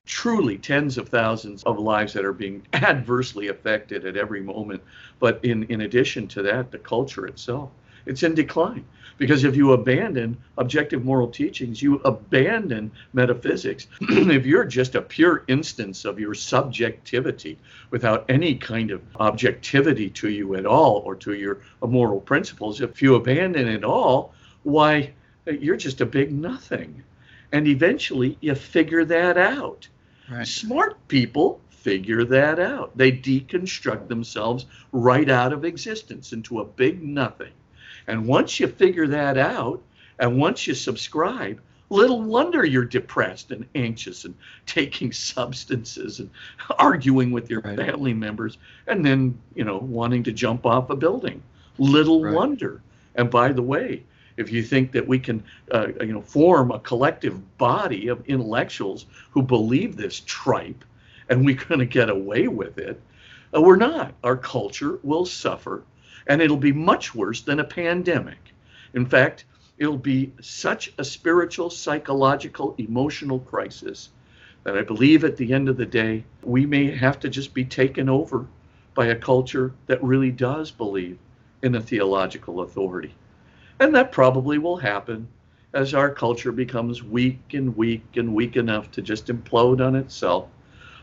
truly 0.05 0.57
tens 0.57 0.97
of 0.97 1.07
thousands 1.07 1.63
of 1.63 1.79
lives 1.79 2.11
that 2.13 2.25
are 2.25 2.33
being 2.33 2.67
adversely 2.73 3.47
affected 3.47 4.05
at 4.05 4.17
every 4.17 4.41
moment. 4.41 4.83
But 5.19 5.39
in, 5.45 5.63
in 5.63 5.81
addition 5.81 6.27
to 6.29 6.41
that, 6.41 6.71
the 6.71 6.79
culture 6.79 7.25
itself, 7.25 7.69
it's 8.05 8.23
in 8.23 8.35
decline. 8.35 8.85
Because 9.17 9.43
if 9.43 9.55
you 9.55 9.73
abandon 9.73 10.37
objective 10.57 11.05
moral 11.05 11.27
teachings, 11.27 11.81
you 11.81 11.95
abandon 11.99 12.91
metaphysics. 13.13 13.87
if 14.01 14.45
you're 14.45 14.65
just 14.65 14.95
a 14.95 15.01
pure 15.01 15.43
instance 15.47 16.05
of 16.05 16.19
your 16.19 16.33
subjectivity 16.33 17.57
without 17.91 18.25
any 18.29 18.55
kind 18.55 18.91
of 18.91 19.01
objectivity 19.19 20.09
to 20.09 20.29
you 20.29 20.55
at 20.55 20.65
all 20.65 21.03
or 21.05 21.15
to 21.15 21.33
your 21.33 21.59
moral 21.81 22.19
principles, 22.19 22.81
if 22.81 23.01
you 23.01 23.15
abandon 23.15 23.67
it 23.67 23.83
all, 23.83 24.33
why, 24.63 25.13
you're 25.45 25.77
just 25.77 26.01
a 26.01 26.05
big 26.05 26.31
nothing. 26.31 27.03
And 27.51 27.67
eventually 27.67 28.37
you 28.41 28.55
figure 28.55 29.05
that 29.05 29.37
out. 29.37 29.87
Right. 30.29 30.47
Smart 30.47 31.07
people 31.07 31.61
figure 31.69 32.23
that 32.23 32.59
out. 32.59 32.97
They 32.97 33.11
deconstruct 33.11 34.07
themselves 34.07 34.65
right 34.91 35.29
out 35.29 35.51
of 35.51 35.65
existence 35.65 36.31
into 36.31 36.61
a 36.61 36.65
big 36.65 37.03
nothing. 37.03 37.51
And 38.07 38.27
once 38.27 38.59
you 38.59 38.67
figure 38.67 39.07
that 39.07 39.37
out, 39.37 39.81
and 40.19 40.37
once 40.37 40.67
you 40.67 40.73
subscribe, 40.73 41.59
little 41.89 42.21
wonder 42.21 42.65
you're 42.65 42.85
depressed 42.85 43.51
and 43.51 43.65
anxious 43.75 44.25
and 44.25 44.35
taking 44.65 45.11
substances 45.31 46.19
and 46.19 46.29
arguing 46.77 47.31
with 47.31 47.49
your 47.49 47.61
right. 47.61 47.77
family 47.77 48.13
members 48.13 48.57
and 48.87 49.05
then, 49.05 49.37
you 49.55 49.63
know, 49.63 49.77
wanting 49.77 50.23
to 50.23 50.31
jump 50.31 50.65
off 50.65 50.89
a 50.89 50.95
building. 50.95 51.41
Little 51.77 52.23
right. 52.23 52.33
wonder. 52.33 52.81
And 53.15 53.29
by 53.29 53.51
the 53.51 53.61
way, 53.61 54.03
if 54.37 54.51
you 54.51 54.63
think 54.63 54.91
that 54.93 55.07
we 55.07 55.19
can, 55.19 55.43
uh, 55.71 55.89
you 56.01 56.13
know, 56.13 56.21
form 56.21 56.71
a 56.71 56.79
collective 56.79 57.57
body 57.57 58.07
of 58.07 58.25
intellectuals 58.25 59.05
who 59.31 59.43
believe 59.43 59.95
this 59.95 60.21
tripe 60.25 60.83
and 61.29 61.45
we're 61.45 61.55
going 61.55 61.79
to 61.79 61.85
get 61.85 62.09
away 62.09 62.47
with 62.47 62.77
it, 62.77 62.99
uh, 63.55 63.61
we're 63.61 63.75
not. 63.75 64.13
Our 64.23 64.37
culture 64.37 64.99
will 65.03 65.25
suffer 65.25 65.83
and 66.27 66.41
it'll 66.41 66.57
be 66.57 66.71
much 66.71 67.13
worse 67.13 67.41
than 67.41 67.59
a 67.59 67.63
pandemic. 67.63 68.53
In 68.93 69.05
fact, 69.05 69.45
it'll 69.77 69.97
be 69.97 70.31
such 70.41 70.93
a 70.97 71.03
spiritual, 71.03 71.69
psychological, 71.69 72.75
emotional 72.77 73.39
crisis 73.39 74.09
that 74.63 74.77
I 74.77 74.81
believe 74.81 75.23
at 75.23 75.37
the 75.37 75.51
end 75.53 75.67
of 75.67 75.77
the 75.77 75.85
day, 75.85 76.23
we 76.41 76.65
may 76.65 76.89
have 76.95 77.19
to 77.19 77.29
just 77.29 77.53
be 77.53 77.65
taken 77.65 78.07
over 78.07 78.45
by 78.93 79.07
a 79.07 79.15
culture 79.15 79.73
that 79.87 80.03
really 80.03 80.31
does 80.31 80.71
believe 80.71 81.17
in 81.63 81.75
a 81.75 81.81
theological 81.81 82.61
authority. 82.61 83.13
And 83.79 83.93
that 83.95 84.11
probably 84.11 84.57
will 84.57 84.77
happen 84.77 85.27
as 85.73 85.93
our 85.93 86.09
culture 86.09 86.51
becomes 86.51 87.03
weak 87.03 87.53
and 87.53 87.75
weak 87.75 88.03
and 88.15 88.33
weak 88.33 88.55
enough 88.55 88.91
to 88.91 89.01
just 89.01 89.27
implode 89.27 89.85
on 89.85 89.95
itself, 89.95 90.47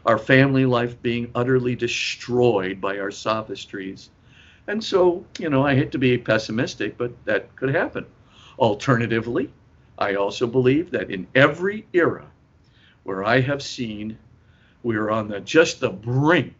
our 0.07 0.18
family 0.18 0.64
life 0.64 1.01
being 1.03 1.30
utterly 1.34 1.74
destroyed 1.74 2.80
by 2.80 2.99
our 2.99 3.11
sophistries, 3.11 4.11
and 4.70 4.84
so, 4.84 5.24
you 5.40 5.50
know, 5.50 5.66
I 5.66 5.74
hate 5.74 5.90
to 5.92 5.98
be 5.98 6.16
pessimistic, 6.16 6.96
but 6.96 7.10
that 7.24 7.56
could 7.56 7.74
happen. 7.74 8.06
Alternatively, 8.56 9.50
I 9.98 10.14
also 10.14 10.46
believe 10.46 10.92
that 10.92 11.10
in 11.10 11.26
every 11.34 11.86
era 11.92 12.26
where 13.02 13.24
I 13.24 13.40
have 13.40 13.62
seen 13.62 14.16
we 14.84 14.94
are 14.94 15.10
on 15.10 15.26
the 15.26 15.40
just 15.40 15.80
the 15.80 15.90
brink 15.90 16.54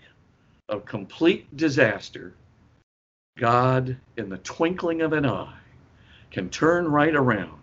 of 0.68 0.84
complete 0.84 1.56
disaster, 1.56 2.34
God, 3.38 3.96
in 4.16 4.28
the 4.28 4.38
twinkling 4.38 5.02
of 5.02 5.12
an 5.12 5.24
eye, 5.24 5.58
can 6.32 6.50
turn 6.50 6.88
right 6.88 7.14
around 7.14 7.61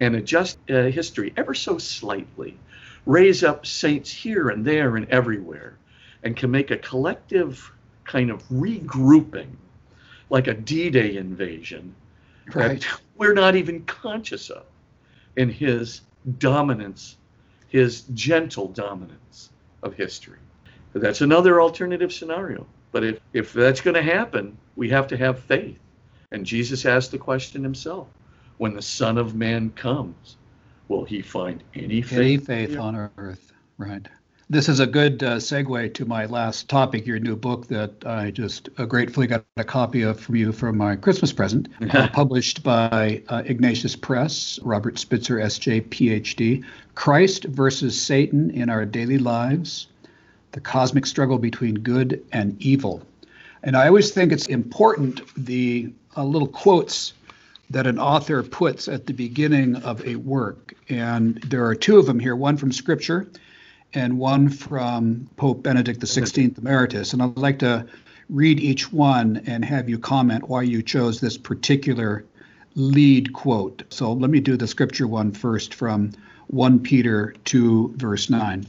and 0.00 0.16
adjust 0.16 0.58
uh, 0.70 0.84
history 0.84 1.34
ever 1.36 1.52
so 1.52 1.76
slightly, 1.76 2.58
raise 3.04 3.44
up 3.44 3.66
saints 3.66 4.10
here 4.10 4.48
and 4.48 4.64
there 4.64 4.96
and 4.96 5.10
everywhere, 5.10 5.76
and 6.22 6.36
can 6.36 6.50
make 6.50 6.70
a 6.70 6.78
collective 6.78 7.70
kind 8.04 8.30
of 8.30 8.42
regrouping, 8.48 9.50
like 10.34 10.48
a 10.48 10.54
D 10.54 10.90
Day 10.90 11.16
invasion, 11.16 11.94
right. 12.54 12.80
that 12.80 13.00
we're 13.16 13.34
not 13.34 13.54
even 13.54 13.84
conscious 13.84 14.50
of 14.50 14.64
in 15.36 15.48
his 15.48 16.00
dominance, 16.38 17.18
his 17.68 18.00
gentle 18.14 18.66
dominance 18.66 19.50
of 19.84 19.94
history. 19.94 20.40
That's 20.92 21.20
another 21.20 21.62
alternative 21.62 22.12
scenario. 22.12 22.66
But 22.90 23.04
if, 23.04 23.20
if 23.32 23.52
that's 23.52 23.80
going 23.80 23.94
to 23.94 24.02
happen, 24.02 24.58
we 24.74 24.88
have 24.88 25.06
to 25.06 25.16
have 25.16 25.38
faith. 25.38 25.78
And 26.32 26.44
Jesus 26.44 26.84
asked 26.84 27.12
the 27.12 27.18
question 27.18 27.62
himself 27.62 28.08
when 28.58 28.74
the 28.74 28.82
Son 28.82 29.18
of 29.18 29.36
Man 29.36 29.70
comes, 29.70 30.36
will 30.88 31.04
he 31.04 31.22
find 31.22 31.62
any 31.76 32.02
faith? 32.02 32.18
Any 32.18 32.36
faith 32.38 32.76
on 32.76 33.08
earth, 33.16 33.52
right. 33.78 34.08
This 34.50 34.68
is 34.68 34.78
a 34.78 34.86
good 34.86 35.22
uh, 35.22 35.36
segue 35.36 35.94
to 35.94 36.04
my 36.04 36.26
last 36.26 36.68
topic, 36.68 37.06
your 37.06 37.18
new 37.18 37.34
book 37.34 37.66
that 37.68 38.04
I 38.04 38.30
just 38.30 38.68
uh, 38.76 38.84
gratefully 38.84 39.26
got 39.26 39.46
a 39.56 39.64
copy 39.64 40.02
of 40.02 40.20
from 40.20 40.36
you 40.36 40.52
for 40.52 40.70
my 40.70 40.96
Christmas 40.96 41.32
present, 41.32 41.68
uh, 41.94 42.08
published 42.08 42.62
by 42.62 43.22
uh, 43.30 43.42
Ignatius 43.46 43.96
Press, 43.96 44.58
Robert 44.62 44.98
Spitzer, 44.98 45.38
SJ, 45.38 45.88
PhD 45.88 46.62
Christ 46.94 47.44
versus 47.44 47.98
Satan 47.98 48.50
in 48.50 48.68
Our 48.68 48.84
Daily 48.84 49.16
Lives, 49.16 49.86
the 50.52 50.60
Cosmic 50.60 51.06
Struggle 51.06 51.38
Between 51.38 51.76
Good 51.76 52.22
and 52.30 52.60
Evil. 52.60 53.00
And 53.62 53.78
I 53.78 53.86
always 53.86 54.10
think 54.10 54.30
it's 54.30 54.48
important 54.48 55.22
the 55.42 55.90
uh, 56.18 56.24
little 56.24 56.48
quotes 56.48 57.14
that 57.70 57.86
an 57.86 57.98
author 57.98 58.42
puts 58.42 58.88
at 58.88 59.06
the 59.06 59.14
beginning 59.14 59.76
of 59.76 60.06
a 60.06 60.16
work. 60.16 60.74
And 60.90 61.36
there 61.44 61.64
are 61.64 61.74
two 61.74 61.98
of 61.98 62.04
them 62.04 62.20
here 62.20 62.36
one 62.36 62.58
from 62.58 62.72
Scripture 62.72 63.26
and 63.94 64.18
one 64.18 64.48
from 64.48 65.28
Pope 65.36 65.62
Benedict 65.62 66.00
XVI 66.00 66.58
Emeritus. 66.58 67.12
And 67.12 67.22
I'd 67.22 67.38
like 67.38 67.60
to 67.60 67.86
read 68.28 68.58
each 68.58 68.92
one 68.92 69.42
and 69.46 69.64
have 69.64 69.88
you 69.88 69.98
comment 69.98 70.48
why 70.48 70.62
you 70.62 70.82
chose 70.82 71.20
this 71.20 71.38
particular 71.38 72.24
lead 72.74 73.32
quote. 73.32 73.84
So 73.90 74.12
let 74.12 74.30
me 74.30 74.40
do 74.40 74.56
the 74.56 74.66
scripture 74.66 75.06
one 75.06 75.30
first 75.30 75.74
from 75.74 76.10
1 76.48 76.80
Peter 76.80 77.34
2, 77.44 77.94
verse 77.96 78.28
9. 78.28 78.66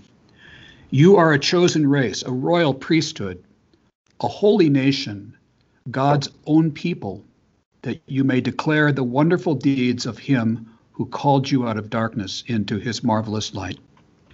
You 0.91 1.15
are 1.17 1.33
a 1.33 1.39
chosen 1.39 1.87
race, 1.87 2.23
a 2.23 2.31
royal 2.31 2.73
priesthood, 2.73 3.43
a 4.21 4.27
holy 4.27 4.69
nation, 4.69 5.35
God's 5.89 6.29
own 6.45 6.71
people, 6.71 7.23
that 7.81 7.99
you 8.07 8.23
may 8.23 8.41
declare 8.41 8.91
the 8.91 9.03
wonderful 9.03 9.55
deeds 9.55 10.05
of 10.05 10.19
Him 10.19 10.69
who 10.91 11.05
called 11.07 11.49
you 11.49 11.67
out 11.67 11.77
of 11.77 11.89
darkness 11.89 12.43
into 12.47 12.77
His 12.77 13.03
marvelous 13.03 13.53
light. 13.53 13.79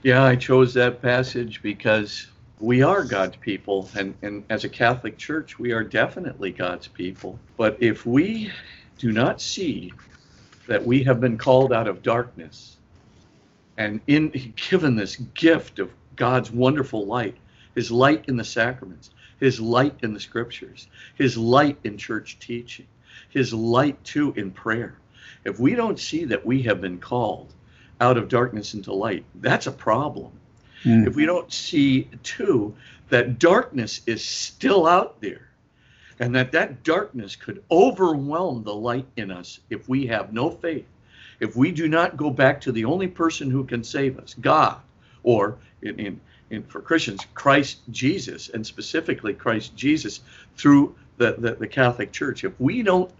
Yeah, 0.03 0.23
I 0.23 0.35
chose 0.35 0.73
that 0.73 0.99
passage 0.99 1.61
because 1.61 2.25
we 2.59 2.81
are 2.81 3.03
God's 3.03 3.35
people, 3.35 3.87
and, 3.95 4.15
and 4.23 4.43
as 4.49 4.63
a 4.63 4.69
Catholic 4.69 5.15
Church, 5.15 5.59
we 5.59 5.73
are 5.73 5.83
definitely 5.83 6.51
God's 6.51 6.87
people. 6.87 7.37
But 7.55 7.77
if 7.79 8.03
we 8.03 8.51
do 8.97 9.11
not 9.11 9.39
see 9.39 9.93
that 10.67 10.83
we 10.83 11.03
have 11.03 11.19
been 11.19 11.37
called 11.37 11.71
out 11.71 11.87
of 11.87 12.01
darkness 12.01 12.77
and 13.77 14.01
in 14.07 14.29
given 14.69 14.95
this 14.95 15.17
gift 15.17 15.77
of 15.77 15.91
God's 16.15 16.49
wonderful 16.49 17.05
light, 17.05 17.37
his 17.75 17.91
light 17.91 18.25
in 18.27 18.37
the 18.37 18.43
sacraments, 18.43 19.11
his 19.39 19.59
light 19.59 19.95
in 20.01 20.15
the 20.15 20.19
scriptures, 20.19 20.87
his 21.15 21.37
light 21.37 21.77
in 21.83 21.95
church 21.99 22.39
teaching, 22.39 22.87
his 23.29 23.53
light 23.53 24.03
too 24.03 24.33
in 24.35 24.49
prayer. 24.49 24.95
If 25.45 25.59
we 25.59 25.75
don't 25.75 25.99
see 25.99 26.25
that 26.25 26.43
we 26.43 26.63
have 26.63 26.81
been 26.81 26.97
called 26.97 27.53
out 28.01 28.17
of 28.17 28.27
darkness 28.27 28.73
into 28.73 28.91
light, 28.91 29.23
that's 29.35 29.67
a 29.67 29.71
problem. 29.71 30.31
Mm. 30.83 31.07
If 31.07 31.15
we 31.15 31.25
don't 31.25 31.51
see 31.53 32.09
too 32.23 32.75
that 33.09 33.39
darkness 33.39 34.01
is 34.07 34.25
still 34.25 34.87
out 34.87 35.21
there 35.21 35.47
and 36.19 36.35
that 36.35 36.51
that 36.53 36.83
darkness 36.83 37.35
could 37.35 37.63
overwhelm 37.69 38.63
the 38.63 38.73
light 38.73 39.05
in 39.15 39.31
us 39.31 39.59
if 39.69 39.87
we 39.87 40.07
have 40.07 40.33
no 40.33 40.49
faith, 40.49 40.85
if 41.39 41.55
we 41.55 41.71
do 41.71 41.87
not 41.87 42.17
go 42.17 42.29
back 42.29 42.61
to 42.61 42.71
the 42.71 42.85
only 42.85 43.07
person 43.07 43.49
who 43.49 43.63
can 43.63 43.83
save 43.83 44.17
us, 44.19 44.35
God, 44.39 44.77
or 45.23 45.57
in, 45.81 45.99
in, 45.99 46.21
in 46.49 46.63
for 46.63 46.81
Christians, 46.81 47.25
Christ 47.33 47.79
Jesus, 47.91 48.49
and 48.49 48.65
specifically 48.65 49.33
Christ 49.33 49.75
Jesus 49.75 50.21
through 50.57 50.95
the, 51.17 51.35
the, 51.37 51.55
the 51.55 51.67
Catholic 51.67 52.11
Church, 52.11 52.43
if 52.43 52.59
we 52.59 52.81
don't, 52.81 53.11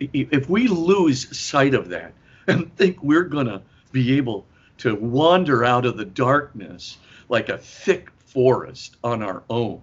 if 0.00 0.48
we 0.48 0.66
lose 0.68 1.36
sight 1.36 1.74
of 1.74 1.88
that 1.90 2.12
and 2.46 2.74
think 2.76 3.02
we're 3.02 3.24
going 3.24 3.46
to 3.46 3.62
be 3.94 4.16
able 4.16 4.44
to 4.76 4.96
wander 4.96 5.64
out 5.64 5.86
of 5.86 5.96
the 5.96 6.04
darkness 6.04 6.98
like 7.28 7.48
a 7.48 7.56
thick 7.56 8.10
forest 8.26 8.96
on 9.04 9.22
our 9.22 9.44
own 9.48 9.80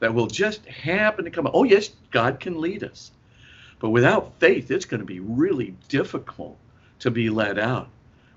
that 0.00 0.14
will 0.14 0.26
just 0.26 0.64
happen 0.66 1.24
to 1.24 1.30
come. 1.30 1.48
Oh, 1.52 1.64
yes, 1.64 1.90
God 2.10 2.38
can 2.38 2.60
lead 2.60 2.84
us. 2.84 3.10
But 3.80 3.90
without 3.90 4.38
faith, 4.38 4.70
it's 4.70 4.84
going 4.84 5.00
to 5.00 5.06
be 5.06 5.20
really 5.20 5.74
difficult 5.88 6.58
to 7.00 7.10
be 7.10 7.30
led 7.30 7.58
out. 7.58 7.88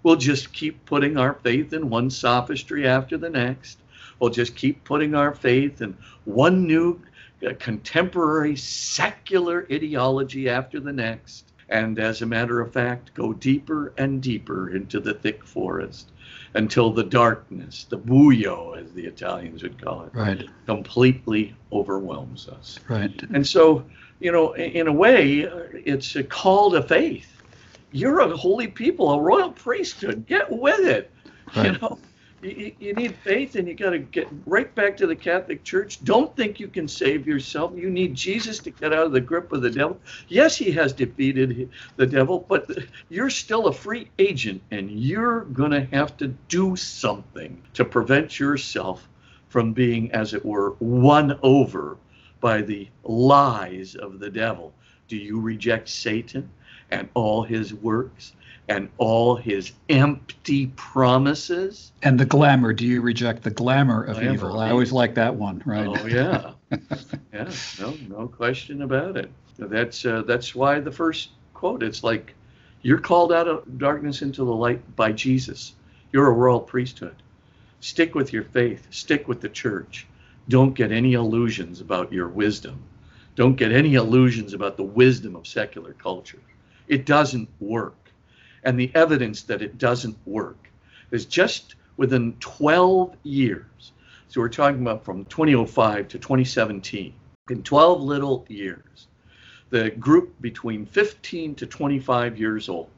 We'll 0.02 0.16
just 0.16 0.54
keep 0.54 0.84
putting 0.86 1.18
our 1.18 1.34
faith 1.34 1.74
in 1.74 1.90
one 1.90 2.10
sophistry 2.10 2.88
after 2.88 3.18
the 3.18 3.30
next. 3.30 3.80
We'll 4.20 4.32
just 4.32 4.56
keep 4.56 4.84
putting 4.86 5.14
our 5.14 5.34
faith 5.34 5.82
in 5.82 5.98
one 6.26 6.66
new 6.66 7.02
uh, 7.46 7.54
contemporary 7.60 8.56
secular 8.56 9.68
ideology 9.72 10.50
after 10.50 10.80
the 10.80 10.94
next 10.94 11.51
and 11.72 11.98
as 12.00 12.22
a 12.22 12.26
matter 12.26 12.60
of 12.60 12.74
fact, 12.74 13.14
go 13.14 13.32
deeper 13.34 13.94
and 13.98 14.22
deeper 14.22 14.70
into 14.76 15.00
the 15.00 15.14
thick 15.14 15.44
forest 15.46 16.12
until 16.54 16.92
the 16.92 17.04
darkness, 17.04 17.86
the 17.90 17.98
buio, 17.98 18.78
as 18.78 18.92
the 18.92 19.06
Italians 19.06 19.64
would 19.64 19.82
call 19.82 20.04
it, 20.04 20.14
right. 20.14 20.50
completely 20.66 21.56
overwhelms 21.72 22.50
us. 22.50 22.78
Right. 22.90 23.24
And 23.34 23.48
so, 23.48 23.86
you 24.20 24.34
know, 24.34 24.52
in 24.54 24.88
a 24.88 24.92
way, 24.92 25.40
it's 25.74 26.18
a 26.18 26.24
call 26.24 26.72
to 26.72 26.84
faith. 26.84 27.42
You're 27.94 28.20
a 28.20 28.36
holy 28.36 28.68
people, 28.68 29.10
a 29.10 29.22
royal 29.22 29.52
priesthood. 29.52 30.28
Get 30.28 30.52
with 30.52 30.82
it. 30.82 31.10
Right. 31.56 31.68
You 31.68 31.72
know, 31.80 32.00
you, 32.42 32.74
you 32.80 32.94
need 32.94 33.16
faith 33.16 33.56
and 33.56 33.68
you 33.68 33.74
got 33.74 33.92
to 33.92 34.00
get 34.00 34.28
right 34.46 34.74
back 34.76 34.98
to 34.98 35.08
the 35.08 35.16
Catholic 35.16 35.64
Church. 35.64 36.04
Don't 36.04 36.36
think 36.36 36.60
you 36.60 36.68
can 36.68 36.88
save 36.88 37.28
yourself. 37.28 37.72
You 37.76 37.90
need 37.90 38.16
Jesus 38.16 38.60
to 38.60 38.72
get 38.72 38.94
out 38.94 39.06
of 39.06 39.12
the 39.12 39.22
grip 39.22 39.52
of 39.52 39.62
the 39.62 39.70
devil. 39.70 40.00
Yes, 40.28 40.56
he 40.56 40.72
has 40.72 40.94
defeated 40.94 41.70
the 41.96 42.08
devil, 42.08 42.46
but 42.48 42.70
you're 43.10 43.30
still 43.30 43.68
a 43.68 43.74
free 43.74 44.10
agent 44.20 44.62
and 44.72 44.92
you're 44.92 45.42
going 45.42 45.72
to 45.72 45.86
have 45.86 46.18
to 46.18 46.28
do 46.28 46.76
something 46.76 47.62
to 47.74 47.86
prevent 47.86 48.40
yourself 48.40 49.08
from 49.50 49.74
being, 49.74 50.12
as 50.12 50.34
it 50.34 50.46
were, 50.46 50.76
won 50.80 51.38
over 51.44 51.98
by 52.40 52.62
the 52.62 52.88
lies 53.04 53.96
of 53.96 54.20
the 54.20 54.30
devil. 54.30 54.74
Do 55.08 55.18
you 55.18 55.42
reject 55.42 55.90
Satan 55.90 56.50
and 56.92 57.10
all 57.14 57.44
his 57.44 57.74
works? 57.74 58.34
and 58.72 58.90
all 58.98 59.36
his 59.36 59.74
empty 59.90 60.68
promises. 60.78 61.92
And 62.04 62.18
the 62.18 62.26
glamour. 62.26 62.72
Do 62.72 62.86
you 62.86 63.02
reject 63.02 63.44
the 63.44 63.52
glamour 63.52 64.04
of 64.04 64.16
glamour. 64.16 64.34
evil? 64.34 64.60
I 64.60 64.72
always 64.72 64.94
like 64.94 65.16
that 65.16 65.36
one, 65.36 65.62
right? 65.66 65.88
Oh 65.88 66.06
yeah, 66.06 66.54
yeah. 67.34 67.52
No, 67.80 67.98
no 68.08 68.28
question 68.28 68.84
about 68.84 69.18
it. 69.18 69.30
That's 69.58 70.06
uh, 70.06 70.22
that's 70.22 70.56
why 70.56 70.80
the 70.80 70.92
first 70.92 71.32
quote. 71.54 71.84
It's 71.84 72.04
like 72.04 72.34
you're 72.82 73.00
called 73.00 73.34
out 73.34 73.48
of 73.48 73.78
darkness 73.78 74.22
into 74.22 74.46
the 74.46 74.56
light 74.56 74.96
by 74.96 75.12
Jesus. 75.12 75.74
You're 76.14 76.28
a 76.28 76.34
royal 76.34 76.62
priesthood. 76.62 77.16
Stick 77.82 78.16
with 78.16 78.32
your 78.32 78.44
faith. 78.44 78.88
Stick 78.92 79.28
with 79.28 79.42
the 79.42 79.50
church. 79.50 80.08
Don't 80.48 80.74
get 80.74 80.92
any 80.94 81.14
illusions 81.14 81.82
about 81.82 82.14
your 82.14 82.30
wisdom. 82.30 82.82
Don't 83.36 83.56
get 83.56 83.72
any 83.72 83.96
illusions 83.96 84.54
about 84.54 84.78
the 84.78 84.84
wisdom 84.84 85.36
of 85.36 85.48
secular 85.48 85.94
culture. 85.94 86.40
It 86.92 87.06
doesn't 87.06 87.50
work 87.60 87.96
and 88.64 88.80
the 88.80 88.92
evidence 88.94 89.44
that 89.44 89.62
it 89.62 89.78
doesn't 89.78 90.18
work 90.26 90.70
is 91.12 91.26
just 91.26 91.76
within 91.98 92.34
12 92.40 93.16
years. 93.24 93.92
So 94.28 94.40
we're 94.42 94.50
talking 94.50 94.82
about 94.82 95.04
from 95.04 95.26
2005 95.26 96.08
to 96.10 96.20
2017. 96.20 97.14
In 97.50 97.64
12 97.64 98.02
little 98.02 98.46
years, 98.48 99.08
the 99.72 99.92
group 99.92 100.40
between 100.42 100.86
15 100.86 101.56
to 101.56 101.66
25 101.66 102.40
years 102.40 102.70
old, 102.70 102.90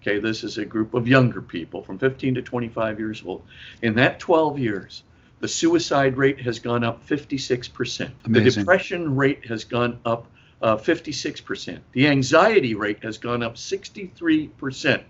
okay, 0.00 0.18
this 0.18 0.42
is 0.42 0.58
a 0.58 0.64
group 0.64 0.94
of 0.94 1.06
younger 1.06 1.42
people 1.42 1.82
from 1.82 1.98
15 1.98 2.36
to 2.36 2.42
25 2.42 2.98
years 2.98 3.22
old. 3.26 3.42
In 3.82 3.94
that 3.96 4.18
12 4.20 4.58
years, 4.58 5.02
the 5.40 5.48
suicide 5.48 6.16
rate 6.16 6.40
has 6.40 6.58
gone 6.58 6.84
up 6.84 7.06
56%. 7.06 8.10
Amazing. 8.24 8.44
The 8.44 8.50
depression 8.50 9.16
rate 9.16 9.46
has 9.46 9.64
gone 9.64 9.98
up 10.04 10.26
uh, 10.62 10.76
56%. 10.76 11.80
The 11.92 12.08
anxiety 12.08 12.74
rate 12.74 13.02
has 13.02 13.18
gone 13.18 13.42
up 13.42 13.56
63%. 13.56 15.02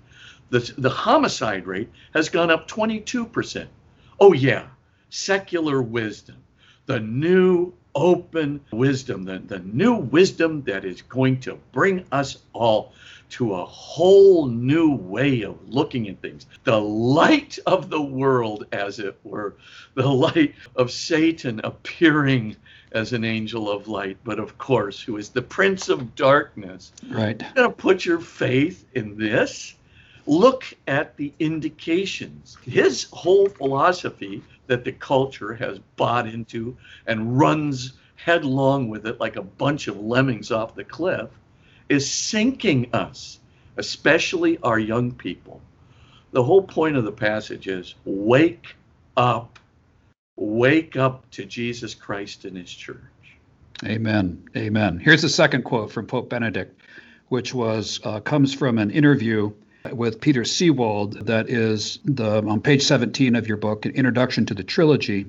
The, 0.51 0.75
the 0.79 0.91
homicide 0.91 1.67
rate 1.67 1.91
has 2.15 2.29
gone 2.29 2.51
up 2.51 2.69
22%. 2.69 3.67
Oh, 4.19 4.33
yeah, 4.33 4.67
secular 5.09 5.81
wisdom, 5.83 6.37
the 6.87 7.01
new 7.01 7.73
open 7.95 8.61
wisdom, 8.73 9.25
the, 9.25 9.39
the 9.39 9.59
new 9.61 9.95
wisdom 9.95 10.63
that 10.63 10.85
is 10.85 11.03
going 11.03 11.41
to 11.41 11.59
bring 11.73 12.05
us 12.13 12.39
all 12.53 12.93
to 13.31 13.55
a 13.55 13.65
whole 13.65 14.47
new 14.47 14.95
way 14.95 15.43
of 15.43 15.57
looking 15.69 16.09
at 16.09 16.21
things. 16.21 16.47
The 16.65 16.81
light 16.81 17.59
of 17.67 17.89
the 17.89 18.03
world, 18.03 18.67
as 18.73 18.99
it 18.99 19.19
were, 19.25 19.57
the 19.95 20.09
light 20.09 20.55
of 20.77 20.91
Satan 20.91 21.61
appearing 21.65 22.57
as 22.93 23.13
an 23.13 23.25
angel 23.25 23.71
of 23.71 23.89
light, 23.89 24.19
but 24.25 24.39
of 24.39 24.59
course, 24.59 25.01
who 25.01 25.17
is 25.17 25.29
the 25.29 25.43
prince 25.43 25.89
of 25.89 26.15
darkness. 26.15 26.93
Right. 27.09 27.41
You're 27.41 27.53
going 27.53 27.71
to 27.71 27.77
put 27.77 28.05
your 28.05 28.21
faith 28.21 28.85
in 28.95 29.17
this? 29.17 29.75
Look 30.27 30.65
at 30.87 31.17
the 31.17 31.33
indications. 31.39 32.59
His 32.63 33.07
whole 33.13 33.49
philosophy 33.49 34.43
that 34.67 34.85
the 34.85 34.93
culture 34.93 35.55
has 35.55 35.79
bought 35.97 36.29
into 36.29 36.77
and 37.07 37.39
runs 37.39 37.95
headlong 38.17 38.89
with 38.89 39.07
it 39.07 39.19
like 39.19 39.37
a 39.37 39.43
bunch 39.43 39.89
of 39.89 39.99
lemmings 39.99 40.51
off 40.51 40.75
the 40.75 40.85
cliff 40.85 41.31
is 41.91 42.09
sinking 42.09 42.89
us, 42.95 43.41
especially 43.77 44.57
our 44.63 44.79
young 44.79 45.13
people. 45.13 45.61
The 46.31 46.43
whole 46.43 46.63
point 46.63 46.97
of 46.97 47.05
the 47.05 47.13
passage 47.13 47.67
is 47.67 47.97
wake 48.05 48.77
up, 49.17 49.59
wake 50.37 50.97
up 50.97 51.29
to 51.33 51.45
Jesus 51.45 51.93
Christ 51.93 52.45
and 52.45 52.57
his 52.57 52.71
church. 52.71 52.97
Amen. 53.85 54.45
Amen. 54.57 54.99
Here's 54.99 55.23
the 55.23 55.29
second 55.29 55.65
quote 55.65 55.91
from 55.91 56.07
Pope 56.07 56.31
Benedict, 56.31 56.81
which 57.29 57.53
was 57.53 57.99
uh, 58.05 58.21
comes 58.21 58.55
from 58.55 58.79
an 58.79 58.91
interview 58.91 59.51
with 59.93 60.21
Peter 60.21 60.43
Seewald 60.43 61.27
that 61.27 61.51
is 61.51 61.99
the 62.05 62.43
on 62.47 62.61
page 62.61 62.83
17 62.83 63.35
of 63.35 63.49
your 63.49 63.57
book, 63.57 63.85
an 63.85 63.93
introduction 63.93 64.47
to 64.47 64.55
the 64.55 64.63
trilogy. 64.63 65.27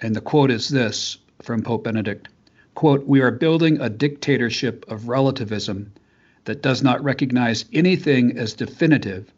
And 0.00 0.14
the 0.14 0.20
quote 0.20 0.50
is 0.50 0.68
this 0.68 1.16
from 1.40 1.62
Pope 1.62 1.84
Benedict 1.84 2.28
quote, 2.76 3.04
We 3.06 3.20
are 3.20 3.32
building 3.32 3.80
a 3.80 3.90
dictatorship 3.90 4.84
of 4.86 5.08
relativism 5.08 5.92
that 6.44 6.62
does 6.62 6.82
not 6.82 7.02
recognize 7.02 7.64
anything 7.72 8.38
as 8.38 8.54
definitive 8.54 9.32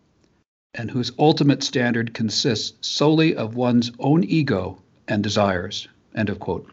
and 0.74 0.90
whose 0.90 1.12
ultimate 1.18 1.62
standard 1.62 2.12
consists 2.12 2.86
solely 2.86 3.34
of 3.34 3.54
one's 3.54 3.90
own 3.98 4.24
ego 4.24 4.82
and 5.08 5.22
desires. 5.22 5.88
End 6.14 6.28
of 6.28 6.38
quote. 6.38 6.70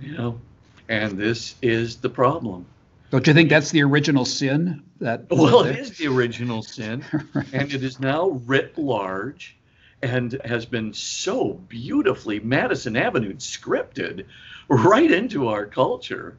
You 0.00 0.12
know, 0.12 0.40
and 0.88 1.16
this 1.16 1.54
is 1.62 1.96
the 1.96 2.10
problem. 2.10 2.66
Don't 3.10 3.26
you 3.26 3.32
think 3.32 3.48
that's 3.48 3.70
the 3.70 3.82
original 3.82 4.24
sin? 4.24 4.82
That 5.00 5.30
well, 5.30 5.64
it 5.64 5.78
is 5.78 5.96
the 5.96 6.08
original 6.08 6.62
sin, 6.62 7.04
right. 7.34 7.46
and 7.52 7.72
it 7.72 7.82
is 7.82 8.00
now 8.00 8.28
writ 8.28 8.76
large, 8.76 9.56
and 10.02 10.40
has 10.44 10.66
been 10.66 10.92
so 10.92 11.54
beautifully 11.68 12.40
Madison 12.40 12.96
Avenue 12.96 13.34
scripted 13.34 14.26
right 14.68 15.10
into 15.10 15.48
our 15.48 15.66
culture 15.66 16.36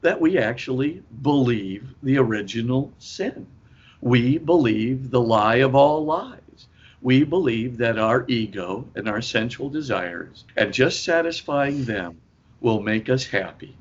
that 0.00 0.20
we 0.20 0.38
actually 0.38 1.02
believe 1.22 1.94
the 2.02 2.18
original 2.18 2.92
sin. 2.98 3.46
We 4.00 4.38
believe 4.38 5.10
the 5.10 5.20
lie 5.20 5.56
of 5.56 5.74
all 5.74 6.04
lies. 6.04 6.66
We 7.00 7.24
believe 7.24 7.78
that 7.78 7.98
our 7.98 8.24
ego 8.28 8.88
and 8.94 9.08
our 9.08 9.22
sensual 9.22 9.70
desires 9.70 10.44
and 10.56 10.72
just 10.72 11.04
satisfying 11.04 11.84
them 11.84 12.20
will 12.60 12.80
make 12.80 13.08
us 13.08 13.26
happy. 13.26 13.76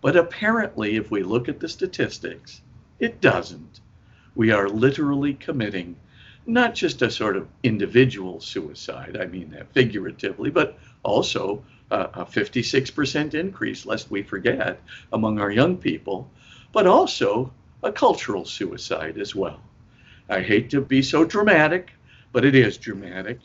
But 0.00 0.16
apparently, 0.16 0.96
if 0.96 1.10
we 1.10 1.22
look 1.22 1.48
at 1.48 1.60
the 1.60 1.68
statistics, 1.68 2.60
it 2.98 3.20
doesn't. 3.20 3.80
We 4.34 4.50
are 4.50 4.68
literally 4.68 5.34
committing 5.34 5.96
not 6.46 6.74
just 6.74 7.02
a 7.02 7.10
sort 7.10 7.36
of 7.36 7.48
individual 7.62 8.40
suicide, 8.40 9.16
I 9.20 9.26
mean 9.26 9.50
that 9.50 9.72
figuratively, 9.72 10.50
but 10.50 10.78
also 11.02 11.64
uh, 11.90 12.08
a 12.14 12.24
56% 12.24 13.34
increase, 13.34 13.86
lest 13.86 14.10
we 14.10 14.22
forget, 14.22 14.80
among 15.12 15.38
our 15.38 15.50
young 15.50 15.76
people, 15.76 16.30
but 16.72 16.86
also 16.86 17.52
a 17.82 17.92
cultural 17.92 18.44
suicide 18.44 19.18
as 19.18 19.34
well. 19.34 19.60
I 20.28 20.40
hate 20.40 20.70
to 20.70 20.80
be 20.80 21.02
so 21.02 21.24
dramatic, 21.24 21.92
but 22.32 22.44
it 22.44 22.54
is 22.54 22.78
dramatic, 22.78 23.38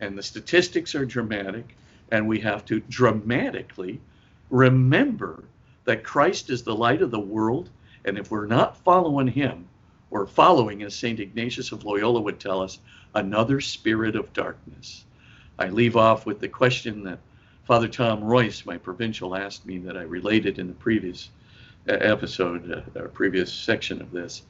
and 0.00 0.16
the 0.16 0.22
statistics 0.22 0.94
are 0.94 1.04
dramatic, 1.04 1.76
and 2.10 2.28
we 2.28 2.40
have 2.40 2.64
to 2.66 2.80
dramatically 2.80 4.00
remember 4.50 5.44
that 5.84 6.04
Christ 6.04 6.50
is 6.50 6.62
the 6.62 6.74
light 6.74 7.02
of 7.02 7.10
the 7.10 7.18
world, 7.20 7.70
and 8.04 8.18
if 8.18 8.30
we're 8.30 8.46
not 8.46 8.76
following 8.76 9.28
him, 9.28 9.67
we're 10.10 10.26
following, 10.26 10.82
as 10.82 10.94
St. 10.94 11.20
Ignatius 11.20 11.72
of 11.72 11.84
Loyola 11.84 12.20
would 12.20 12.40
tell 12.40 12.62
us, 12.62 12.78
another 13.14 13.60
spirit 13.60 14.16
of 14.16 14.32
darkness. 14.32 15.04
I 15.58 15.68
leave 15.68 15.96
off 15.96 16.26
with 16.26 16.40
the 16.40 16.48
question 16.48 17.02
that 17.04 17.18
Father 17.64 17.88
Tom 17.88 18.22
Royce, 18.22 18.64
my 18.64 18.78
provincial, 18.78 19.34
asked 19.34 19.66
me 19.66 19.78
that 19.78 19.96
I 19.96 20.02
related 20.02 20.58
in 20.58 20.68
the 20.68 20.74
previous 20.74 21.28
uh, 21.88 21.92
episode, 21.92 22.70
uh, 22.70 23.00
or 23.00 23.08
previous 23.08 23.52
section 23.52 24.00
of 24.00 24.10
this. 24.10 24.42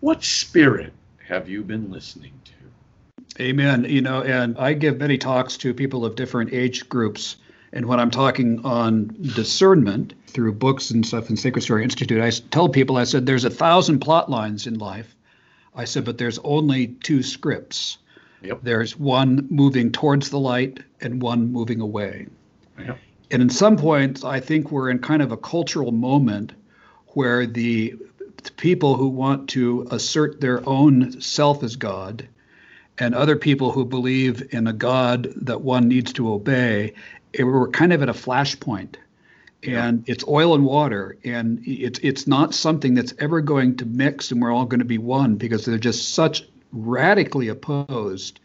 What 0.00 0.24
spirit 0.24 0.92
have 1.26 1.48
you 1.48 1.62
been 1.62 1.90
listening 1.90 2.32
to? 2.44 3.42
Amen. 3.42 3.84
You 3.84 4.00
know, 4.00 4.22
and 4.22 4.58
I 4.58 4.72
give 4.72 4.98
many 4.98 5.18
talks 5.18 5.56
to 5.58 5.72
people 5.72 6.04
of 6.04 6.16
different 6.16 6.52
age 6.52 6.88
groups 6.88 7.36
and 7.72 7.86
when 7.86 7.98
I'm 7.98 8.10
talking 8.10 8.64
on 8.64 9.14
discernment 9.34 10.14
through 10.32 10.52
books 10.54 10.90
and 10.90 11.06
stuff 11.06 11.30
in 11.30 11.36
Sacred 11.36 11.62
Story 11.62 11.84
Institute, 11.84 12.22
I 12.22 12.30
tell 12.50 12.68
people, 12.68 12.96
I 12.96 13.04
said, 13.04 13.26
there's 13.26 13.44
a 13.44 13.50
thousand 13.50 14.00
plot 14.00 14.30
lines 14.30 14.66
in 14.66 14.78
life. 14.78 15.14
I 15.74 15.84
said, 15.84 16.04
but 16.04 16.18
there's 16.18 16.38
only 16.40 16.88
two 16.88 17.22
scripts. 17.22 17.98
Yep. 18.42 18.60
There's 18.62 18.98
one 18.98 19.46
moving 19.50 19.92
towards 19.92 20.30
the 20.30 20.38
light 20.38 20.80
and 21.00 21.22
one 21.22 21.52
moving 21.52 21.80
away. 21.80 22.26
Yep. 22.78 22.98
And 23.30 23.42
in 23.42 23.48
some 23.48 23.76
points, 23.76 24.24
I 24.24 24.40
think 24.40 24.70
we're 24.70 24.90
in 24.90 24.98
kind 24.98 25.22
of 25.22 25.32
a 25.32 25.36
cultural 25.36 25.92
moment 25.92 26.52
where 27.08 27.46
the, 27.46 27.96
people 28.56 28.96
who 28.96 29.08
want 29.08 29.48
to 29.50 29.86
assert 29.90 30.40
their 30.40 30.68
own 30.68 31.20
self 31.20 31.62
as 31.62 31.76
God 31.76 32.28
and 32.98 33.14
other 33.14 33.36
people 33.36 33.70
who 33.70 33.84
believe 33.84 34.52
in 34.52 34.66
a 34.66 34.72
God 34.72 35.32
that 35.36 35.60
one 35.60 35.88
needs 35.88 36.12
to 36.14 36.32
obey 36.32 36.94
it, 37.32 37.44
we're 37.44 37.68
kind 37.68 37.92
of 37.92 38.02
at 38.02 38.08
a 38.08 38.14
flashpoint 38.14 38.96
and 39.64 40.04
yeah. 40.06 40.12
it's 40.12 40.24
oil 40.26 40.54
and 40.54 40.64
water 40.64 41.16
and 41.24 41.62
it's 41.66 41.98
it's 42.00 42.26
not 42.26 42.54
something 42.54 42.94
that's 42.94 43.14
ever 43.18 43.40
going 43.40 43.76
to 43.76 43.86
mix 43.86 44.30
and 44.30 44.42
we're 44.42 44.52
all 44.52 44.64
going 44.64 44.80
to 44.80 44.84
be 44.84 44.98
one 44.98 45.36
because 45.36 45.64
they're 45.64 45.78
just 45.78 46.14
such 46.14 46.44
radically 46.72 47.48
opposed 47.48 48.40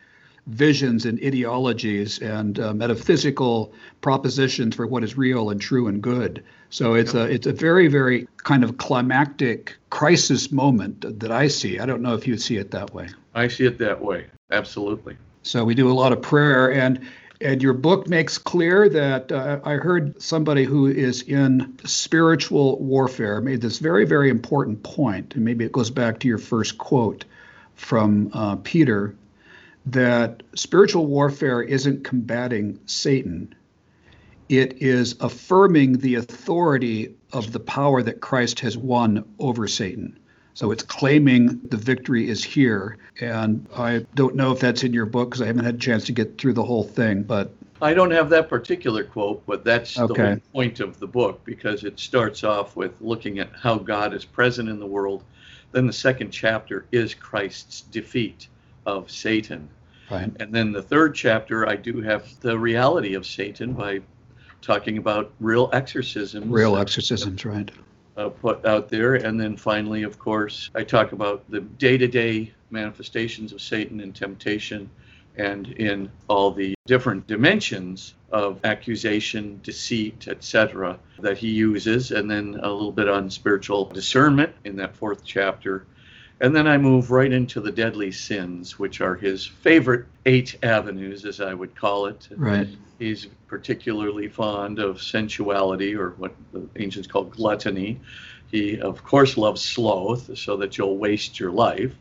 visions 0.48 1.06
and 1.06 1.20
ideologies 1.24 2.20
and 2.20 2.60
uh, 2.60 2.74
metaphysical 2.74 3.74
propositions 4.02 4.76
for 4.76 4.88
what 4.88 5.04
is 5.04 5.18
real 5.18 5.50
and 5.50 5.60
true 5.60 5.88
and 5.88 6.02
good. 6.02 6.44
So 6.70 6.94
it's 6.94 7.14
a 7.14 7.24
it's 7.24 7.48
a 7.48 7.54
very 7.54 7.88
very 7.88 8.28
kind 8.38 8.64
of 8.64 8.78
climactic 8.78 9.76
crisis 9.90 10.52
moment 10.52 11.20
that 11.20 11.32
i 11.32 11.48
see. 11.48 11.80
I 11.80 11.86
don't 11.86 12.02
know 12.02 12.14
if 12.14 12.28
you 12.28 12.38
see 12.38 12.58
it 12.58 12.72
that 12.72 12.94
way. 12.94 13.10
I 13.36 13.48
see 13.48 13.66
it 13.66 13.78
that 13.80 14.02
way. 14.02 14.28
Absolutely. 14.52 15.18
So 15.44 15.64
we 15.64 15.76
do 15.76 15.90
a 15.90 15.94
lot 15.94 16.12
of 16.12 16.22
prayer 16.22 16.72
and 16.72 17.00
and 17.42 17.62
your 17.62 17.74
book 17.74 18.08
makes 18.08 18.38
clear 18.38 18.90
that 18.90 19.32
uh, 19.32 19.60
I 19.64 19.74
heard 19.74 20.22
somebody 20.22 20.64
who 20.64 20.88
is 20.88 21.22
in 21.22 21.78
spiritual 21.86 22.80
warfare 22.80 23.42
made 23.42 23.62
this 23.62 23.80
very, 23.80 24.06
very 24.06 24.30
important 24.30 24.84
point, 24.84 25.36
and 25.36 25.46
maybe 25.46 25.64
it 25.66 25.72
goes 25.72 25.90
back 25.90 26.20
to 26.20 26.28
your 26.28 26.40
first 26.40 26.78
quote 26.78 27.26
from 27.76 28.32
uh, 28.34 28.56
Peter 28.58 29.16
that 29.86 30.44
spiritual 30.56 31.06
warfare 31.06 31.62
isn't 31.62 32.04
combating 32.04 32.80
Satan, 32.86 33.54
it 34.50 34.82
is 34.82 35.16
affirming 35.20 36.00
the 36.00 36.16
authority 36.16 37.16
of 37.32 37.52
the 37.52 37.60
power 37.60 38.02
that 38.02 38.20
Christ 38.20 38.60
has 38.62 38.78
won 38.78 39.24
over 39.40 39.68
Satan. 39.68 40.18
So 40.58 40.72
it's 40.72 40.82
claiming 40.82 41.60
the 41.70 41.78
victory 41.78 42.28
is 42.28 42.44
here. 42.44 42.98
And 43.22 43.68
I 43.76 44.08
don't 44.16 44.34
know 44.34 44.52
if 44.52 44.60
that's 44.60 44.84
in 44.84 44.92
your 44.92 45.06
book 45.06 45.30
because 45.30 45.44
I 45.44 45.46
haven't 45.46 45.66
had 45.66 45.76
a 45.76 45.78
chance 45.78 46.04
to 46.06 46.12
get 46.12 46.40
through 46.40 46.54
the 46.54 46.64
whole 46.64 46.84
thing, 46.84 47.22
but. 47.22 47.52
I 47.80 47.94
don't 47.94 48.10
have 48.10 48.32
that 48.32 48.50
particular 48.50 49.04
quote, 49.04 49.46
but 49.46 49.64
that's 49.64 50.00
okay. 50.00 50.14
the 50.16 50.30
whole 50.30 50.40
point 50.54 50.80
of 50.80 51.00
the 51.00 51.06
book 51.06 51.46
because 51.46 51.84
it 51.84 52.00
starts 52.00 52.44
off 52.44 52.76
with 52.76 53.00
looking 53.02 53.38
at 53.38 53.52
how 53.54 53.76
God 53.76 54.16
is 54.16 54.26
present 54.26 54.68
in 54.68 54.80
the 54.80 54.86
world. 54.88 55.24
Then 55.74 55.86
the 55.86 55.94
second 55.94 56.32
chapter 56.32 56.88
is 56.92 57.14
Christ's 57.14 57.82
defeat 57.82 58.48
of 58.88 59.12
Satan. 59.12 59.70
Right. 60.10 60.32
And 60.40 60.52
then 60.52 60.72
the 60.72 60.82
third 60.82 61.14
chapter, 61.14 61.70
I 61.70 61.76
do 61.76 62.02
have 62.02 62.28
the 62.40 62.58
reality 62.58 63.14
of 63.14 63.28
Satan 63.28 63.74
by 63.74 64.02
talking 64.64 64.98
about 64.98 65.32
real 65.40 65.70
exorcisms. 65.72 66.48
Real 66.48 66.78
exorcisms, 66.78 67.46
right 67.46 67.70
uh, 68.18 68.30
put 68.30 68.66
out 68.66 68.90
there. 68.90 69.16
And 69.16 69.40
then 69.40 69.56
finally, 69.56 70.04
of 70.04 70.20
course, 70.20 70.70
I 70.76 70.84
talk 70.84 71.12
about 71.12 71.44
the 71.50 71.62
day 71.62 71.98
to 71.98 72.08
day 72.08 72.52
manifestations 72.70 73.54
of 73.54 73.62
Satan 73.62 74.02
and 74.02 74.14
temptation 74.14 74.90
and 75.38 75.68
in 75.74 76.12
all 76.28 76.52
the 76.52 76.74
different 76.88 77.28
dimensions 77.28 78.16
of 78.32 78.60
accusation, 78.66 79.60
deceit, 79.64 80.28
etc., 80.28 80.98
that 81.20 81.38
he 81.38 81.50
uses, 81.50 82.12
and 82.12 82.30
then 82.30 82.60
a 82.62 82.70
little 82.70 82.92
bit 82.92 83.08
on 83.08 83.30
spiritual 83.30 83.86
discernment 83.86 84.54
in 84.66 84.76
that 84.78 84.96
fourth 84.96 85.24
chapter. 85.24 85.86
And 86.40 86.56
then 86.56 86.68
I 86.68 86.78
move 86.78 87.10
right 87.10 87.32
into 87.32 87.60
the 87.60 87.72
deadly 87.72 88.12
sins, 88.12 88.78
which 88.78 89.02
are 89.02 89.16
his 89.16 89.46
favorite 89.46 90.06
eight 90.26 90.58
avenues, 90.64 91.26
as 91.26 91.42
I 91.42 91.54
would 91.54 91.76
call 91.76 92.06
it. 92.06 92.28
Right. 92.36 92.68
He's 93.00 93.28
particularly 93.48 94.28
fond 94.28 94.80
of 94.80 95.02
sensuality, 95.02 95.96
or 95.96 96.12
what 96.12 96.36
the 96.54 96.68
ancients 96.76 97.08
call 97.08 97.24
gluttony. 97.24 98.00
He, 98.52 98.80
of 98.80 99.04
course, 99.04 99.36
loves 99.36 99.62
sloth, 99.62 100.38
so 100.38 100.58
that 100.58 100.78
you'll 100.78 100.98
waste 100.98 101.40
your 101.40 101.52
life. 101.52 101.96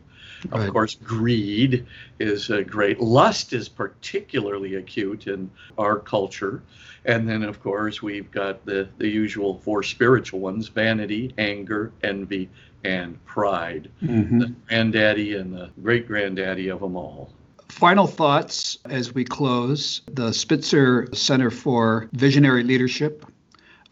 Right. 0.49 0.67
Of 0.67 0.73
course, 0.73 0.95
greed 0.95 1.87
is 2.19 2.51
a 2.51 2.63
great. 2.63 2.99
Lust 2.99 3.53
is 3.53 3.67
particularly 3.67 4.75
acute 4.75 5.25
in 5.25 5.49
our 5.79 5.97
culture. 5.97 6.61
And 7.05 7.27
then, 7.27 7.41
of 7.41 7.61
course, 7.63 8.03
we've 8.03 8.29
got 8.29 8.63
the, 8.65 8.87
the 8.97 9.07
usual 9.07 9.59
four 9.63 9.81
spiritual 9.81 10.39
ones 10.41 10.67
vanity, 10.67 11.33
anger, 11.37 11.91
envy, 12.03 12.49
and 12.83 13.23
pride. 13.25 13.89
Mm-hmm. 14.01 14.39
The 14.39 14.47
granddaddy 14.67 15.35
and 15.35 15.53
the 15.53 15.69
great 15.81 16.07
granddaddy 16.07 16.69
of 16.69 16.79
them 16.79 16.95
all. 16.95 17.31
Final 17.69 18.07
thoughts 18.07 18.77
as 18.85 19.13
we 19.13 19.23
close. 19.23 20.01
The 20.11 20.31
Spitzer 20.31 21.07
Center 21.13 21.51
for 21.51 22.09
Visionary 22.13 22.63
Leadership 22.63 23.25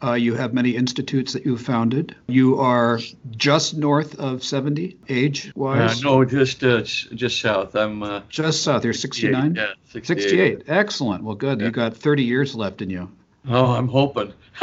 uh, 0.03 0.13
you 0.13 0.35
have 0.35 0.53
many 0.53 0.75
institutes 0.75 1.33
that 1.33 1.45
you've 1.45 1.61
founded. 1.61 2.15
You 2.27 2.59
are 2.59 2.99
just 3.31 3.75
north 3.75 4.19
of 4.19 4.43
70 4.43 4.97
age 5.09 5.51
wise? 5.55 6.03
Uh, 6.03 6.09
no, 6.09 6.25
just 6.25 6.63
uh, 6.63 6.81
just 6.81 7.39
south. 7.39 7.75
I'm 7.75 8.03
uh, 8.03 8.21
just 8.29 8.63
south. 8.63 8.83
You're 8.83 8.93
69? 8.93 9.55
Yeah, 9.55 9.71
68. 9.89 10.21
68. 10.21 10.63
Excellent. 10.67 11.23
Well, 11.23 11.35
good. 11.35 11.59
Yeah. 11.59 11.67
You 11.67 11.71
got 11.71 11.95
30 11.95 12.23
years 12.23 12.55
left 12.55 12.81
in 12.81 12.89
you. 12.89 13.09
Oh, 13.47 13.71
I'm 13.71 13.87
hoping. 13.87 14.33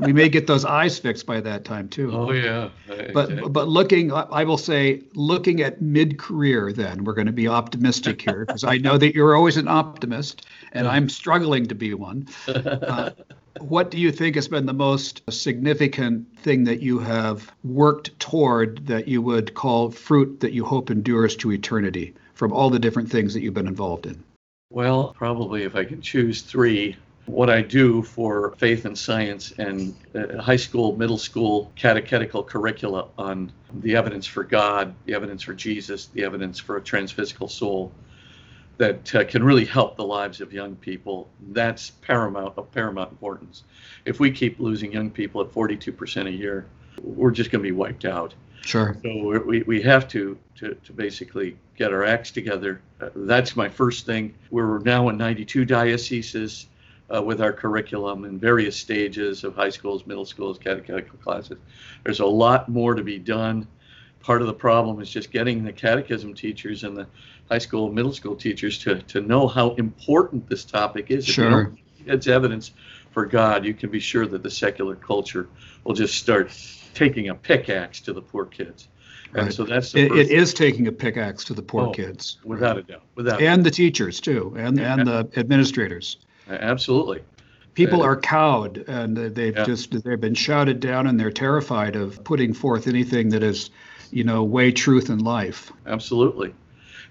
we 0.00 0.12
may 0.12 0.28
get 0.28 0.46
those 0.46 0.64
eyes 0.64 0.98
fixed 0.98 1.26
by 1.26 1.40
that 1.40 1.64
time 1.64 1.88
too. 1.88 2.10
Oh 2.12 2.32
yeah. 2.32 2.70
But 3.12 3.52
but 3.52 3.68
looking, 3.68 4.12
I 4.12 4.44
will 4.44 4.58
say, 4.58 5.02
looking 5.14 5.60
at 5.62 5.80
mid-career, 5.82 6.72
then 6.72 7.04
we're 7.04 7.14
going 7.14 7.26
to 7.26 7.32
be 7.32 7.48
optimistic 7.48 8.22
here 8.22 8.44
because 8.44 8.64
I 8.64 8.78
know 8.78 8.98
that 8.98 9.14
you're 9.14 9.34
always 9.34 9.56
an 9.56 9.68
optimist, 9.68 10.46
and 10.72 10.86
I'm 10.86 11.08
struggling 11.08 11.66
to 11.66 11.74
be 11.74 11.94
one. 11.94 12.28
Uh, 12.88 13.10
what 13.60 13.90
do 13.90 13.98
you 13.98 14.12
think 14.12 14.34
has 14.36 14.48
been 14.48 14.66
the 14.66 14.72
most 14.72 15.22
significant 15.30 16.38
thing 16.38 16.64
that 16.64 16.80
you 16.80 16.98
have 16.98 17.52
worked 17.64 18.18
toward 18.18 18.86
that 18.86 19.08
you 19.08 19.20
would 19.22 19.54
call 19.54 19.90
fruit 19.90 20.40
that 20.40 20.52
you 20.52 20.64
hope 20.64 20.90
endures 20.90 21.36
to 21.36 21.52
eternity 21.52 22.14
from 22.34 22.52
all 22.52 22.70
the 22.70 22.78
different 22.78 23.10
things 23.10 23.34
that 23.34 23.40
you've 23.40 23.54
been 23.54 23.66
involved 23.66 24.06
in? 24.06 24.22
Well, 24.70 25.14
probably 25.16 25.62
if 25.62 25.74
I 25.74 25.84
can 25.84 26.02
choose 26.02 26.42
three, 26.42 26.96
what 27.28 27.50
I 27.50 27.60
do 27.60 28.02
for 28.02 28.54
faith 28.56 28.86
and 28.86 28.98
science 28.98 29.52
and 29.58 29.94
uh, 30.14 30.40
high 30.40 30.56
school, 30.56 30.96
middle 30.96 31.18
school 31.18 31.70
catechetical 31.76 32.42
curricula 32.42 33.08
on 33.18 33.52
the 33.80 33.96
evidence 33.96 34.26
for 34.26 34.42
God, 34.42 34.94
the 35.04 35.14
evidence 35.14 35.42
for 35.42 35.52
Jesus, 35.52 36.06
the 36.06 36.24
evidence 36.24 36.58
for 36.58 36.78
a 36.78 36.80
transphysical 36.80 37.50
soul 37.50 37.92
that 38.78 39.14
uh, 39.14 39.24
can 39.24 39.44
really 39.44 39.66
help 39.66 39.96
the 39.96 40.04
lives 40.04 40.40
of 40.40 40.52
young 40.52 40.74
people. 40.76 41.28
That's 41.50 41.90
paramount 41.90 42.56
of 42.56 42.72
paramount 42.72 43.10
importance. 43.10 43.64
If 44.06 44.20
we 44.20 44.30
keep 44.30 44.58
losing 44.58 44.92
young 44.92 45.10
people 45.10 45.42
at 45.42 45.52
42% 45.52 46.26
a 46.26 46.30
year, 46.30 46.66
we're 47.02 47.30
just 47.30 47.50
going 47.50 47.62
to 47.62 47.68
be 47.68 47.72
wiped 47.72 48.06
out. 48.06 48.34
Sure. 48.62 48.96
So 49.02 49.42
we, 49.44 49.62
we 49.62 49.82
have 49.82 50.08
to, 50.08 50.38
to, 50.56 50.74
to 50.74 50.92
basically 50.92 51.56
get 51.76 51.92
our 51.92 52.04
acts 52.04 52.30
together. 52.30 52.80
Uh, 53.00 53.10
that's 53.14 53.54
my 53.54 53.68
first 53.68 54.06
thing. 54.06 54.34
We're 54.50 54.78
now 54.78 55.08
in 55.10 55.18
92 55.18 55.64
dioceses 55.64 56.66
uh, 57.14 57.22
with 57.22 57.40
our 57.40 57.52
curriculum 57.52 58.24
in 58.24 58.38
various 58.38 58.76
stages 58.76 59.44
of 59.44 59.54
high 59.54 59.70
schools, 59.70 60.06
middle 60.06 60.24
schools, 60.24 60.58
catechetical 60.58 61.18
classes. 61.18 61.58
There's 62.04 62.20
a 62.20 62.26
lot 62.26 62.68
more 62.68 62.94
to 62.94 63.02
be 63.02 63.18
done. 63.18 63.66
Part 64.20 64.40
of 64.40 64.46
the 64.46 64.54
problem 64.54 65.00
is 65.00 65.10
just 65.10 65.30
getting 65.30 65.64
the 65.64 65.72
catechism 65.72 66.34
teachers 66.34 66.84
and 66.84 66.96
the 66.96 67.06
high 67.48 67.58
school, 67.58 67.90
middle 67.90 68.12
school 68.12 68.36
teachers 68.36 68.78
to, 68.80 69.00
to 69.02 69.20
know 69.20 69.46
how 69.46 69.70
important 69.74 70.48
this 70.48 70.64
topic 70.64 71.10
is. 71.10 71.26
Sure. 71.26 71.72
it's 72.06 72.26
evidence 72.26 72.72
for 73.12 73.26
God, 73.26 73.64
you 73.64 73.74
can 73.74 73.90
be 73.90 74.00
sure 74.00 74.26
that 74.26 74.42
the 74.42 74.50
secular 74.50 74.94
culture 74.94 75.48
will 75.84 75.94
just 75.94 76.14
start 76.14 76.52
taking 76.94 77.30
a 77.30 77.34
pickaxe 77.34 78.00
to 78.02 78.12
the 78.12 78.22
poor 78.22 78.44
kids. 78.44 78.88
And 79.34 79.52
so 79.52 79.64
that's 79.64 79.94
it, 79.94 80.12
it 80.12 80.30
is 80.30 80.54
taking 80.54 80.86
a 80.86 80.92
pickaxe 80.92 81.44
to 81.44 81.54
the 81.54 81.62
poor 81.62 81.88
oh, 81.88 81.90
kids. 81.90 82.38
Without 82.44 82.76
right. 82.76 82.84
a 82.84 82.92
doubt. 82.92 83.02
Without 83.14 83.42
and 83.42 83.64
the 83.64 83.70
teachers 83.70 84.20
too, 84.20 84.54
and, 84.56 84.78
and 84.80 85.06
the 85.06 85.28
administrators. 85.36 86.18
Absolutely. 86.48 87.22
People 87.74 88.02
uh, 88.02 88.06
are 88.06 88.20
cowed 88.20 88.84
and 88.88 89.16
they've 89.16 89.56
yeah. 89.56 89.64
just 89.64 90.02
they've 90.02 90.20
been 90.20 90.34
shouted 90.34 90.80
down 90.80 91.06
and 91.06 91.18
they're 91.18 91.30
terrified 91.30 91.96
of 91.96 92.22
putting 92.24 92.52
forth 92.52 92.88
anything 92.88 93.28
that 93.30 93.42
is, 93.42 93.70
you 94.10 94.24
know, 94.24 94.42
way 94.42 94.72
truth 94.72 95.10
and 95.10 95.22
life. 95.22 95.72
Absolutely. 95.86 96.54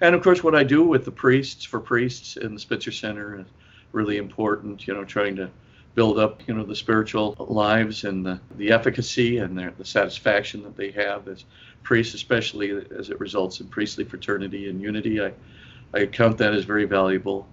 And 0.01 0.13
of 0.13 0.21
course, 0.21 0.43
what 0.43 0.55
I 0.55 0.63
do 0.63 0.83
with 0.83 1.05
the 1.05 1.11
priests 1.11 1.63
for 1.63 1.79
priests 1.79 2.37
in 2.37 2.53
the 2.53 2.59
Spitzer 2.59 2.91
Center 2.91 3.39
is 3.39 3.45
really 3.91 4.17
important. 4.17 4.87
You 4.87 4.93
know, 4.93 5.05
trying 5.05 5.35
to 5.37 5.49
build 5.97 6.19
up, 6.19 6.47
you 6.47 6.53
know, 6.53 6.63
the 6.63 6.75
spiritual 6.75 7.35
lives 7.39 8.03
and 8.03 8.23
the, 8.23 8.39
the 8.57 8.71
efficacy 8.71 9.39
and 9.39 9.57
their, 9.57 9.73
the 9.79 9.85
satisfaction 9.85 10.61
that 10.61 10.77
they 10.77 10.91
have 10.91 11.27
as 11.27 11.43
priests, 11.81 12.13
especially 12.13 12.69
as 12.95 13.09
it 13.09 13.19
results 13.19 13.61
in 13.61 13.67
priestly 13.67 14.03
fraternity 14.03 14.69
and 14.69 14.79
unity. 14.79 15.19
I, 15.19 15.33
I 15.95 16.05
count 16.05 16.37
that 16.37 16.53
as 16.53 16.65
very 16.65 16.85
valuable. 16.85 17.47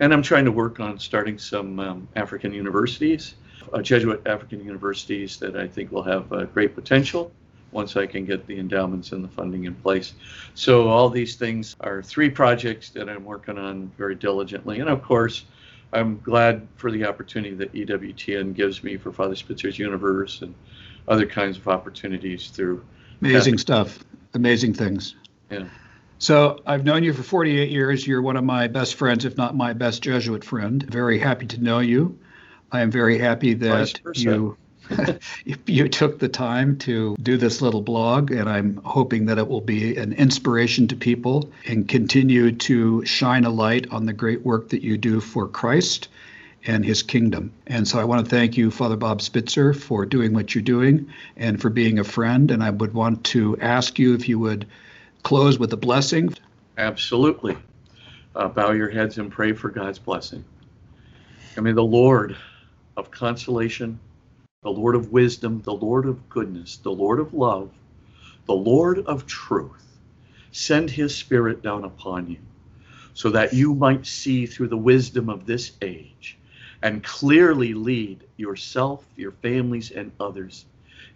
And 0.00 0.12
I'm 0.12 0.22
trying 0.22 0.46
to 0.46 0.52
work 0.52 0.80
on 0.80 0.98
starting 0.98 1.38
some 1.38 1.78
um, 1.78 2.08
African 2.16 2.52
universities, 2.52 3.34
uh, 3.72 3.82
Jesuit 3.82 4.22
African 4.26 4.64
universities 4.64 5.36
that 5.38 5.56
I 5.56 5.68
think 5.68 5.92
will 5.92 6.02
have 6.02 6.32
uh, 6.32 6.44
great 6.44 6.74
potential 6.74 7.30
once 7.72 7.96
I 7.96 8.06
can 8.06 8.24
get 8.24 8.46
the 8.46 8.58
endowments 8.58 9.12
and 9.12 9.22
the 9.22 9.28
funding 9.28 9.64
in 9.64 9.74
place. 9.74 10.14
So 10.54 10.88
all 10.88 11.08
these 11.08 11.36
things 11.36 11.76
are 11.80 12.02
three 12.02 12.30
projects 12.30 12.90
that 12.90 13.08
I'm 13.08 13.24
working 13.24 13.58
on 13.58 13.92
very 13.96 14.14
diligently. 14.14 14.80
And 14.80 14.88
of 14.88 15.02
course, 15.02 15.44
I'm 15.92 16.18
glad 16.20 16.66
for 16.76 16.90
the 16.90 17.04
opportunity 17.04 17.54
that 17.54 17.72
EWTN 17.72 18.54
gives 18.54 18.82
me 18.82 18.96
for 18.96 19.12
Father 19.12 19.34
Spitzer's 19.34 19.78
Universe 19.78 20.42
and 20.42 20.54
other 21.08 21.26
kinds 21.26 21.56
of 21.58 21.68
opportunities 21.68 22.48
through 22.48 22.84
amazing 23.20 23.58
stuff, 23.58 23.98
amazing 24.34 24.74
things. 24.74 25.16
Yeah. 25.50 25.66
So 26.20 26.60
I've 26.66 26.84
known 26.84 27.02
you 27.02 27.14
for 27.14 27.22
48 27.22 27.70
years. 27.70 28.06
You're 28.06 28.20
one 28.20 28.36
of 28.36 28.44
my 28.44 28.68
best 28.68 28.94
friends, 28.94 29.24
if 29.24 29.38
not 29.38 29.56
my 29.56 29.72
best 29.72 30.02
Jesuit 30.02 30.44
friend. 30.44 30.82
Very 30.82 31.18
happy 31.18 31.46
to 31.46 31.62
know 31.62 31.78
you. 31.78 32.18
I 32.70 32.82
am 32.82 32.90
very 32.90 33.18
happy 33.18 33.54
that 33.54 33.98
you 34.14 34.56
you 35.66 35.88
took 35.88 36.18
the 36.18 36.28
time 36.28 36.76
to 36.78 37.16
do 37.22 37.38
this 37.38 37.62
little 37.62 37.80
blog, 37.80 38.30
and 38.32 38.50
I'm 38.50 38.82
hoping 38.84 39.26
that 39.26 39.38
it 39.38 39.48
will 39.48 39.62
be 39.62 39.96
an 39.96 40.12
inspiration 40.12 40.88
to 40.88 40.96
people 40.96 41.50
and 41.66 41.88
continue 41.88 42.52
to 42.52 43.02
shine 43.06 43.44
a 43.44 43.50
light 43.50 43.90
on 43.90 44.04
the 44.04 44.12
great 44.12 44.44
work 44.44 44.68
that 44.70 44.82
you 44.82 44.98
do 44.98 45.20
for 45.20 45.48
Christ 45.48 46.08
and 46.66 46.84
his 46.84 47.02
kingdom. 47.02 47.50
And 47.66 47.88
so 47.88 47.98
I 47.98 48.04
want 48.04 48.26
to 48.26 48.30
thank 48.30 48.58
you, 48.58 48.70
Father 48.70 48.96
Bob 48.96 49.22
Spitzer, 49.22 49.72
for 49.72 50.04
doing 50.04 50.34
what 50.34 50.54
you're 50.54 50.62
doing 50.62 51.10
and 51.38 51.58
for 51.58 51.70
being 51.70 51.98
a 51.98 52.04
friend. 52.04 52.50
And 52.50 52.62
I 52.62 52.68
would 52.68 52.92
want 52.92 53.24
to 53.24 53.56
ask 53.58 53.98
you 53.98 54.14
if 54.14 54.28
you 54.28 54.38
would 54.38 54.66
close 55.22 55.58
with 55.58 55.72
a 55.72 55.76
blessing. 55.76 56.34
Absolutely. 56.78 57.56
Uh, 58.34 58.48
bow 58.48 58.72
your 58.72 58.90
heads 58.90 59.18
and 59.18 59.30
pray 59.30 59.52
for 59.52 59.70
God's 59.70 59.98
blessing. 59.98 60.44
I 61.56 61.60
mean, 61.60 61.74
the 61.74 61.82
Lord 61.84 62.36
of 62.96 63.10
consolation 63.10 63.98
the 64.62 64.70
Lord 64.70 64.94
of 64.94 65.10
wisdom, 65.10 65.62
the 65.62 65.72
Lord 65.72 66.04
of 66.04 66.28
goodness, 66.28 66.76
the 66.76 66.90
Lord 66.90 67.18
of 67.18 67.32
love, 67.32 67.70
the 68.44 68.54
Lord 68.54 68.98
of 69.06 69.26
truth, 69.26 69.98
send 70.52 70.90
his 70.90 71.16
spirit 71.16 71.62
down 71.62 71.84
upon 71.84 72.28
you 72.28 72.36
so 73.14 73.30
that 73.30 73.54
you 73.54 73.74
might 73.74 74.06
see 74.06 74.44
through 74.44 74.68
the 74.68 74.76
wisdom 74.76 75.30
of 75.30 75.46
this 75.46 75.72
age 75.80 76.36
and 76.82 77.02
clearly 77.02 77.72
lead 77.72 78.22
yourself, 78.36 79.06
your 79.16 79.32
families, 79.32 79.90
and 79.90 80.12
others 80.20 80.66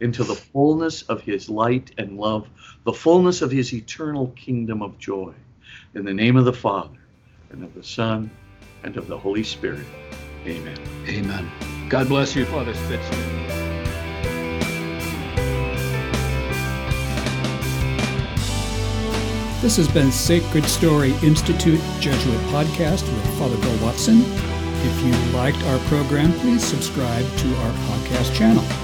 into 0.00 0.24
the 0.24 0.34
fullness 0.34 1.02
of 1.02 1.22
his 1.22 1.48
light 1.48 1.92
and 1.98 2.18
love, 2.18 2.48
the 2.84 2.92
fullness 2.92 3.42
of 3.42 3.50
his 3.50 3.72
eternal 3.72 4.28
kingdom 4.36 4.82
of 4.82 4.98
joy. 4.98 5.32
In 5.94 6.04
the 6.04 6.14
name 6.14 6.36
of 6.36 6.44
the 6.44 6.52
Father, 6.52 6.98
and 7.50 7.62
of 7.62 7.74
the 7.74 7.82
Son, 7.84 8.30
and 8.82 8.96
of 8.96 9.06
the 9.06 9.18
Holy 9.18 9.44
Spirit. 9.44 9.86
Amen. 10.46 10.78
Amen. 11.08 11.50
God 11.88 12.08
bless 12.08 12.34
you, 12.34 12.44
Father 12.46 12.74
Spitzer. 12.74 13.54
This 19.64 19.76
has 19.78 19.88
been 19.88 20.12
Sacred 20.12 20.64
Story 20.66 21.14
Institute 21.22 21.80
Jesuit 21.98 22.40
Podcast 22.50 23.02
with 23.02 23.38
Father 23.38 23.56
Bill 23.56 23.82
Watson. 23.82 24.20
If 24.20 25.02
you 25.02 25.12
liked 25.32 25.62
our 25.62 25.78
program, 25.88 26.34
please 26.40 26.62
subscribe 26.62 27.24
to 27.38 27.56
our 27.56 27.72
podcast 27.72 28.34
channel. 28.34 28.83